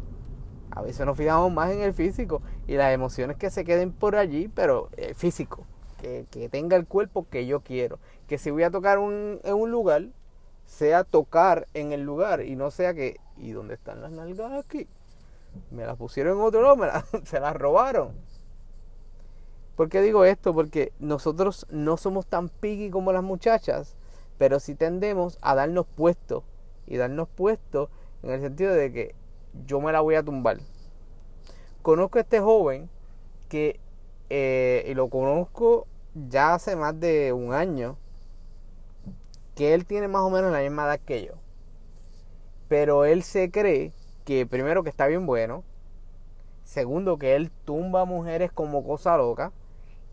a 0.69 0.81
veces 0.81 1.05
nos 1.05 1.17
fijamos 1.17 1.51
más 1.51 1.71
en 1.71 1.81
el 1.81 1.93
físico 1.93 2.41
y 2.67 2.75
las 2.75 2.93
emociones 2.93 3.37
que 3.37 3.49
se 3.49 3.65
queden 3.65 3.91
por 3.91 4.15
allí, 4.15 4.47
pero 4.47 4.89
el 4.97 5.15
físico, 5.15 5.65
que, 5.99 6.49
tenga 6.49 6.77
el 6.77 6.87
cuerpo 6.87 7.27
que 7.29 7.45
yo 7.45 7.61
quiero. 7.61 7.99
Que 8.27 8.37
si 8.37 8.51
voy 8.51 8.63
a 8.63 8.71
tocar 8.71 8.97
un, 8.99 9.39
en 9.43 9.53
un 9.53 9.69
lugar, 9.69 10.07
sea 10.71 11.03
tocar 11.03 11.67
en 11.73 11.91
el 11.91 12.01
lugar 12.01 12.41
y 12.43 12.55
no 12.55 12.71
sea 12.71 12.93
que, 12.93 13.19
¿y 13.37 13.51
dónde 13.51 13.73
están 13.73 14.01
las 14.01 14.13
nalgas 14.13 14.65
aquí? 14.65 14.87
Me 15.69 15.85
las 15.85 15.97
pusieron 15.97 16.37
en 16.37 16.43
otro 16.45 16.61
lado, 16.61 17.03
se 17.25 17.41
las 17.41 17.53
robaron. 17.57 18.13
¿Por 19.75 19.89
qué 19.89 20.01
digo 20.01 20.23
esto? 20.23 20.53
Porque 20.53 20.93
nosotros 20.97 21.67
no 21.69 21.97
somos 21.97 22.25
tan 22.25 22.47
piggy 22.47 22.89
como 22.89 23.11
las 23.11 23.21
muchachas, 23.21 23.97
pero 24.37 24.61
sí 24.61 24.73
tendemos 24.73 25.37
a 25.41 25.55
darnos 25.55 25.85
puesto. 25.87 26.45
Y 26.87 26.95
darnos 26.95 27.27
puesto 27.27 27.89
en 28.23 28.31
el 28.31 28.41
sentido 28.41 28.73
de 28.73 28.93
que 28.93 29.15
yo 29.65 29.81
me 29.81 29.91
la 29.91 29.99
voy 29.99 30.15
a 30.15 30.23
tumbar. 30.23 30.59
Conozco 31.81 32.17
a 32.17 32.21
este 32.21 32.39
joven 32.39 32.89
que, 33.49 33.79
eh, 34.29 34.85
y 34.87 34.93
lo 34.93 35.09
conozco 35.09 35.85
ya 36.29 36.53
hace 36.53 36.77
más 36.77 36.97
de 36.97 37.33
un 37.33 37.53
año, 37.53 37.97
que 39.61 39.75
él 39.75 39.85
tiene 39.85 40.07
más 40.07 40.23
o 40.23 40.31
menos 40.31 40.51
la 40.51 40.61
misma 40.61 40.85
edad 40.85 40.99
que 41.05 41.23
yo. 41.23 41.33
Pero 42.67 43.05
él 43.05 43.21
se 43.21 43.51
cree 43.51 43.93
que 44.25 44.47
primero 44.47 44.81
que 44.81 44.89
está 44.89 45.05
bien 45.05 45.27
bueno, 45.27 45.63
segundo 46.63 47.19
que 47.19 47.35
él 47.35 47.51
tumba 47.63 48.05
mujeres 48.05 48.51
como 48.51 48.83
cosa 48.83 49.15
loca, 49.17 49.51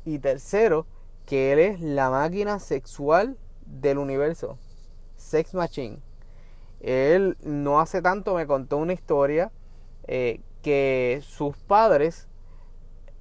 y 0.04 0.18
tercero 0.18 0.86
que 1.24 1.54
él 1.54 1.60
es 1.60 1.80
la 1.80 2.10
máquina 2.10 2.58
sexual 2.58 3.38
del 3.64 3.96
universo, 3.96 4.58
Sex 5.16 5.54
Machine. 5.54 5.98
Él 6.80 7.38
no 7.40 7.80
hace 7.80 8.02
tanto 8.02 8.34
me 8.34 8.46
contó 8.46 8.76
una 8.76 8.92
historia 8.92 9.50
eh, 10.08 10.42
que 10.60 11.22
sus 11.22 11.56
padres 11.56 12.28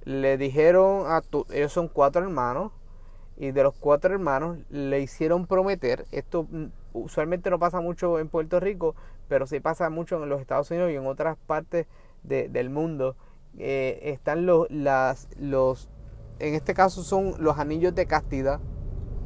le 0.04 0.36
dijeron 0.36 1.10
a 1.10 1.22
tu, 1.22 1.46
ellos 1.50 1.72
son 1.72 1.88
cuatro 1.88 2.22
hermanos 2.22 2.72
y 3.38 3.52
de 3.52 3.62
los 3.62 3.74
cuatro 3.78 4.12
hermanos 4.12 4.58
le 4.68 5.00
hicieron 5.00 5.46
prometer, 5.46 6.06
esto 6.10 6.48
mm, 6.50 6.66
usualmente 6.92 7.50
no 7.50 7.58
pasa 7.58 7.80
mucho 7.80 8.18
en 8.18 8.28
Puerto 8.28 8.58
Rico, 8.58 8.96
pero 9.28 9.46
sí 9.46 9.60
pasa 9.60 9.88
mucho 9.90 10.20
en 10.22 10.28
los 10.28 10.40
Estados 10.40 10.70
Unidos 10.72 10.90
y 10.90 10.96
en 10.96 11.06
otras 11.06 11.36
partes 11.46 11.86
del 12.24 12.68
mundo, 12.68 13.14
eh, 13.58 14.00
están 14.02 14.44
los, 14.44 14.68
las, 14.70 15.28
los, 15.38 15.88
en 16.40 16.54
este 16.54 16.74
caso 16.74 17.02
son 17.04 17.34
los 17.38 17.58
anillos 17.58 17.94
de 17.94 18.06
castidad. 18.06 18.60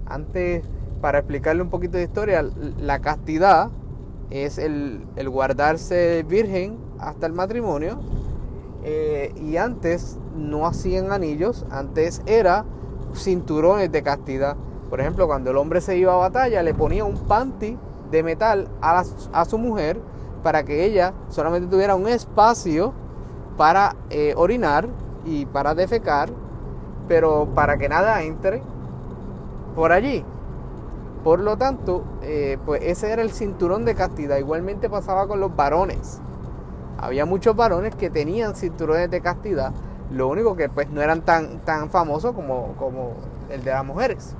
Antes, 0.06 0.62
para 1.00 1.18
explicarle 1.18 1.62
un 1.62 1.70
poquito 1.70 1.96
de 1.96 2.04
historia, 2.04 2.44
la 2.78 3.00
castidad 3.00 3.70
es 4.30 4.58
el, 4.58 5.06
guardarse 5.26 6.22
virgen 6.28 6.78
hasta 6.98 7.26
el 7.26 7.32
matrimonio. 7.32 8.00
Eh, 8.84 9.32
y 9.40 9.56
antes 9.56 10.18
no 10.36 10.66
hacían 10.66 11.12
anillos, 11.12 11.64
antes 11.70 12.20
era 12.26 12.66
cinturones 13.14 13.90
de 13.90 14.02
castidad. 14.02 14.56
Por 14.90 15.00
ejemplo, 15.00 15.26
cuando 15.26 15.50
el 15.50 15.56
hombre 15.56 15.80
se 15.80 15.96
iba 15.96 16.12
a 16.12 16.16
batalla, 16.16 16.62
le 16.62 16.74
ponía 16.74 17.04
un 17.04 17.16
panty 17.16 17.78
de 18.10 18.22
metal 18.22 18.68
a, 18.80 19.04
su 19.44 19.58
mujer 19.58 19.98
para 20.42 20.64
que 20.64 20.84
ella 20.84 21.14
solamente 21.30 21.68
tuviera 21.68 21.94
un 21.94 22.08
espacio 22.08 22.92
para 23.56 23.96
eh, 24.10 24.34
orinar 24.36 24.88
y 25.24 25.46
para 25.46 25.74
defecar, 25.74 26.30
pero 27.08 27.48
para 27.54 27.78
que 27.78 27.88
nada 27.88 28.22
entre 28.22 28.62
por 29.74 29.92
allí. 29.92 30.24
Por 31.24 31.38
lo 31.38 31.56
tanto, 31.56 32.02
eh, 32.22 32.58
pues 32.66 32.82
ese 32.82 33.12
era 33.12 33.22
el 33.22 33.30
cinturón 33.30 33.84
de 33.84 33.94
castidad. 33.94 34.38
Igualmente 34.38 34.90
pasaba 34.90 35.26
con 35.28 35.40
los 35.40 35.54
varones. 35.54 36.20
Había 36.98 37.26
muchos 37.26 37.56
varones 37.56 37.94
que 37.94 38.10
tenían 38.10 38.54
cinturones 38.54 39.10
de 39.10 39.20
castidad, 39.20 39.72
lo 40.12 40.28
único 40.28 40.56
que 40.56 40.68
pues 40.68 40.90
no 40.90 41.00
eran 41.00 41.22
tan, 41.22 41.60
tan 41.60 41.90
famosos 41.90 42.34
como, 42.34 42.74
como 42.78 43.14
el 43.50 43.64
de 43.64 43.70
las 43.70 43.84
mujeres. 43.84 44.34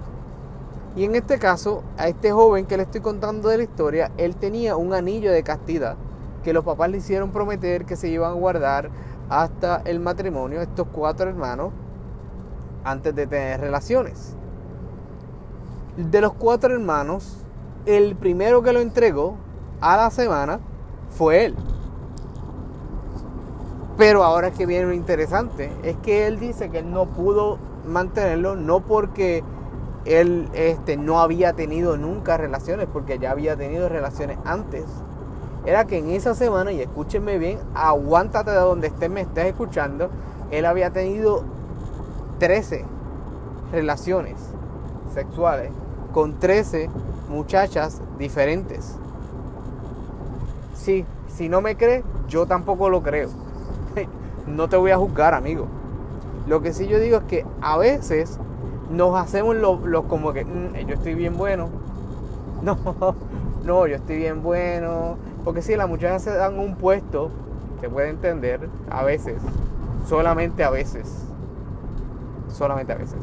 Y 0.95 1.05
en 1.05 1.15
este 1.15 1.39
caso, 1.39 1.83
a 1.97 2.09
este 2.09 2.33
joven 2.33 2.67
que 2.67 2.77
le 2.77 2.83
estoy 2.83 3.01
contando 3.01 3.49
de 3.49 3.57
la 3.57 3.63
historia, 3.63 4.13
él 4.19 4.37
tenía 4.37 4.77
un 4.77 4.93
anillo 4.93 5.33
de 5.33 5.43
castidad 5.43 5.97
que 6.43 6.53
los 6.53 6.65
papás 6.65 6.91
le 6.91 6.99
hicieron 6.99 7.31
prometer 7.31 7.85
que 7.85 7.97
se 7.97 8.09
iban 8.09 8.33
a 8.33 8.35
guardar 8.35 8.91
hasta 9.29 9.81
el 9.85 10.01
matrimonio, 10.01 10.61
estos 10.61 10.89
cuatro 10.93 11.31
hermanos, 11.31 11.73
antes 12.85 13.15
de 13.15 13.27
tener 13.27 13.61
relaciones. 13.61 14.35
De 15.97 16.21
los 16.21 16.35
cuatro 16.35 16.75
hermanos, 16.75 17.39
el 17.87 18.17
primero 18.17 18.63
que 18.63 18.73
lo 18.73 18.81
entregó 18.81 19.37
a 19.81 19.97
la 19.97 20.11
semana 20.11 20.61
fue 21.11 21.47
él. 21.47 21.57
Pero 23.97 24.25
ahora 24.25 24.49
es 24.49 24.55
que 24.55 24.67
viene 24.67 24.87
lo 24.87 24.95
interesante, 24.95 25.71
es 25.83 25.97
que 25.99 26.27
él 26.27 26.41
dice 26.41 26.71
que 26.71 26.79
él 26.79 26.91
no 26.91 27.07
pudo 27.07 27.59
mantenerlo, 27.87 28.57
no 28.57 28.81
porque 28.81 29.45
él 30.05 30.49
este, 30.55 30.97
no 30.97 31.21
había 31.21 31.53
tenido 31.53 31.97
nunca 31.97 32.37
relaciones, 32.37 32.89
porque 32.93 33.19
ya 33.19 33.31
había 33.31 33.57
tenido 33.57 33.89
relaciones 33.89 34.39
antes. 34.45 34.85
Era 35.67 35.87
que 35.87 35.99
en 35.99 36.11
esa 36.11 36.35
semana, 36.35 36.73
y 36.73 36.81
escúchenme 36.81 37.39
bien, 37.39 37.59
aguántate 37.75 38.51
de 38.51 38.57
donde 38.57 38.89
estés, 38.89 39.11
me 39.11 39.21
estés 39.21 39.47
escuchando, 39.47 40.09
él 40.51 40.67
había 40.67 40.91
tenido 40.91 41.45
13 42.39 42.85
relaciones 43.73 44.37
sexuales 45.15 45.71
con 46.13 46.39
13 46.41 46.91
muchachas 47.29 48.01
diferentes. 48.19 48.97
Sí, 50.75 51.05
si 51.29 51.49
no 51.49 51.61
me 51.61 51.77
crees, 51.77 52.05
yo 52.29 52.47
tampoco 52.47 52.91
lo 52.91 53.03
creo. 53.03 53.42
No 54.47 54.69
te 54.69 54.77
voy 54.77 54.91
a 54.91 54.97
juzgar, 54.97 55.35
amigo. 55.35 55.67
Lo 56.47 56.61
que 56.61 56.73
sí 56.73 56.87
yo 56.89 56.99
digo 56.99 57.19
es 57.19 57.25
que 57.25 57.47
a 57.61 57.79
veces 57.79 58.39
nos 58.91 59.19
hacemos 59.19 59.57
los 59.57 60.05
como 60.05 60.33
que 60.33 60.45
mm, 60.45 60.87
yo 60.87 60.95
estoy 60.95 61.15
bien 61.15 61.37
bueno. 61.37 61.69
No, 62.63 62.79
no, 63.65 63.89
yo 63.89 63.97
estoy 63.97 64.19
bien 64.19 64.41
bueno. 64.41 65.17
Porque 65.43 65.63
si 65.63 65.75
las 65.75 65.89
muchachas 65.89 66.23
se 66.23 66.31
dan 66.31 66.61
un 66.61 66.77
puesto, 66.77 67.29
se 67.81 67.89
puede 67.89 68.11
entender, 68.11 68.69
a 68.89 69.03
veces, 69.03 69.43
solamente 70.09 70.63
a 70.63 70.71
veces. 70.71 71.27
Solamente 72.49 72.93
a 72.93 72.97
veces. 72.97 73.19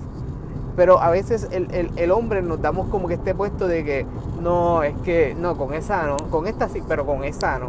Pero 0.75 0.99
a 0.99 1.09
veces 1.09 1.47
el, 1.51 1.91
el 1.95 2.11
hombre 2.11 2.41
nos 2.41 2.61
damos 2.61 2.89
como 2.89 3.07
que 3.07 3.13
este 3.13 3.33
puesto 3.33 3.67
de 3.69 3.85
que 3.85 4.05
no, 4.41 4.83
es 4.83 4.93
que 5.05 5.35
no, 5.35 5.57
con 5.57 5.73
esa 5.73 6.03
no, 6.03 6.17
con 6.29 6.47
esta 6.47 6.67
sí, 6.67 6.83
pero 6.85 7.05
con 7.05 7.23
esa 7.23 7.57
no. 7.59 7.67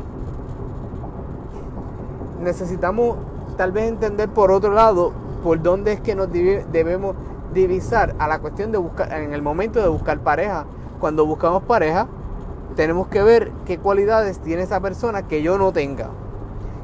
Necesitamos 2.42 3.16
tal 3.60 3.72
vez 3.72 3.90
entender 3.90 4.26
por 4.30 4.50
otro 4.52 4.72
lado 4.72 5.12
por 5.44 5.60
dónde 5.60 5.92
es 5.92 6.00
que 6.00 6.14
nos 6.14 6.32
debemos 6.32 7.14
divisar 7.52 8.14
a 8.18 8.26
la 8.26 8.38
cuestión 8.38 8.72
de 8.72 8.78
buscar, 8.78 9.12
en 9.12 9.34
el 9.34 9.42
momento 9.42 9.82
de 9.82 9.88
buscar 9.88 10.18
pareja. 10.20 10.64
Cuando 10.98 11.26
buscamos 11.26 11.64
pareja, 11.64 12.06
tenemos 12.74 13.08
que 13.08 13.22
ver 13.22 13.52
qué 13.66 13.76
cualidades 13.76 14.38
tiene 14.38 14.62
esa 14.62 14.80
persona 14.80 15.28
que 15.28 15.42
yo 15.42 15.58
no 15.58 15.72
tenga. 15.72 16.08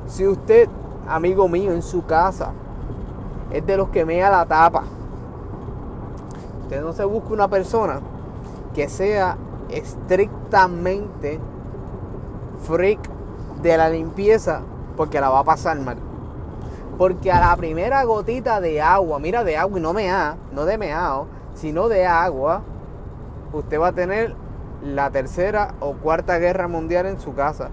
Si 0.07 0.27
usted, 0.27 0.69
amigo 1.09 1.49
mío, 1.49 1.73
en 1.73 1.81
su 1.81 2.05
casa, 2.05 2.53
es 3.51 3.65
de 3.65 3.79
los 3.79 3.89
que 3.89 4.05
mea 4.05 4.29
la 4.29 4.45
tapa, 4.45 4.83
usted 6.65 6.83
no 6.83 6.93
se 6.93 7.07
busca 7.07 7.33
una 7.33 7.49
persona 7.49 8.01
que 8.75 8.91
sea 8.91 9.39
estrictamente 9.71 11.41
freak 12.65 13.01
de 13.63 13.79
la 13.79 13.89
limpieza 13.89 14.61
porque 14.95 15.19
la 15.23 15.31
va 15.31 15.39
a 15.39 15.45
pasar 15.45 15.81
mal. 15.81 16.06
Porque 16.99 17.31
a 17.31 17.41
la 17.41 17.57
primera 17.57 18.03
gotita 18.05 18.61
de 18.61 18.81
agua, 18.81 19.19
mira 19.19 19.45
de 19.45 19.57
agua 19.57 19.79
y 19.79 19.83
no 19.83 19.93
mea, 19.93 20.37
no 20.53 20.65
de 20.65 20.79
meao, 20.79 21.27
sino 21.55 21.89
de 21.89 22.07
agua, 22.07 22.63
usted 23.53 23.81
va 23.81 23.89
a 23.89 23.93
tener 23.93 24.35
la 24.83 25.11
tercera 25.11 25.75
o 25.81 25.95
cuarta 25.95 26.39
guerra 26.39 26.69
mundial 26.69 27.07
en 27.07 27.21
su 27.21 27.35
casa. 27.35 27.71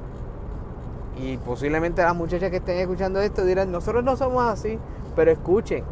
Y 1.18 1.38
posiblemente 1.38 2.02
las 2.02 2.16
muchachas 2.16 2.50
que 2.50 2.58
estén 2.58 2.80
escuchando 2.80 3.22
esto 3.22 3.46
dirán, 3.46 3.72
nosotros 3.72 4.04
no 4.04 4.18
somos 4.18 4.44
así, 4.46 4.80
pero 5.16 5.32
escuchen. 5.32 5.84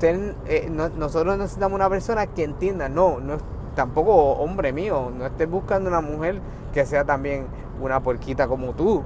Eh, 0.00 0.70
nosotros 0.70 1.36
necesitamos 1.38 1.76
una 1.76 1.88
persona 1.88 2.26
que 2.26 2.44
entienda, 2.44 2.88
no, 2.88 3.20
no 3.20 3.38
tampoco 3.74 4.12
hombre 4.32 4.72
mío, 4.72 5.12
no 5.16 5.26
estés 5.26 5.48
buscando 5.48 5.88
una 5.88 6.00
mujer 6.00 6.40
que 6.72 6.84
sea 6.86 7.04
también 7.04 7.46
una 7.80 8.00
porquita 8.00 8.48
como 8.48 8.72
tú. 8.72 9.02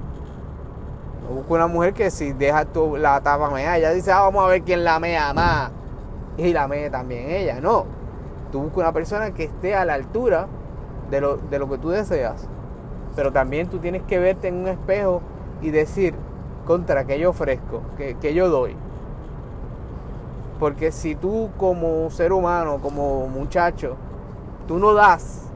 Busca 1.31 1.53
una 1.53 1.67
mujer 1.67 1.93
que 1.93 2.11
si 2.11 2.33
deja 2.33 2.65
tu, 2.65 2.97
la 2.97 3.21
tapa 3.21 3.49
mea, 3.49 3.77
ella 3.77 3.91
dice, 3.91 4.11
ah, 4.11 4.21
vamos 4.21 4.43
a 4.43 4.47
ver 4.47 4.61
quién 4.63 4.83
la 4.83 4.99
mea 4.99 5.33
más. 5.33 5.71
Y 6.37 6.53
la 6.53 6.67
mea 6.67 6.89
también 6.89 7.29
ella. 7.29 7.59
No. 7.61 7.85
Tú 8.51 8.61
buscas 8.61 8.79
una 8.79 8.91
persona 8.91 9.31
que 9.31 9.45
esté 9.45 9.75
a 9.75 9.85
la 9.85 9.93
altura 9.93 10.47
de 11.09 11.21
lo, 11.21 11.37
de 11.37 11.59
lo 11.59 11.69
que 11.69 11.77
tú 11.77 11.89
deseas. 11.89 12.47
Pero 13.15 13.31
también 13.31 13.67
tú 13.67 13.79
tienes 13.79 14.03
que 14.03 14.19
verte 14.19 14.47
en 14.47 14.55
un 14.55 14.67
espejo 14.67 15.21
y 15.61 15.71
decir, 15.71 16.15
contra, 16.65 17.05
que 17.05 17.19
yo 17.19 17.29
ofrezco, 17.29 17.81
que, 17.97 18.15
que 18.15 18.33
yo 18.33 18.49
doy. 18.49 18.75
Porque 20.59 20.91
si 20.91 21.15
tú 21.15 21.49
como 21.57 22.09
ser 22.11 22.33
humano, 22.33 22.79
como 22.81 23.27
muchacho, 23.27 23.95
tú 24.67 24.77
no 24.77 24.93
das, 24.93 25.49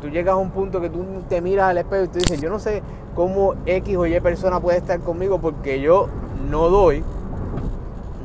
tú 0.00 0.08
llegas 0.08 0.34
a 0.34 0.36
un 0.36 0.50
punto 0.50 0.80
que 0.80 0.90
tú 0.90 1.04
te 1.28 1.40
miras 1.40 1.70
al 1.70 1.78
espejo 1.78 2.04
y 2.04 2.08
tú 2.08 2.18
dices, 2.18 2.40
yo 2.40 2.50
no 2.50 2.58
sé 2.58 2.82
cómo 3.18 3.56
X 3.66 3.96
o 3.96 4.06
Y 4.06 4.20
persona 4.20 4.60
puede 4.60 4.78
estar 4.78 5.00
conmigo 5.00 5.40
porque 5.40 5.80
yo 5.80 6.06
no 6.48 6.68
doy, 6.68 7.02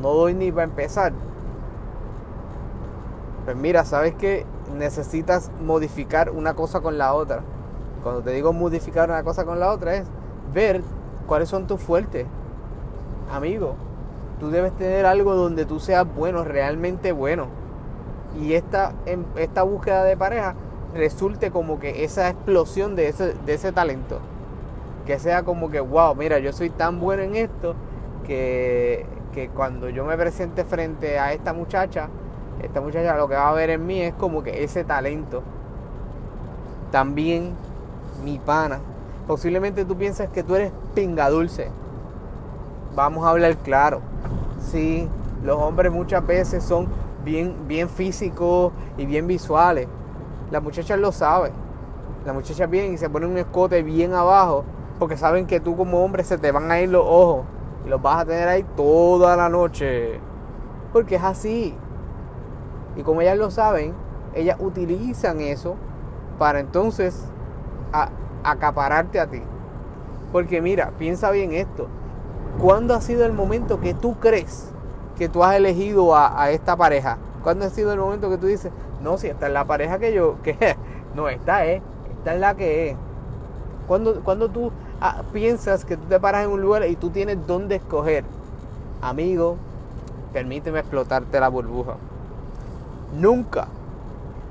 no 0.03 0.13
doy 0.13 0.35
ni 0.35 0.51
para 0.51 0.65
empezar. 0.65 1.13
Pues 3.43 3.57
mira, 3.57 3.85
sabes 3.85 4.13
que 4.13 4.45
necesitas 4.77 5.49
modificar 5.65 6.29
una 6.29 6.53
cosa 6.53 6.81
con 6.81 6.99
la 6.99 7.15
otra. 7.15 7.41
Cuando 8.03 8.21
te 8.21 8.33
digo 8.33 8.53
modificar 8.53 9.09
una 9.09 9.23
cosa 9.23 9.45
con 9.45 9.59
la 9.59 9.71
otra 9.71 9.95
es 9.95 10.05
ver 10.53 10.83
cuáles 11.25 11.49
son 11.49 11.65
tus 11.65 11.81
fuertes. 11.81 12.27
Amigo, 13.33 13.73
tú 14.39 14.51
debes 14.51 14.73
tener 14.73 15.07
algo 15.07 15.33
donde 15.33 15.65
tú 15.65 15.79
seas 15.79 16.05
bueno, 16.15 16.43
realmente 16.43 17.13
bueno. 17.13 17.47
Y 18.39 18.53
esta, 18.53 18.93
esta 19.37 19.63
búsqueda 19.63 20.03
de 20.03 20.15
pareja 20.17 20.53
resulte 20.93 21.49
como 21.49 21.79
que 21.79 22.03
esa 22.03 22.29
explosión 22.29 22.95
de 22.95 23.07
ese, 23.07 23.33
de 23.33 23.53
ese 23.55 23.71
talento 23.71 24.19
que 25.05 25.19
sea 25.19 25.43
como 25.43 25.69
que, 25.69 25.79
wow, 25.79 26.15
mira, 26.15 26.39
yo 26.39 26.53
soy 26.53 26.69
tan 26.69 26.99
bueno 26.99 27.23
en 27.23 27.35
esto 27.35 27.75
que, 28.25 29.05
que 29.33 29.49
cuando 29.49 29.89
yo 29.89 30.05
me 30.05 30.17
presente 30.17 30.63
frente 30.63 31.19
a 31.19 31.33
esta 31.33 31.53
muchacha, 31.53 32.09
esta 32.61 32.79
muchacha 32.79 33.15
lo 33.17 33.27
que 33.27 33.35
va 33.35 33.49
a 33.49 33.53
ver 33.53 33.71
en 33.71 33.85
mí 33.85 34.01
es 34.01 34.13
como 34.13 34.43
que 34.43 34.63
ese 34.63 34.83
talento. 34.83 35.43
También 36.91 37.55
mi 38.23 38.37
pana. 38.39 38.79
Posiblemente 39.27 39.85
tú 39.85 39.97
piensas 39.97 40.29
que 40.29 40.43
tú 40.43 40.55
eres 40.55 40.71
pinga 40.93 41.29
dulce. 41.29 41.69
Vamos 42.95 43.25
a 43.25 43.31
hablar 43.31 43.57
claro. 43.57 44.01
Sí, 44.71 45.09
los 45.43 45.57
hombres 45.57 45.91
muchas 45.91 46.25
veces 46.25 46.63
son 46.63 46.87
bien, 47.25 47.67
bien 47.67 47.89
físicos 47.89 48.71
y 48.97 49.05
bien 49.05 49.27
visuales. 49.27 49.87
Las 50.51 50.61
muchachas 50.61 50.99
lo 50.99 51.11
saben. 51.11 51.51
Las 52.25 52.35
muchachas 52.35 52.69
vienen 52.69 52.93
y 52.93 52.97
se 52.97 53.09
ponen 53.09 53.31
un 53.31 53.37
escote 53.37 53.81
bien 53.83 54.13
abajo 54.13 54.63
porque 54.99 55.17
saben 55.17 55.47
que 55.47 55.59
tú 55.59 55.75
como 55.75 56.03
hombre 56.03 56.23
se 56.23 56.37
te 56.37 56.51
van 56.51 56.71
a 56.71 56.79
ir 56.79 56.89
los 56.89 57.05
ojos 57.05 57.45
y 57.85 57.89
los 57.89 58.01
vas 58.01 58.21
a 58.21 58.25
tener 58.25 58.47
ahí 58.47 58.63
toda 58.75 59.35
la 59.35 59.49
noche. 59.49 60.19
Porque 60.91 61.15
es 61.15 61.23
así. 61.23 61.75
Y 62.95 63.01
como 63.03 63.21
ellas 63.21 63.37
lo 63.37 63.51
saben, 63.51 63.93
ellas 64.35 64.57
utilizan 64.59 65.41
eso 65.41 65.75
para 66.37 66.59
entonces 66.59 67.27
acapararte 68.43 69.19
a 69.19 69.27
ti. 69.27 69.41
Porque 70.31 70.61
mira, 70.61 70.91
piensa 70.97 71.31
bien 71.31 71.53
esto. 71.53 71.87
¿Cuándo 72.59 72.93
ha 72.93 73.01
sido 73.01 73.25
el 73.25 73.33
momento 73.33 73.79
que 73.79 73.93
tú 73.93 74.15
crees 74.19 74.71
que 75.17 75.29
tú 75.29 75.43
has 75.43 75.55
elegido 75.55 76.15
a, 76.15 76.51
esta 76.51 76.75
pareja? 76.75 77.17
¿Cuándo 77.43 77.65
ha 77.65 77.69
sido 77.69 77.93
el 77.93 77.99
momento 77.99 78.29
que 78.29 78.37
tú 78.37 78.47
dices, 78.47 78.71
no, 79.01 79.17
si 79.17 79.27
esta 79.27 79.47
es 79.47 79.53
la 79.53 79.65
pareja 79.65 79.99
que 79.99 80.13
yo, 80.13 80.37
que 80.43 80.77
no, 81.15 81.29
esta 81.29 81.65
es, 81.65 81.81
esta 82.17 82.33
es 82.35 82.39
la 82.39 82.55
que 82.55 82.91
es? 82.91 82.97
Cuando, 83.87 84.21
cuando 84.23 84.49
tú 84.49 84.71
ah, 85.03 85.21
piensas 85.33 85.83
que 85.85 85.97
tú 85.97 86.05
te 86.05 86.19
paras 86.19 86.45
en 86.45 86.51
un 86.51 86.61
lugar 86.61 86.87
y 86.87 86.95
tú 86.95 87.09
tienes 87.09 87.45
dónde 87.45 87.75
escoger, 87.75 88.23
amigo, 89.01 89.57
permíteme 90.31 90.79
explotarte 90.79 91.39
la 91.39 91.49
burbuja. 91.49 91.97
Nunca 93.13 93.67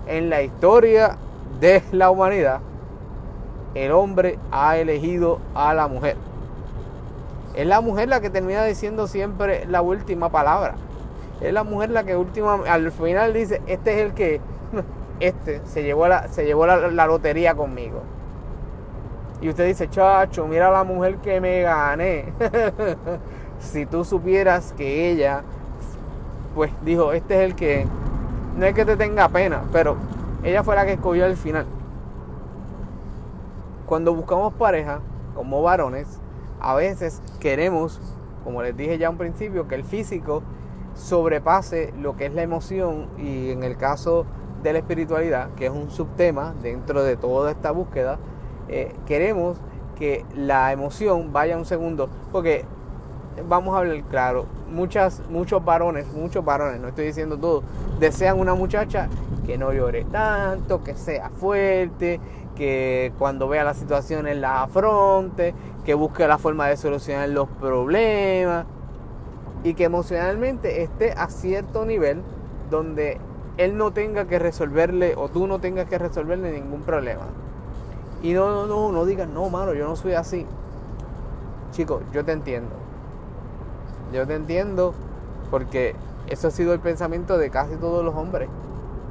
en 0.07 0.31
la 0.31 0.43
historia 0.43 1.17
de 1.59 1.83
la 1.91 2.11
humanidad 2.11 2.61
el 3.75 3.93
hombre 3.93 4.39
ha 4.51 4.77
elegido 4.77 5.41
a 5.55 5.73
la 5.75 5.89
mujer. 5.89 6.17
Es 7.55 7.67
la 7.67 7.81
mujer 7.81 8.09
la 8.09 8.21
que 8.21 8.31
termina 8.31 8.65
diciendo 8.65 9.07
siempre 9.07 9.67
la 9.67 9.83
última 9.83 10.29
palabra. 10.29 10.75
Es 11.41 11.53
la 11.53 11.65
mujer 11.65 11.91
la 11.91 12.05
que 12.05 12.15
última, 12.17 12.61
al 12.69 12.93
final 12.93 13.33
dice, 13.33 13.63
este 13.67 13.95
es 13.95 14.07
el 14.07 14.15
que, 14.15 14.41
este 15.21 15.61
se 15.67 15.83
llevó 15.83 16.09
la, 16.09 16.29
se 16.29 16.45
llevó 16.45 16.67
la, 16.67 16.89
la 16.89 17.07
lotería 17.07 17.55
conmigo. 17.55 18.03
Y 19.43 19.49
usted 19.49 19.67
dice, 19.67 19.91
chacho, 19.91 20.47
mira 20.47 20.71
la 20.71 20.85
mujer 20.85 21.17
que 21.17 21.41
me 21.41 21.63
gané. 21.63 22.33
si 23.59 23.87
tú 23.87 24.05
supieras 24.05 24.73
que 24.73 25.11
ella, 25.11 25.43
pues 26.55 26.71
dijo, 26.85 27.13
este 27.13 27.35
es 27.35 27.51
el 27.51 27.57
que, 27.57 27.85
no 28.57 28.65
es 28.65 28.73
que 28.73 28.85
te 28.85 28.97
tenga 28.97 29.29
pena, 29.29 29.65
pero 29.73 29.97
ella 30.45 30.63
fue 30.63 30.77
la 30.77 30.87
que 30.87 30.93
escogió 30.93 31.25
al 31.25 31.37
final. 31.37 31.67
Cuando 33.85 34.15
buscamos 34.15 34.55
pareja, 34.55 35.01
como 35.35 35.61
varones, 35.61 36.21
a 36.61 36.77
veces 36.77 37.21
queremos, 37.41 38.01
como 38.45 38.63
les 38.63 38.77
dije 38.77 38.97
ya 38.97 39.11
un 39.11 39.19
principio, 39.19 39.67
que 39.67 39.75
el 39.75 39.85
físico 39.85 40.45
sobrepase 40.95 41.93
lo 42.01 42.17
que 42.17 42.27
es 42.27 42.35
la 42.35 42.43
emoción 42.43 43.09
y 43.19 43.51
en 43.51 43.65
el 43.65 43.77
caso 43.77 44.25
de 44.63 44.73
la 44.73 44.79
espiritualidad, 44.79 45.51
que 45.57 45.67
es 45.67 45.73
un 45.73 45.91
subtema 45.91 46.55
dentro 46.63 47.03
de 47.03 47.17
toda 47.17 47.51
esta 47.51 47.73
búsqueda, 47.73 48.21
eh, 48.69 48.95
queremos 49.07 49.59
que 49.99 50.25
la 50.35 50.73
emoción 50.73 51.33
vaya 51.33 51.57
un 51.57 51.65
segundo, 51.65 52.09
porque 52.31 52.65
vamos 53.49 53.75
a 53.75 53.79
hablar 53.79 54.03
claro, 54.05 54.47
muchas, 54.71 55.23
muchos 55.31 55.65
varones, 55.65 56.07
muchos 56.13 56.45
varones, 56.45 56.81
no 56.81 56.89
estoy 56.89 57.07
diciendo 57.07 57.39
todo, 57.39 57.63
desean 57.99 58.39
una 58.39 58.55
muchacha 58.55 59.09
que 59.47 59.59
no 59.59 59.73
llore 59.73 60.05
tanto, 60.05 60.83
que 60.83 60.95
sea 60.95 61.31
fuerte, 61.31 62.21
que 62.57 63.13
cuando 63.19 63.49
vea 63.49 63.65
la 63.65 63.75
situación 63.75 64.27
en 64.27 64.41
la 64.41 64.63
afronte, 64.65 65.55
que 65.85 65.95
busque 65.95 66.27
la 66.27 66.39
forma 66.39 66.69
de 66.69 66.77
solucionar 66.77 67.29
los 67.29 67.49
problemas 67.49 68.67
y 69.65 69.75
que 69.75 69.85
emocionalmente 69.85 70.83
esté 70.83 71.13
a 71.13 71.29
cierto 71.29 71.85
nivel 71.85 72.23
donde 72.71 73.19
él 73.59 73.77
no 73.77 73.93
tenga 73.93 74.27
que 74.27 74.39
resolverle 74.39 75.15
o 75.17 75.29
tú 75.29 75.47
no 75.47 75.61
tengas 75.61 75.89
que 75.89 75.99
resolverle 75.99 76.53
ningún 76.53 76.83
problema. 76.83 77.27
Y 78.23 78.35
no, 78.35 78.49
no, 78.51 78.67
no, 78.67 78.93
no 78.93 79.05
digas, 79.05 79.29
no, 79.29 79.51
mano, 79.51 79.75
yo 79.75 79.87
no 79.87 79.97
soy 79.97 80.15
así. 80.15 80.47
Chicos, 81.73 82.03
yo 82.13 82.25
te 82.25 82.33
entiendo. 82.33 82.71
Yo 84.13 84.27
te 84.27 84.35
entiendo 84.35 84.95
porque 85.51 85.97
eso 86.29 86.49
ha 86.49 86.51
sido 86.51 86.73
el 86.73 86.81
pensamiento 86.81 87.37
de 87.37 87.51
casi 87.51 87.75
todos 87.77 88.05
los 88.05 88.15
hombres. 88.15 88.49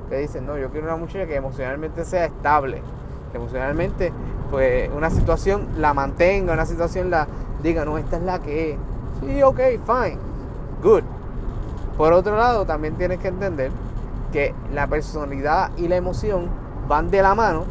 Que 0.10 0.18
dicen, 0.18 0.46
no, 0.46 0.58
yo 0.58 0.70
quiero 0.70 0.88
una 0.88 0.96
muchacha 0.96 1.26
que 1.26 1.36
emocionalmente 1.36 2.06
sea 2.06 2.26
estable. 2.26 2.82
Que 3.32 3.38
emocionalmente, 3.38 4.14
pues, 4.50 4.90
una 4.96 5.10
situación 5.10 5.68
la 5.78 5.94
mantenga, 5.94 6.54
una 6.54 6.66
situación 6.66 7.10
la 7.10 7.28
diga, 7.62 7.84
no, 7.84 7.98
esta 7.98 8.18
es 8.18 8.24
la 8.24 8.40
que 8.40 8.72
es. 8.72 8.80
Sí, 9.20 9.44
ok, 9.44 9.60
fine. 9.86 10.18
Good. 10.82 11.04
Por 11.98 12.14
otro 12.14 12.38
lado, 12.38 12.66
también 12.66 12.96
tienes 12.96 13.20
que 13.20 13.28
entender 13.28 13.72
que 14.32 14.56
la 14.74 14.88
personalidad 14.88 15.72
y 15.78 15.88
la 15.90 15.98
emoción 15.98 16.48
van 16.88 17.12
de 17.12 17.22
la 17.22 17.36
mano 17.36 17.66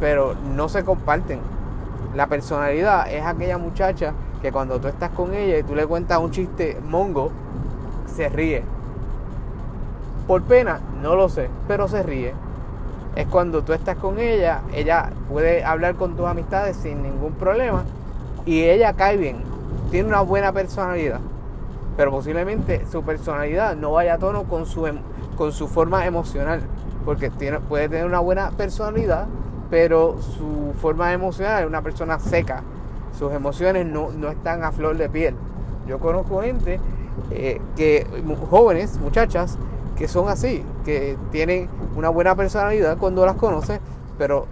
pero 0.00 0.34
no 0.56 0.68
se 0.68 0.84
comparten. 0.84 1.40
La 2.14 2.26
personalidad 2.26 3.08
es 3.12 3.24
aquella 3.24 3.58
muchacha 3.58 4.14
que 4.42 4.50
cuando 4.50 4.80
tú 4.80 4.88
estás 4.88 5.10
con 5.10 5.34
ella 5.34 5.58
y 5.58 5.62
tú 5.62 5.74
le 5.74 5.86
cuentas 5.86 6.18
un 6.18 6.30
chiste 6.30 6.80
mongo, 6.88 7.30
se 8.16 8.28
ríe. 8.28 8.64
Por 10.26 10.42
pena, 10.42 10.80
no 11.02 11.14
lo 11.14 11.28
sé, 11.28 11.50
pero 11.68 11.86
se 11.86 12.02
ríe. 12.02 12.34
Es 13.16 13.26
cuando 13.26 13.62
tú 13.62 13.72
estás 13.72 13.96
con 13.96 14.18
ella, 14.18 14.62
ella 14.72 15.10
puede 15.28 15.64
hablar 15.64 15.96
con 15.96 16.16
tus 16.16 16.26
amistades 16.26 16.76
sin 16.76 17.02
ningún 17.02 17.32
problema 17.32 17.84
y 18.46 18.62
ella 18.62 18.94
cae 18.94 19.16
bien. 19.16 19.42
Tiene 19.90 20.08
una 20.08 20.20
buena 20.20 20.52
personalidad, 20.52 21.20
pero 21.96 22.10
posiblemente 22.12 22.86
su 22.90 23.02
personalidad 23.02 23.76
no 23.76 23.92
vaya 23.92 24.14
a 24.14 24.18
tono 24.18 24.44
con 24.44 24.66
su, 24.66 24.86
em, 24.86 24.98
con 25.36 25.52
su 25.52 25.66
forma 25.66 26.06
emocional, 26.06 26.62
porque 27.04 27.30
tiene, 27.30 27.58
puede 27.60 27.88
tener 27.88 28.06
una 28.06 28.20
buena 28.20 28.50
personalidad, 28.50 29.26
pero 29.70 30.20
su 30.20 30.74
forma 30.80 31.12
emocional 31.12 31.62
es 31.62 31.68
una 31.68 31.82
persona 31.82 32.18
seca. 32.18 32.62
Sus 33.16 33.32
emociones 33.32 33.86
no, 33.86 34.10
están 34.28 34.64
a 34.64 34.72
flor 34.72 34.96
de 34.96 35.08
piel. 35.08 35.36
Yo 35.86 35.98
conozco 35.98 36.42
gente 36.42 36.80
eh, 37.30 37.60
que, 37.76 38.06
jóvenes, 38.50 38.98
muchachas, 38.98 39.56
que 39.96 40.08
son 40.08 40.28
así, 40.28 40.64
que 40.84 41.16
tienen 41.30 41.68
una 41.96 42.08
buena 42.08 42.34
personalidad 42.34 42.98
cuando 42.98 43.24
las 43.24 43.36
conoces, 43.36 43.80
pero 44.18 44.46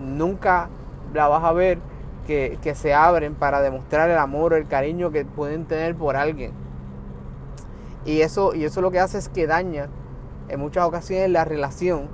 nunca 0.00 0.68
la 1.14 1.28
vas 1.28 1.44
a 1.44 1.52
ver 1.52 1.78
que, 2.26 2.58
que, 2.62 2.74
se 2.74 2.92
abren 2.92 3.34
para 3.34 3.60
demostrar 3.60 4.10
el 4.10 4.18
amor 4.18 4.52
o 4.52 4.56
el 4.56 4.66
cariño 4.66 5.10
que 5.10 5.24
pueden 5.24 5.64
tener 5.64 5.94
por 5.94 6.16
alguien. 6.16 6.52
Y 8.04 8.20
eso, 8.20 8.54
y 8.54 8.64
eso 8.64 8.80
lo 8.80 8.90
que 8.90 9.00
hace 9.00 9.18
es 9.18 9.28
que 9.28 9.46
daña 9.46 9.88
en 10.48 10.60
muchas 10.60 10.84
ocasiones 10.84 11.30
la 11.30 11.44
relación 11.44 12.08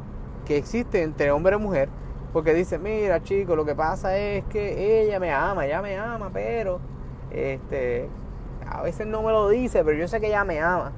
que 0.46 0.56
existe 0.56 1.02
entre 1.02 1.30
hombre 1.30 1.56
y 1.56 1.58
mujer 1.58 1.88
porque 2.32 2.54
dice, 2.54 2.78
mira 2.78 3.22
chico, 3.22 3.56
lo 3.56 3.64
que 3.64 3.74
pasa 3.74 4.16
es 4.16 4.44
que 4.46 5.02
ella 5.02 5.20
me 5.20 5.32
ama, 5.32 5.66
ella 5.66 5.82
me 5.82 5.96
ama, 5.96 6.30
pero 6.32 6.80
este, 7.30 8.08
a 8.66 8.82
veces 8.82 9.06
no 9.06 9.22
me 9.22 9.32
lo 9.32 9.48
dice, 9.48 9.84
pero 9.84 9.98
yo 9.98 10.08
sé 10.08 10.20
que 10.20 10.28
ella 10.28 10.44
me 10.44 10.60
ama. 10.60 10.92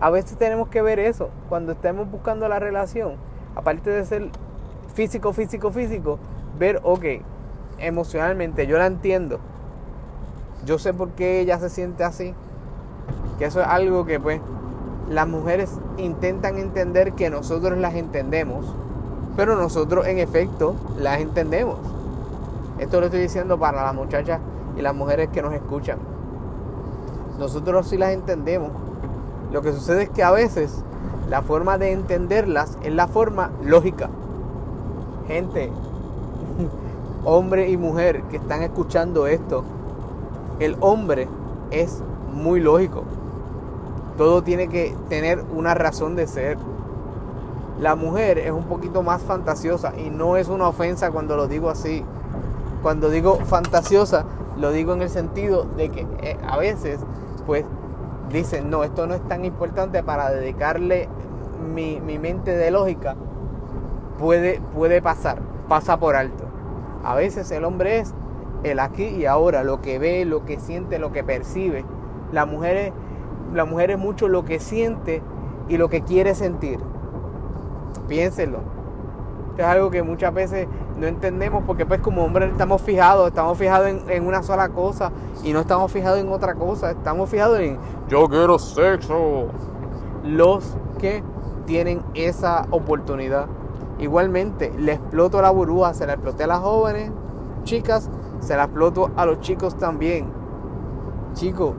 A 0.00 0.10
veces 0.10 0.36
tenemos 0.38 0.68
que 0.68 0.82
ver 0.82 0.98
eso 0.98 1.30
cuando 1.48 1.72
estemos 1.72 2.10
buscando 2.10 2.48
la 2.48 2.58
relación. 2.58 3.16
Aparte 3.54 3.90
de 3.90 4.04
ser 4.04 4.30
físico, 4.94 5.32
físico, 5.32 5.70
físico, 5.70 6.18
ver, 6.58 6.80
ok, 6.82 7.04
emocionalmente 7.78 8.66
yo 8.66 8.78
la 8.78 8.86
entiendo. 8.86 9.40
Yo 10.64 10.78
sé 10.78 10.94
por 10.94 11.10
qué 11.10 11.40
ella 11.40 11.58
se 11.58 11.68
siente 11.68 12.04
así. 12.04 12.34
Que 13.38 13.44
eso 13.44 13.60
es 13.60 13.66
algo 13.66 14.06
que 14.06 14.18
pues 14.18 14.40
las 15.10 15.28
mujeres 15.28 15.70
intentan 15.98 16.58
entender 16.58 17.12
que 17.12 17.30
nosotros 17.30 17.78
las 17.78 17.94
entendemos 17.94 18.74
pero 19.36 19.56
nosotros 19.56 20.06
en 20.06 20.18
efecto 20.18 20.74
las 20.98 21.20
entendemos. 21.20 21.78
Esto 22.78 23.00
lo 23.00 23.06
estoy 23.06 23.20
diciendo 23.20 23.58
para 23.58 23.84
las 23.84 23.94
muchachas 23.94 24.40
y 24.76 24.82
las 24.82 24.94
mujeres 24.94 25.28
que 25.30 25.42
nos 25.42 25.54
escuchan. 25.54 25.98
Nosotros 27.38 27.88
sí 27.88 27.98
las 27.98 28.12
entendemos. 28.12 28.70
Lo 29.52 29.62
que 29.62 29.72
sucede 29.72 30.04
es 30.04 30.10
que 30.10 30.22
a 30.22 30.30
veces 30.30 30.82
la 31.28 31.42
forma 31.42 31.78
de 31.78 31.92
entenderlas 31.92 32.78
es 32.82 32.92
la 32.92 33.08
forma 33.08 33.50
lógica. 33.62 34.08
Gente, 35.26 35.70
hombre 37.24 37.68
y 37.68 37.76
mujer 37.76 38.22
que 38.24 38.36
están 38.36 38.62
escuchando 38.62 39.26
esto, 39.26 39.64
el 40.60 40.76
hombre 40.80 41.28
es 41.70 42.02
muy 42.32 42.60
lógico. 42.60 43.04
Todo 44.16 44.42
tiene 44.42 44.68
que 44.68 44.94
tener 45.08 45.44
una 45.54 45.74
razón 45.74 46.16
de 46.16 46.26
ser. 46.26 46.58
La 47.80 47.94
mujer 47.94 48.38
es 48.38 48.52
un 48.52 48.64
poquito 48.64 49.02
más 49.02 49.22
fantasiosa 49.22 49.92
y 49.98 50.08
no 50.08 50.38
es 50.38 50.48
una 50.48 50.68
ofensa 50.68 51.10
cuando 51.10 51.36
lo 51.36 51.46
digo 51.46 51.68
así. 51.68 52.02
Cuando 52.82 53.10
digo 53.10 53.36
fantasiosa, 53.44 54.24
lo 54.56 54.70
digo 54.72 54.94
en 54.94 55.02
el 55.02 55.10
sentido 55.10 55.64
de 55.76 55.90
que 55.90 56.06
eh, 56.22 56.38
a 56.48 56.56
veces, 56.56 57.00
pues, 57.44 57.64
dicen, 58.32 58.70
no, 58.70 58.82
esto 58.82 59.06
no 59.06 59.14
es 59.14 59.26
tan 59.28 59.44
importante 59.44 60.02
para 60.02 60.30
dedicarle 60.30 61.08
mi, 61.74 62.00
mente 62.00 62.56
de 62.56 62.70
lógica. 62.70 63.14
Puede, 64.18 64.60
puede 64.74 65.02
pasar, 65.02 65.38
pasa 65.68 65.98
por 65.98 66.16
alto. 66.16 66.44
A 67.04 67.14
veces 67.14 67.50
el 67.50 67.64
hombre 67.64 67.98
es 67.98 68.14
el 68.64 68.80
aquí 68.80 69.04
y 69.04 69.26
ahora, 69.26 69.64
lo 69.64 69.82
que 69.82 69.98
ve, 69.98 70.24
lo 70.24 70.46
que 70.46 70.58
siente, 70.58 70.98
lo 70.98 71.12
que 71.12 71.22
percibe. 71.22 71.84
La 72.32 72.46
mujer 72.46 72.76
es, 72.76 72.92
la 73.52 73.66
mujer 73.66 73.90
es 73.90 73.98
mucho 73.98 74.28
lo 74.28 74.46
que 74.46 74.60
siente 74.60 75.22
y 75.68 75.76
lo 75.76 75.90
que 75.90 76.02
quiere 76.02 76.34
sentir. 76.34 76.80
Piénsenlo. 78.08 78.60
es 79.56 79.64
algo 79.64 79.90
que 79.90 80.02
muchas 80.02 80.32
veces 80.32 80.68
no 80.98 81.06
entendemos 81.06 81.64
porque 81.66 81.86
pues 81.86 82.00
como 82.00 82.24
hombres 82.24 82.50
estamos 82.50 82.82
fijados, 82.82 83.28
estamos 83.28 83.56
fijados 83.58 83.88
en, 84.08 84.26
una 84.26 84.42
sola 84.42 84.68
cosa 84.68 85.12
y 85.42 85.52
no 85.52 85.60
estamos 85.60 85.90
fijados 85.92 86.20
en 86.20 86.30
otra 86.30 86.54
cosa, 86.54 86.90
estamos 86.90 87.28
fijados 87.28 87.60
en 87.60 87.78
yo 88.08 88.28
quiero 88.28 88.58
sexo. 88.58 89.48
Los 90.22 90.76
que 90.98 91.22
tienen 91.66 92.02
esa 92.14 92.66
oportunidad. 92.70 93.46
Igualmente, 93.98 94.72
le 94.78 94.92
exploto 94.92 95.42
la 95.42 95.50
burbuja, 95.50 95.94
se 95.94 96.06
la 96.06 96.14
exploté 96.14 96.44
a 96.44 96.46
las 96.46 96.60
jóvenes, 96.60 97.10
chicas, 97.64 98.08
se 98.40 98.56
la 98.56 98.64
exploto 98.64 99.10
a 99.16 99.26
los 99.26 99.40
chicos 99.40 99.76
también. 99.76 100.26
Chicos, 101.34 101.74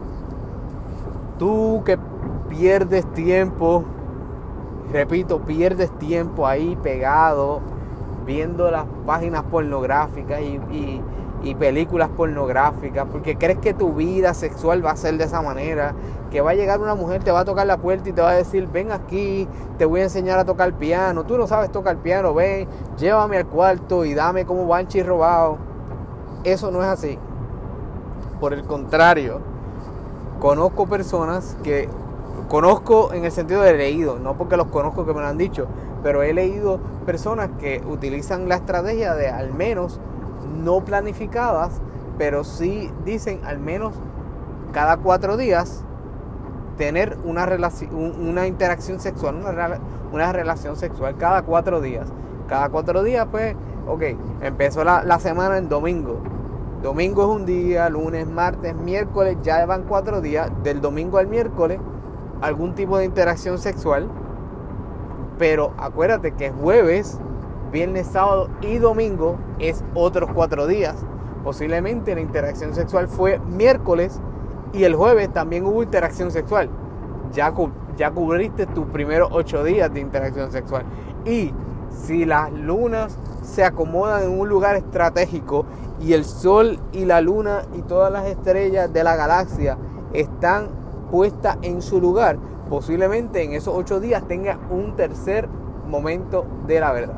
tú 1.39 1.81
que 1.85 1.97
pierdes 2.49 3.05
tiempo 3.13 3.85
repito, 4.91 5.39
pierdes 5.41 5.91
tiempo 5.97 6.47
ahí 6.47 6.77
pegado 6.81 7.61
viendo 8.25 8.69
las 8.69 8.85
páginas 9.05 9.43
pornográficas 9.43 10.41
y, 10.41 11.01
películas 11.59 12.09
pornográficas, 12.09 13.07
porque 13.09 13.37
crees 13.37 13.59
que 13.59 13.73
tu 13.73 13.93
vida 13.93 14.33
sexual 14.33 14.85
va 14.85 14.91
a 14.91 14.97
ser 14.97 15.17
de 15.17 15.23
esa 15.23 15.41
manera, 15.41 15.93
que 16.29 16.41
va 16.41 16.51
a 16.51 16.55
llegar 16.55 16.81
una 16.81 16.93
mujer, 16.93 17.23
te 17.23 17.31
va 17.31 17.39
a 17.39 17.45
tocar 17.45 17.65
la 17.65 17.77
puerta 17.77 18.09
y 18.09 18.11
te 18.11 18.21
va 18.21 18.31
a 18.31 18.35
decir, 18.35 18.67
ven 18.67 18.91
aquí, 18.91 19.47
te 19.77 19.85
voy 19.85 20.01
a 20.01 20.03
enseñar 20.03 20.37
a 20.39 20.43
tocar 20.43 20.73
piano, 20.73 21.23
tú 21.23 21.37
no 21.37 21.47
sabes 21.47 21.71
tocar 21.71 21.95
piano, 21.97 22.33
ven, 22.33 22.67
llévame 22.97 23.37
al 23.37 23.45
cuarto 23.47 24.03
y 24.03 24.13
dame 24.13 24.45
como 24.45 24.67
banchi 24.67 25.01
robado. 25.01 25.57
Eso 26.43 26.69
no 26.69 26.81
es 26.81 26.89
así. 26.89 27.17
Por 28.41 28.53
el 28.53 28.63
contrario, 28.63 29.39
conozco 30.41 30.85
personas 30.85 31.57
que 31.63 31.87
conozco 32.47 33.13
en 33.13 33.25
el 33.25 33.31
sentido 33.31 33.61
de 33.61 33.73
leído, 33.73 34.19
no 34.19 34.37
porque 34.37 34.57
los 34.57 34.67
conozco 34.67 35.05
que 35.05 35.13
me 35.13 35.21
lo 35.21 35.27
han 35.27 35.37
dicho, 35.37 35.67
pero 36.03 36.23
he 36.23 36.33
leído 36.33 36.79
personas 37.05 37.49
que 37.59 37.81
utilizan 37.87 38.47
la 38.47 38.55
estrategia 38.55 39.13
de 39.15 39.29
al 39.29 39.53
menos 39.53 39.99
no 40.63 40.81
planificadas, 40.81 41.81
pero 42.17 42.43
sí 42.43 42.91
dicen 43.05 43.41
al 43.45 43.59
menos 43.59 43.93
cada 44.71 44.97
cuatro 44.97 45.37
días 45.37 45.83
tener 46.77 47.17
una, 47.25 47.45
relación, 47.45 47.93
una 47.93 48.47
interacción 48.47 48.99
sexual, 48.99 49.35
una, 49.35 49.79
una, 50.11 50.31
relación 50.31 50.75
sexual 50.75 51.15
cada 51.17 51.41
cuatro 51.41 51.81
días. 51.81 52.07
Cada 52.47 52.69
cuatro 52.69 53.03
días, 53.03 53.27
pues, 53.29 53.55
ok, 53.87 54.03
empezó 54.41 54.83
la, 54.83 55.03
la 55.03 55.19
semana 55.19 55.57
en 55.57 55.67
domingo. 55.67 56.19
Domingo 56.81 57.23
es 57.23 57.29
un 57.29 57.45
día, 57.45 57.89
lunes, 57.89 58.27
martes, 58.27 58.75
miércoles, 58.75 59.37
ya 59.41 59.65
van 59.65 59.83
cuatro 59.83 60.21
días, 60.21 60.51
del 60.63 60.79
domingo 60.79 61.17
al 61.17 61.27
miércoles, 61.27 61.79
algún 62.41 62.75
tipo 62.75 62.97
de 62.97 63.05
interacción 63.05 63.57
sexual. 63.57 64.07
Pero 65.37 65.73
acuérdate 65.77 66.31
que 66.31 66.51
jueves, 66.51 67.19
viernes, 67.71 68.07
sábado 68.07 68.49
y 68.61 68.77
domingo 68.77 69.37
es 69.59 69.83
otros 69.93 70.29
cuatro 70.33 70.67
días. 70.67 70.95
Posiblemente 71.43 72.15
la 72.15 72.21
interacción 72.21 72.73
sexual 72.73 73.07
fue 73.07 73.39
miércoles 73.39 74.19
y 74.73 74.83
el 74.83 74.95
jueves 74.95 75.31
también 75.31 75.65
hubo 75.65 75.83
interacción 75.83 76.31
sexual. 76.31 76.69
Ya, 77.31 77.53
ya 77.95 78.11
cubriste 78.11 78.65
tus 78.65 78.85
primeros 78.87 79.29
ocho 79.31 79.63
días 79.63 79.93
de 79.93 79.99
interacción 79.99 80.51
sexual. 80.51 80.83
Y 81.25 81.53
si 81.89 82.25
las 82.25 82.51
lunas 82.51 83.17
se 83.43 83.63
acomodan 83.63 84.23
en 84.23 84.39
un 84.39 84.49
lugar 84.49 84.75
estratégico 84.75 85.65
y 86.01 86.13
el 86.13 86.25
sol 86.25 86.79
y 86.91 87.05
la 87.05 87.21
luna 87.21 87.63
y 87.75 87.81
todas 87.81 88.11
las 88.11 88.25
estrellas 88.25 88.91
de 88.91 89.03
la 89.03 89.15
galaxia 89.15 89.77
están 90.13 90.67
puestas 91.11 91.57
en 91.61 91.81
su 91.81 91.99
lugar, 91.99 92.37
posiblemente 92.69 93.43
en 93.43 93.53
esos 93.53 93.73
ocho 93.75 93.99
días 93.99 94.27
tenga 94.27 94.57
un 94.69 94.95
tercer 94.95 95.47
momento 95.87 96.45
de 96.67 96.79
la 96.79 96.91
verdad. 96.91 97.17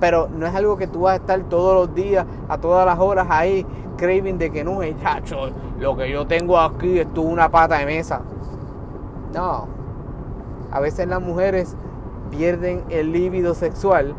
Pero 0.00 0.28
no 0.28 0.46
es 0.46 0.54
algo 0.54 0.76
que 0.76 0.86
tú 0.86 1.02
vas 1.02 1.14
a 1.14 1.16
estar 1.16 1.40
todos 1.44 1.74
los 1.74 1.94
días, 1.94 2.24
a 2.48 2.58
todas 2.58 2.86
las 2.86 2.98
horas 2.98 3.26
ahí, 3.30 3.66
craving 3.96 4.38
de 4.38 4.50
que 4.50 4.62
no, 4.62 4.82
es 4.82 4.98
chacho, 5.00 5.50
lo 5.78 5.96
que 5.96 6.10
yo 6.10 6.26
tengo 6.26 6.58
aquí 6.58 6.98
es 6.98 7.08
una 7.16 7.50
pata 7.50 7.78
de 7.78 7.86
mesa. 7.86 8.20
No. 9.34 9.66
A 10.70 10.80
veces 10.80 11.08
las 11.08 11.20
mujeres 11.20 11.76
pierden 12.30 12.84
el 12.90 13.12
líbido 13.12 13.54
sexual 13.54 14.14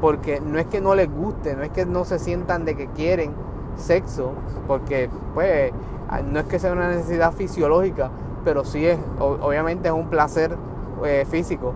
porque 0.00 0.40
no 0.40 0.58
es 0.58 0.66
que 0.66 0.80
no 0.80 0.94
les 0.94 1.08
guste, 1.10 1.54
no 1.54 1.62
es 1.62 1.70
que 1.70 1.86
no 1.86 2.04
se 2.04 2.18
sientan 2.18 2.64
de 2.64 2.74
que 2.74 2.88
quieren 2.88 3.32
sexo, 3.76 4.32
porque 4.66 5.08
pues 5.32 5.72
no 6.20 6.40
es 6.40 6.46
que 6.46 6.58
sea 6.58 6.72
una 6.72 6.88
necesidad 6.88 7.32
fisiológica, 7.32 8.10
pero 8.44 8.64
sí 8.64 8.86
es, 8.86 8.98
obviamente 9.18 9.88
es 9.88 9.94
un 9.94 10.08
placer 10.08 10.56
eh, 11.04 11.24
físico. 11.28 11.74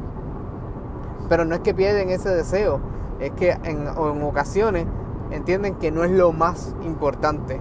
Pero 1.28 1.44
no 1.44 1.54
es 1.54 1.60
que 1.60 1.74
pierden 1.74 2.10
ese 2.10 2.30
deseo, 2.30 2.80
es 3.18 3.32
que 3.32 3.50
en, 3.64 3.88
ocasiones 3.88 4.86
entienden 5.30 5.76
que 5.76 5.90
no 5.90 6.04
es 6.04 6.10
lo 6.10 6.32
más 6.32 6.74
importante. 6.84 7.60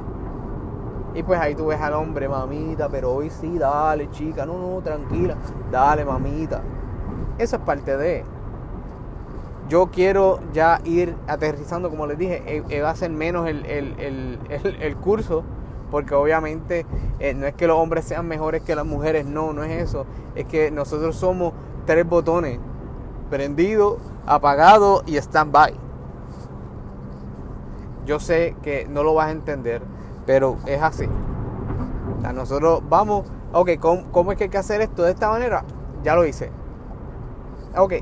Y 1.13 1.23
pues 1.23 1.39
ahí 1.39 1.55
tú 1.55 1.67
ves 1.67 1.80
al 1.80 1.93
hombre, 1.93 2.28
mamita, 2.28 2.89
pero 2.89 3.13
hoy 3.13 3.30
sí, 3.30 3.57
dale, 3.57 4.09
chica, 4.11 4.45
no, 4.45 4.57
no, 4.57 4.82
tranquila, 4.82 5.36
dale, 5.71 6.03
mamita. 6.03 6.61
Eso 7.38 7.55
es 7.55 7.61
parte 7.61 7.95
de. 7.97 8.23
Yo 9.67 9.88
quiero 9.88 10.39
ya 10.53 10.80
ir 10.84 11.15
aterrizando, 11.28 11.89
como 11.89 12.05
les 12.05 12.17
dije, 12.17 12.43
eh, 12.45 12.63
eh, 12.69 12.82
va 12.82 12.91
a 12.91 12.95
ser 12.95 13.09
menos 13.09 13.47
el, 13.47 13.65
el, 13.65 14.95
curso, 14.97 15.43
porque 15.95 16.13
obviamente 16.13 16.85
eh, 17.19 17.33
no 17.33 17.45
es 17.45 17.53
que 17.53 17.67
los 17.67 17.77
hombres 17.77 18.03
sean 18.03 18.27
mejores 18.27 18.61
que 18.63 18.75
las 18.75 18.85
mujeres, 18.85 19.25
no, 19.25 19.53
no 19.53 19.63
es 19.63 19.81
eso. 19.81 20.05
Es 20.35 20.43
que 20.43 20.69
nosotros 20.69 21.15
somos 21.15 21.53
tres 21.85 22.05
botones, 22.05 22.59
prendido, 23.29 23.99
apagado 24.25 25.03
y 25.05 25.15
stand-by. 25.15 25.73
Yo 28.05 28.19
sé 28.19 28.57
que 28.61 28.89
no 28.89 29.03
lo 29.03 29.13
vas 29.13 29.27
a 29.27 29.31
entender, 29.31 29.83
pero 30.25 30.57
es 30.65 30.81
así. 30.81 31.07
O 32.27 32.33
nosotros 32.33 32.83
vamos, 32.89 33.31
ok, 33.53 33.69
¿cómo, 33.79 34.33
es 34.33 34.37
que 34.37 34.43
hay 34.43 34.49
que 34.49 34.57
hacer 34.57 34.81
esto 34.81 35.03
de 35.03 35.11
esta 35.11 35.29
manera? 35.29 35.63
Ya 36.03 36.13
lo 36.13 36.25
hice. 36.25 36.51
Ok, 37.77 37.93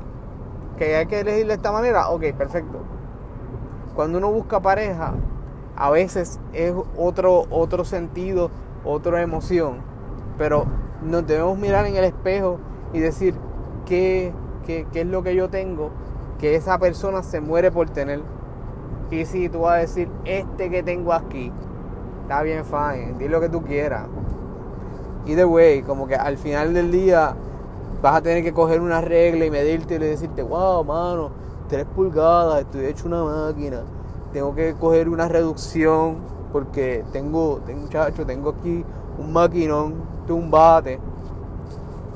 que 0.76 0.96
hay 0.96 1.06
que 1.06 1.20
elegir 1.20 1.46
de 1.46 1.54
esta 1.54 1.70
manera, 1.70 2.08
ok, 2.08 2.24
perfecto. 2.36 2.80
Cuando 3.94 4.18
uno 4.18 4.32
busca 4.32 4.58
pareja, 4.58 5.14
a 5.76 5.90
veces 5.90 6.40
es 6.52 6.72
otro, 6.96 7.46
otro 7.50 7.84
sentido, 7.84 8.50
otra 8.84 9.22
emoción, 9.22 9.78
pero 10.38 10.66
nos 11.02 11.26
debemos 11.26 11.58
mirar 11.58 11.86
en 11.86 11.96
el 11.96 12.04
espejo 12.04 12.58
y 12.92 13.00
decir 13.00 13.34
qué, 13.86 14.32
qué, 14.66 14.86
qué 14.92 15.00
es 15.02 15.06
lo 15.06 15.22
que 15.22 15.34
yo 15.34 15.48
tengo, 15.50 15.90
que 16.38 16.54
esa 16.54 16.78
persona 16.78 17.22
se 17.22 17.40
muere 17.40 17.70
por 17.70 17.90
tener. 17.90 18.22
Y 19.10 19.24
si 19.26 19.48
tú 19.48 19.60
vas 19.60 19.74
a 19.74 19.78
decir, 19.78 20.08
este 20.24 20.70
que 20.70 20.82
tengo 20.82 21.12
aquí, 21.12 21.52
está 22.22 22.42
bien, 22.42 22.64
fine, 22.64 23.14
di 23.18 23.28
lo 23.28 23.40
que 23.40 23.48
tú 23.48 23.62
quieras. 23.62 24.06
Y 25.26 25.34
de 25.34 25.44
way, 25.44 25.82
como 25.82 26.06
que 26.06 26.16
al 26.16 26.36
final 26.36 26.74
del 26.74 26.90
día 26.90 27.34
vas 28.02 28.16
a 28.16 28.22
tener 28.22 28.42
que 28.42 28.52
coger 28.52 28.80
una 28.80 29.00
regla 29.00 29.46
y 29.46 29.50
medirte 29.50 29.94
y 29.94 29.98
decirte, 29.98 30.42
wow, 30.42 30.84
mano, 30.84 31.30
3 31.68 31.86
pulgadas, 31.94 32.60
estoy 32.60 32.86
hecho 32.86 33.06
una 33.06 33.24
máquina. 33.24 33.82
Tengo 34.34 34.54
que 34.54 34.74
coger 34.74 35.08
una 35.08 35.28
reducción 35.28 36.16
porque 36.52 37.04
tengo, 37.12 37.60
tengo 37.64 37.82
muchacho, 37.82 38.26
tengo 38.26 38.50
aquí 38.50 38.84
un 39.16 39.32
maquinón, 39.32 39.94
un 40.28 40.50
bate. 40.50 40.98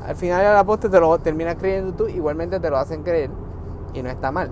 Al 0.05 0.17
final 0.17 0.43
la 0.53 0.65
poste 0.65 0.89
te 0.89 0.99
lo 0.99 1.17
terminas 1.21 1.55
creyendo 1.55 1.93
tú, 1.95 2.09
igualmente 2.09 2.59
te 2.59 2.71
lo 2.71 2.77
hacen 2.77 3.05
creer 3.05 3.31
y 3.95 4.03
no 4.03 4.11
está 4.11 4.33
mal. 4.33 4.51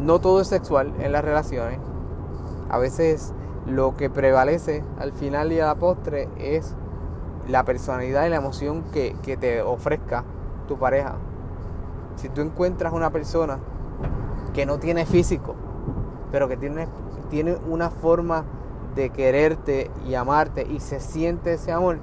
No 0.00 0.18
todo 0.18 0.40
es 0.40 0.48
sexual 0.48 0.92
en 0.98 1.12
las 1.12 1.24
relaciones. 1.24 1.78
A 2.68 2.78
veces 2.78 3.32
lo 3.66 3.96
que 3.96 4.10
prevalece 4.10 4.82
al 4.98 5.12
final 5.12 5.52
y 5.52 5.60
a 5.60 5.66
la 5.66 5.76
postre 5.76 6.28
es 6.36 6.74
la 7.46 7.64
personalidad 7.64 8.26
y 8.26 8.30
la 8.30 8.36
emoción 8.36 8.82
que, 8.92 9.14
te 9.38 9.62
ofrezca 9.62 10.24
tu 10.66 10.78
pareja. 10.78 11.14
Si 12.16 12.28
tú 12.28 12.40
encuentras 12.40 12.92
una 12.92 13.10
persona 13.10 13.60
que 14.52 14.66
no 14.66 14.78
tiene 14.78 15.06
físico, 15.06 15.54
pero 16.32 16.48
que 16.48 16.56
tiene, 16.56 16.88
tiene 17.30 17.56
una 17.68 17.90
forma 17.90 18.44
de 18.96 19.10
quererte 19.10 19.90
y 20.06 20.14
amarte 20.14 20.66
y 20.68 20.80
se 20.80 20.98
siente 20.98 21.52
ese 21.52 21.70
amor, 21.70 21.98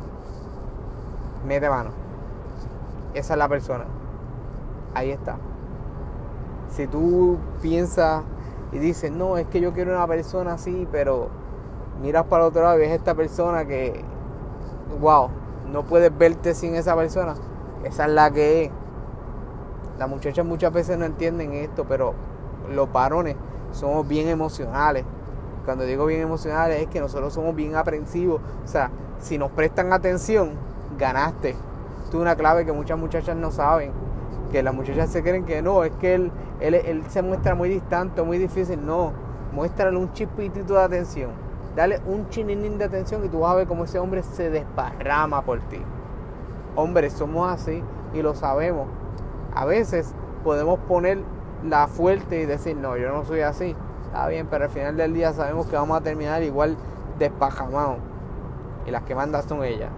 mete 1.45 1.69
mano. 1.69 1.89
Esa 3.13 3.33
es 3.33 3.39
la 3.39 3.49
persona. 3.49 3.85
Ahí 4.93 5.09
está. 5.09 5.37
Si 6.69 6.87
tú 6.87 7.39
piensas 7.61 8.23
y 8.71 8.77
dices, 8.77 9.11
no, 9.11 9.37
es 9.37 9.47
que 9.47 9.59
yo 9.59 9.73
quiero 9.73 9.91
una 9.91 10.07
persona 10.07 10.53
así, 10.53 10.87
pero 10.91 11.29
miras 12.01 12.25
para 12.25 12.43
el 12.43 12.49
otro 12.49 12.61
lado 12.61 12.77
y 12.77 12.81
ves 12.81 12.91
esta 12.91 13.15
persona 13.15 13.65
que 13.65 14.03
wow, 15.01 15.29
no 15.71 15.83
puedes 15.83 16.15
verte 16.15 16.53
sin 16.53 16.75
esa 16.75 16.95
persona. 16.95 17.35
Esa 17.83 18.05
es 18.05 18.11
la 18.11 18.31
que 18.31 18.65
es. 18.65 18.71
Las 19.97 20.07
muchachas 20.07 20.45
muchas 20.45 20.71
veces 20.71 20.97
no 20.97 21.05
entienden 21.05 21.53
esto, 21.53 21.85
pero 21.87 22.13
los 22.71 22.91
varones 22.91 23.35
somos 23.71 24.07
bien 24.07 24.27
emocionales. 24.27 25.05
Cuando 25.65 25.83
digo 25.83 26.05
bien 26.05 26.21
emocionales 26.21 26.81
es 26.81 26.87
que 26.87 26.99
nosotros 26.99 27.33
somos 27.33 27.55
bien 27.55 27.75
aprensivos. 27.75 28.41
O 28.63 28.67
sea, 28.67 28.91
si 29.19 29.37
nos 29.37 29.51
prestan 29.51 29.93
atención, 29.93 30.51
ganaste. 30.97 31.49
Esto 31.49 32.17
es 32.17 32.21
una 32.21 32.35
clave 32.35 32.65
que 32.65 32.71
muchas 32.71 32.97
muchachas 32.97 33.35
no 33.35 33.51
saben. 33.51 33.91
Que 34.51 34.63
las 34.63 34.73
muchachas 34.73 35.09
se 35.09 35.21
creen 35.21 35.45
que 35.45 35.61
no, 35.61 35.83
es 35.83 35.91
que 35.93 36.15
él, 36.15 36.31
él, 36.59 36.73
él 36.73 37.03
se 37.09 37.21
muestra 37.21 37.53
muy 37.53 37.69
distante, 37.69 38.21
muy 38.23 38.37
difícil. 38.37 38.83
No, 38.83 39.11
muéstrale 39.53 39.97
un 39.97 40.11
chipitito 40.13 40.73
de 40.73 40.81
atención 40.81 41.49
Dale 41.75 42.01
un 42.07 42.29
chininín 42.29 42.77
de 42.77 42.85
atención 42.85 43.23
y 43.23 43.29
tú 43.29 43.39
vas 43.39 43.53
a 43.53 43.55
ver 43.55 43.67
cómo 43.67 43.83
ese 43.83 43.99
hombre 43.99 44.23
se 44.23 44.49
desparrama 44.49 45.43
por 45.43 45.59
ti. 45.69 45.79
Hombres, 46.75 47.13
somos 47.13 47.49
así 47.49 47.83
y 48.13 48.21
lo 48.21 48.33
sabemos. 48.33 48.87
A 49.53 49.65
veces 49.65 50.13
podemos 50.43 50.79
poner 50.79 51.19
la 51.63 51.87
fuerte 51.87 52.41
y 52.41 52.45
decir, 52.45 52.75
no, 52.75 52.97
yo 52.97 53.11
no 53.11 53.25
soy 53.25 53.41
así. 53.41 53.75
Está 54.05 54.27
bien, 54.27 54.47
pero 54.49 54.65
al 54.65 54.69
final 54.71 54.97
del 54.97 55.13
día 55.13 55.33
sabemos 55.33 55.67
que 55.67 55.75
vamos 55.75 55.97
a 55.97 56.01
terminar 56.01 56.41
igual 56.43 56.77
despajamados. 57.17 57.97
Y 58.85 58.91
las 58.91 59.03
que 59.03 59.15
mandan 59.15 59.47
son 59.47 59.63
ellas. 59.63 59.89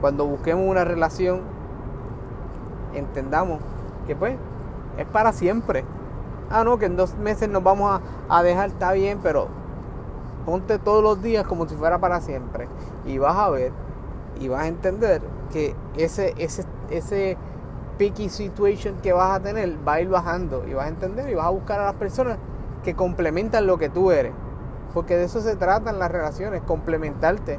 Cuando 0.00 0.26
busquemos 0.26 0.68
una 0.68 0.84
relación, 0.84 1.40
entendamos 2.94 3.60
que 4.06 4.14
pues 4.14 4.36
es 4.98 5.06
para 5.06 5.32
siempre. 5.32 5.84
Ah, 6.50 6.62
no, 6.62 6.78
que 6.78 6.86
en 6.86 6.96
dos 6.96 7.16
meses 7.16 7.48
nos 7.48 7.62
vamos 7.62 8.00
a, 8.28 8.38
a 8.38 8.42
dejar, 8.42 8.68
está 8.68 8.92
bien, 8.92 9.18
pero 9.22 9.48
ponte 10.44 10.78
todos 10.78 11.02
los 11.02 11.22
días 11.22 11.46
como 11.46 11.66
si 11.66 11.74
fuera 11.74 11.98
para 11.98 12.20
siempre. 12.20 12.68
Y 13.06 13.18
vas 13.18 13.36
a 13.36 13.48
ver 13.48 13.72
y 14.40 14.48
vas 14.48 14.62
a 14.62 14.68
entender 14.68 15.22
que 15.52 15.74
ese, 15.96 16.34
ese, 16.38 16.64
ese 16.90 17.36
picky 17.96 18.28
situation 18.28 18.96
que 19.02 19.12
vas 19.12 19.36
a 19.36 19.40
tener 19.40 19.76
va 19.86 19.94
a 19.94 20.00
ir 20.00 20.08
bajando. 20.08 20.64
Y 20.68 20.74
vas 20.74 20.86
a 20.86 20.88
entender 20.88 21.28
y 21.30 21.34
vas 21.34 21.46
a 21.46 21.50
buscar 21.50 21.80
a 21.80 21.86
las 21.86 21.94
personas 21.94 22.38
que 22.82 22.94
complementan 22.94 23.66
lo 23.66 23.78
que 23.78 23.88
tú 23.88 24.10
eres. 24.10 24.32
Porque 24.92 25.16
de 25.16 25.24
eso 25.24 25.40
se 25.40 25.56
tratan 25.56 25.98
las 25.98 26.10
relaciones, 26.10 26.62
complementarte. 26.62 27.58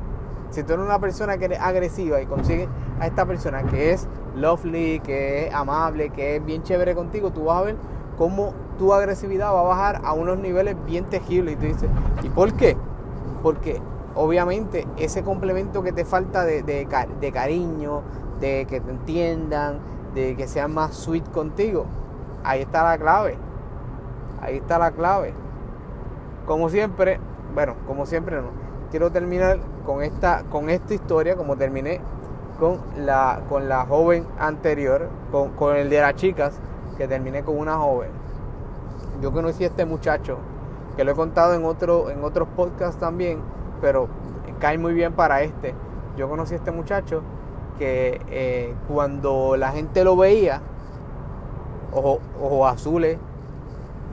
Si 0.52 0.64
tú 0.64 0.74
eres 0.74 0.86
una 0.86 1.00
persona 1.00 1.38
que 1.38 1.46
eres 1.46 1.60
agresiva 1.60 2.22
y 2.22 2.26
consigues 2.26 2.70
a 3.00 3.08
esta 3.08 3.26
persona 3.26 3.64
que 3.64 3.92
es 3.92 4.08
lovely, 4.36 5.00
que 5.02 5.48
es 5.48 5.54
amable, 5.54 6.12
que 6.12 6.38
es 6.38 6.46
bien 6.46 6.64
chévere 6.64 6.96
contigo, 6.96 7.32
tú 7.32 7.46
vas 7.46 7.62
a 7.62 7.64
ver 7.64 7.76
cómo 8.18 8.54
tu 8.78 8.94
agresividad 8.94 9.54
va 9.54 9.62
a 9.62 9.64
bajar 9.64 10.02
a 10.04 10.14
unos 10.14 10.38
niveles 10.38 10.76
bien 10.86 11.06
tejibles. 11.06 11.56
Y 11.56 11.58
tú 11.58 11.66
dices, 11.66 11.90
¿y 12.24 12.30
por 12.30 12.54
qué? 12.54 12.78
Porque 13.44 13.82
obviamente 14.16 14.88
ese 14.98 15.24
complemento 15.24 15.84
que 15.84 15.92
te 15.92 16.06
falta 16.06 16.44
de, 16.46 16.64
de, 16.64 17.32
cariño, 17.32 18.02
de 18.40 18.66
que 18.68 18.80
te 18.80 18.92
entiendan, 18.92 19.80
de 20.16 20.36
que 20.36 20.47
sean 20.47 20.74
más 20.74 20.95
sweet 20.95 21.30
contigo, 21.32 21.86
ahí 22.43 22.61
está 22.61 22.84
la 22.84 22.97
clave. 22.97 23.38
Ahí 24.41 24.57
está 24.57 24.80
la 24.80 24.91
clave. 24.91 25.34
Como 26.47 26.70
siempre, 26.70 27.20
bueno, 27.53 27.76
como 27.86 28.05
siempre 28.05 28.38
no. 28.38 28.49
Quiero 28.89 29.11
terminar 29.11 29.59
con 29.86 30.01
esta, 30.01 30.43
con 30.49 30.70
esta 30.70 30.93
historia, 30.93 31.36
como 31.36 31.57
terminé 31.57 31.99
con 32.59 32.80
la, 32.97 33.41
con 33.49 33.68
la 33.68 33.86
joven 33.86 34.26
anterior, 34.39 35.09
con, 35.32 35.49
con 35.51 35.76
el 35.76 35.89
de 35.89 36.01
las 36.01 36.16
chicas, 36.16 36.59
que 36.97 37.07
terminé 37.07 37.43
con 37.43 37.57
una 37.57 37.78
joven. 37.78 38.09
Yo 39.22 39.32
conocí 39.32 39.63
a 39.63 39.68
este 39.68 39.86
muchacho, 39.86 40.38
que 40.95 41.03
lo 41.03 41.11
he 41.11 41.16
contado 41.16 41.53
en, 41.55 41.66
otro, 41.66 42.09
en 42.09 42.24
otros 42.24 42.47
podcasts 42.55 42.99
también, 42.99 43.41
pero 43.82 44.07
cae 44.59 44.78
muy 44.78 44.93
bien 44.93 45.13
para 45.13 45.41
este. 45.41 45.74
Yo 46.16 46.30
conocí 46.30 46.53
a 46.53 46.57
este 46.57 46.72
muchacho 46.72 47.22
que 47.78 48.21
eh, 48.30 48.73
cuando 48.88 49.57
la 49.57 49.71
gente 49.71 50.03
lo 50.03 50.15
veía, 50.15 50.61
ojos 51.91 52.19
ojo 52.41 52.67
azules, 52.67 53.17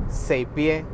seis 0.08 0.46
pies, 0.54 0.84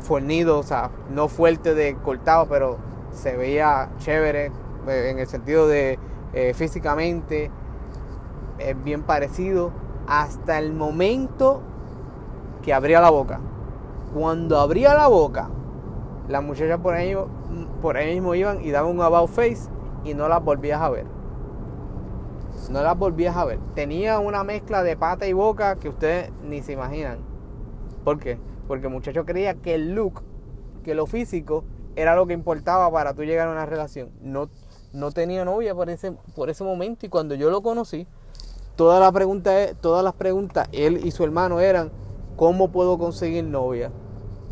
fornido, 0.00 0.58
o 0.58 0.62
sea, 0.62 0.90
no 1.10 1.28
fuerte 1.28 1.74
de 1.74 1.96
cortado, 1.96 2.46
pero 2.48 2.78
se 3.12 3.36
veía 3.36 3.90
chévere 3.98 4.46
eh, 4.88 5.10
en 5.10 5.18
el 5.18 5.26
sentido 5.26 5.66
de 5.68 5.98
eh, 6.32 6.54
físicamente, 6.54 7.50
es 8.58 8.84
bien 8.84 9.02
parecido, 9.02 9.72
hasta 10.06 10.58
el 10.58 10.72
momento 10.72 11.60
que 12.62 12.72
abría 12.74 13.00
la 13.00 13.10
boca. 13.10 13.40
Cuando 14.14 14.58
abría 14.58 14.94
la 14.94 15.06
boca, 15.06 15.48
las 16.28 16.42
muchachas 16.42 16.80
por 16.80 16.94
ahí, 16.94 17.16
por 17.80 17.96
ahí 17.96 18.14
mismo 18.14 18.34
iban 18.34 18.62
y 18.62 18.70
daban 18.70 18.90
un 18.90 19.02
about 19.02 19.30
face 19.30 19.68
y 20.04 20.14
no 20.14 20.28
las 20.28 20.42
volvías 20.42 20.80
a 20.80 20.90
ver. 20.90 21.19
No 22.68 22.82
las 22.82 22.98
volvías 22.98 23.36
a 23.36 23.44
ver. 23.44 23.58
Tenía 23.74 24.18
una 24.18 24.44
mezcla 24.44 24.82
de 24.82 24.96
pata 24.96 25.26
y 25.26 25.32
boca 25.32 25.76
que 25.76 25.88
ustedes 25.88 26.30
ni 26.44 26.62
se 26.62 26.72
imaginan. 26.72 27.18
¿Por 28.04 28.18
qué? 28.18 28.38
Porque 28.68 28.86
el 28.86 28.92
muchacho 28.92 29.24
creía 29.24 29.54
que 29.54 29.74
el 29.74 29.94
look, 29.94 30.22
que 30.84 30.94
lo 30.94 31.06
físico, 31.06 31.64
era 31.96 32.14
lo 32.14 32.26
que 32.26 32.32
importaba 32.32 32.90
para 32.90 33.14
tú 33.14 33.24
llegar 33.24 33.48
a 33.48 33.52
una 33.52 33.66
relación. 33.66 34.10
No, 34.22 34.48
no 34.92 35.10
tenía 35.10 35.44
novia 35.44 35.74
por 35.74 35.90
ese, 35.90 36.12
por 36.34 36.50
ese 36.50 36.64
momento 36.64 37.06
y 37.06 37.08
cuando 37.08 37.34
yo 37.34 37.50
lo 37.50 37.62
conocí, 37.62 38.06
toda 38.76 39.00
la 39.00 39.12
pregunta, 39.12 39.74
todas 39.80 40.04
las 40.04 40.14
preguntas, 40.14 40.68
él 40.72 41.04
y 41.04 41.10
su 41.10 41.24
hermano 41.24 41.60
eran, 41.60 41.90
¿cómo 42.36 42.70
puedo 42.70 42.98
conseguir 42.98 43.44
novia? 43.44 43.90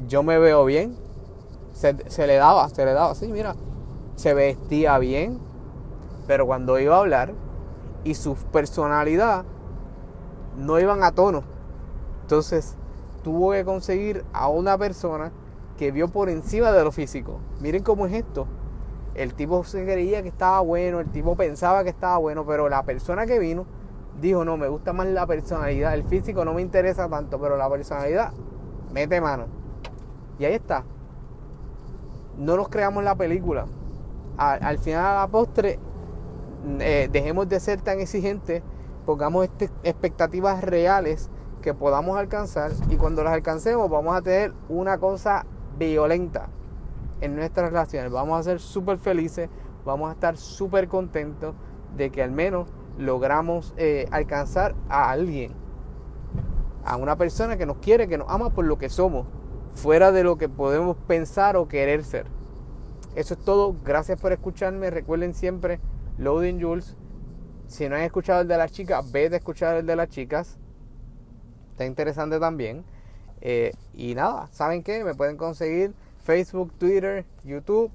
Yo 0.06 0.22
me 0.22 0.38
veo 0.38 0.64
bien, 0.64 0.94
se, 1.72 2.26
le 2.26 2.36
daba, 2.36 2.68
se 2.68 2.84
le 2.84 2.92
daba 2.92 3.12
así, 3.12 3.28
mira, 3.28 3.54
se 4.16 4.34
vestía 4.34 4.98
bien, 4.98 5.38
pero 6.26 6.46
cuando 6.46 6.78
iba 6.78 6.96
a 6.96 7.00
hablar 7.00 7.32
y 8.04 8.14
su 8.14 8.34
personalidad 8.34 9.44
no 10.56 10.78
iban 10.78 11.02
a 11.02 11.12
tono. 11.12 11.42
Entonces 12.22 12.76
tuvo 13.22 13.52
que 13.52 13.64
conseguir 13.64 14.24
a 14.32 14.48
una 14.48 14.76
persona 14.78 15.32
que 15.76 15.92
vio 15.92 16.08
por 16.08 16.28
encima 16.28 16.72
de 16.72 16.84
lo 16.84 16.92
físico. 16.92 17.38
Miren 17.60 17.82
cómo 17.82 18.06
es 18.06 18.12
esto. 18.12 18.46
El 19.14 19.34
tipo 19.34 19.64
se 19.64 19.84
creía 19.84 20.22
que 20.22 20.28
estaba 20.28 20.60
bueno, 20.60 21.00
el 21.00 21.10
tipo 21.10 21.36
pensaba 21.36 21.82
que 21.82 21.90
estaba 21.90 22.18
bueno, 22.18 22.46
pero 22.46 22.68
la 22.68 22.84
persona 22.84 23.26
que 23.26 23.38
vino 23.38 23.66
dijo, 24.20 24.44
no, 24.44 24.56
me 24.56 24.68
gusta 24.68 24.92
más 24.92 25.06
la 25.08 25.26
personalidad, 25.26 25.94
el 25.94 26.04
físico 26.04 26.44
no 26.44 26.54
me 26.54 26.62
interesa 26.62 27.08
tanto, 27.08 27.40
pero 27.40 27.56
la 27.56 27.68
personalidad, 27.68 28.32
mete 28.92 29.20
mano. 29.20 29.46
Y 30.38 30.44
ahí 30.44 30.54
está 30.54 30.84
no 32.38 32.56
nos 32.56 32.68
creamos 32.68 33.04
la 33.04 33.16
película. 33.16 33.66
Al, 34.38 34.78
final, 34.78 35.04
a 35.04 35.20
la 35.20 35.26
postre, 35.26 35.80
eh, 36.80 37.08
dejemos 37.10 37.48
de 37.48 37.60
ser 37.60 37.80
tan 37.80 38.00
exigentes, 38.00 38.62
pongamos 39.06 39.44
este, 39.44 39.70
expectativas 39.82 40.62
reales 40.62 41.30
que 41.62 41.74
podamos 41.74 42.16
alcanzar 42.16 42.72
y 42.88 42.96
cuando 42.96 43.24
las 43.24 43.32
alcancemos 43.32 43.90
vamos 43.90 44.16
a 44.16 44.22
tener 44.22 44.52
una 44.68 44.98
cosa 44.98 45.44
violenta 45.78 46.48
en 47.20 47.36
nuestras 47.36 47.70
relaciones. 47.70 48.12
Vamos 48.12 48.38
a 48.38 48.42
ser 48.42 48.60
súper 48.60 48.98
felices, 48.98 49.48
vamos 49.84 50.10
a 50.10 50.12
estar 50.12 50.36
súper 50.36 50.88
contentos 50.88 51.54
de 51.96 52.10
que 52.10 52.22
al 52.22 52.30
menos 52.30 52.68
logramos 52.96 53.74
eh, 53.76 54.06
alcanzar 54.10 54.74
a 54.88 55.10
alguien, 55.10 55.52
a 56.84 56.96
una 56.96 57.16
persona 57.16 57.56
que 57.56 57.66
nos 57.66 57.78
quiere, 57.78 58.08
que 58.08 58.18
nos 58.18 58.28
ama 58.30 58.50
por 58.50 58.64
lo 58.64 58.78
que 58.78 58.88
somos 58.88 59.26
fuera 59.74 60.10
de 60.12 60.24
lo 60.24 60.36
que 60.36 60.48
podemos 60.48 60.96
pensar 61.06 61.56
o 61.56 61.68
querer 61.68 62.04
ser. 62.04 62.26
Eso 63.14 63.34
es 63.34 63.40
todo. 63.40 63.74
Gracias 63.84 64.20
por 64.20 64.32
escucharme. 64.32 64.90
Recuerden 64.90 65.34
siempre 65.34 65.80
Loading 66.18 66.60
Jules. 66.60 66.94
Si 67.66 67.88
no 67.88 67.96
han 67.96 68.02
escuchado 68.02 68.42
el 68.42 68.48
de 68.48 68.56
las 68.56 68.72
chicas, 68.72 69.12
ve 69.12 69.30
de 69.30 69.36
escuchar 69.36 69.76
el 69.76 69.86
de 69.86 69.94
las 69.96 70.08
chicas. 70.08 70.58
Está 71.70 71.86
interesante 71.86 72.40
también. 72.40 72.84
Eh, 73.40 73.72
y 73.94 74.14
nada, 74.14 74.48
¿saben 74.52 74.82
qué? 74.82 75.04
Me 75.04 75.14
pueden 75.14 75.36
conseguir 75.36 75.94
Facebook, 76.24 76.72
Twitter, 76.76 77.24
YouTube 77.44 77.92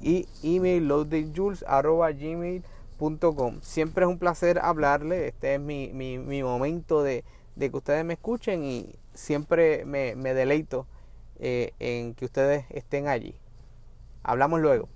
y 0.00 0.28
email 0.42 0.86
loadingjules.gmail.com 0.86 3.60
Siempre 3.62 4.04
es 4.04 4.08
un 4.08 4.18
placer 4.18 4.60
hablarle. 4.60 5.28
Este 5.28 5.54
es 5.54 5.60
mi, 5.60 5.90
mi, 5.92 6.42
momento 6.42 7.02
de, 7.02 7.24
de, 7.56 7.70
que 7.70 7.76
ustedes 7.76 8.04
me 8.04 8.14
escuchen 8.14 8.64
y 8.64 8.94
siempre 9.14 9.84
me, 9.84 10.14
me 10.14 10.34
deleito 10.34 10.86
eh, 11.38 11.72
en 11.78 12.14
que 12.14 12.26
ustedes 12.26 12.64
estén 12.70 13.08
allí. 13.08 13.34
Hablamos 14.22 14.60
luego. 14.60 14.88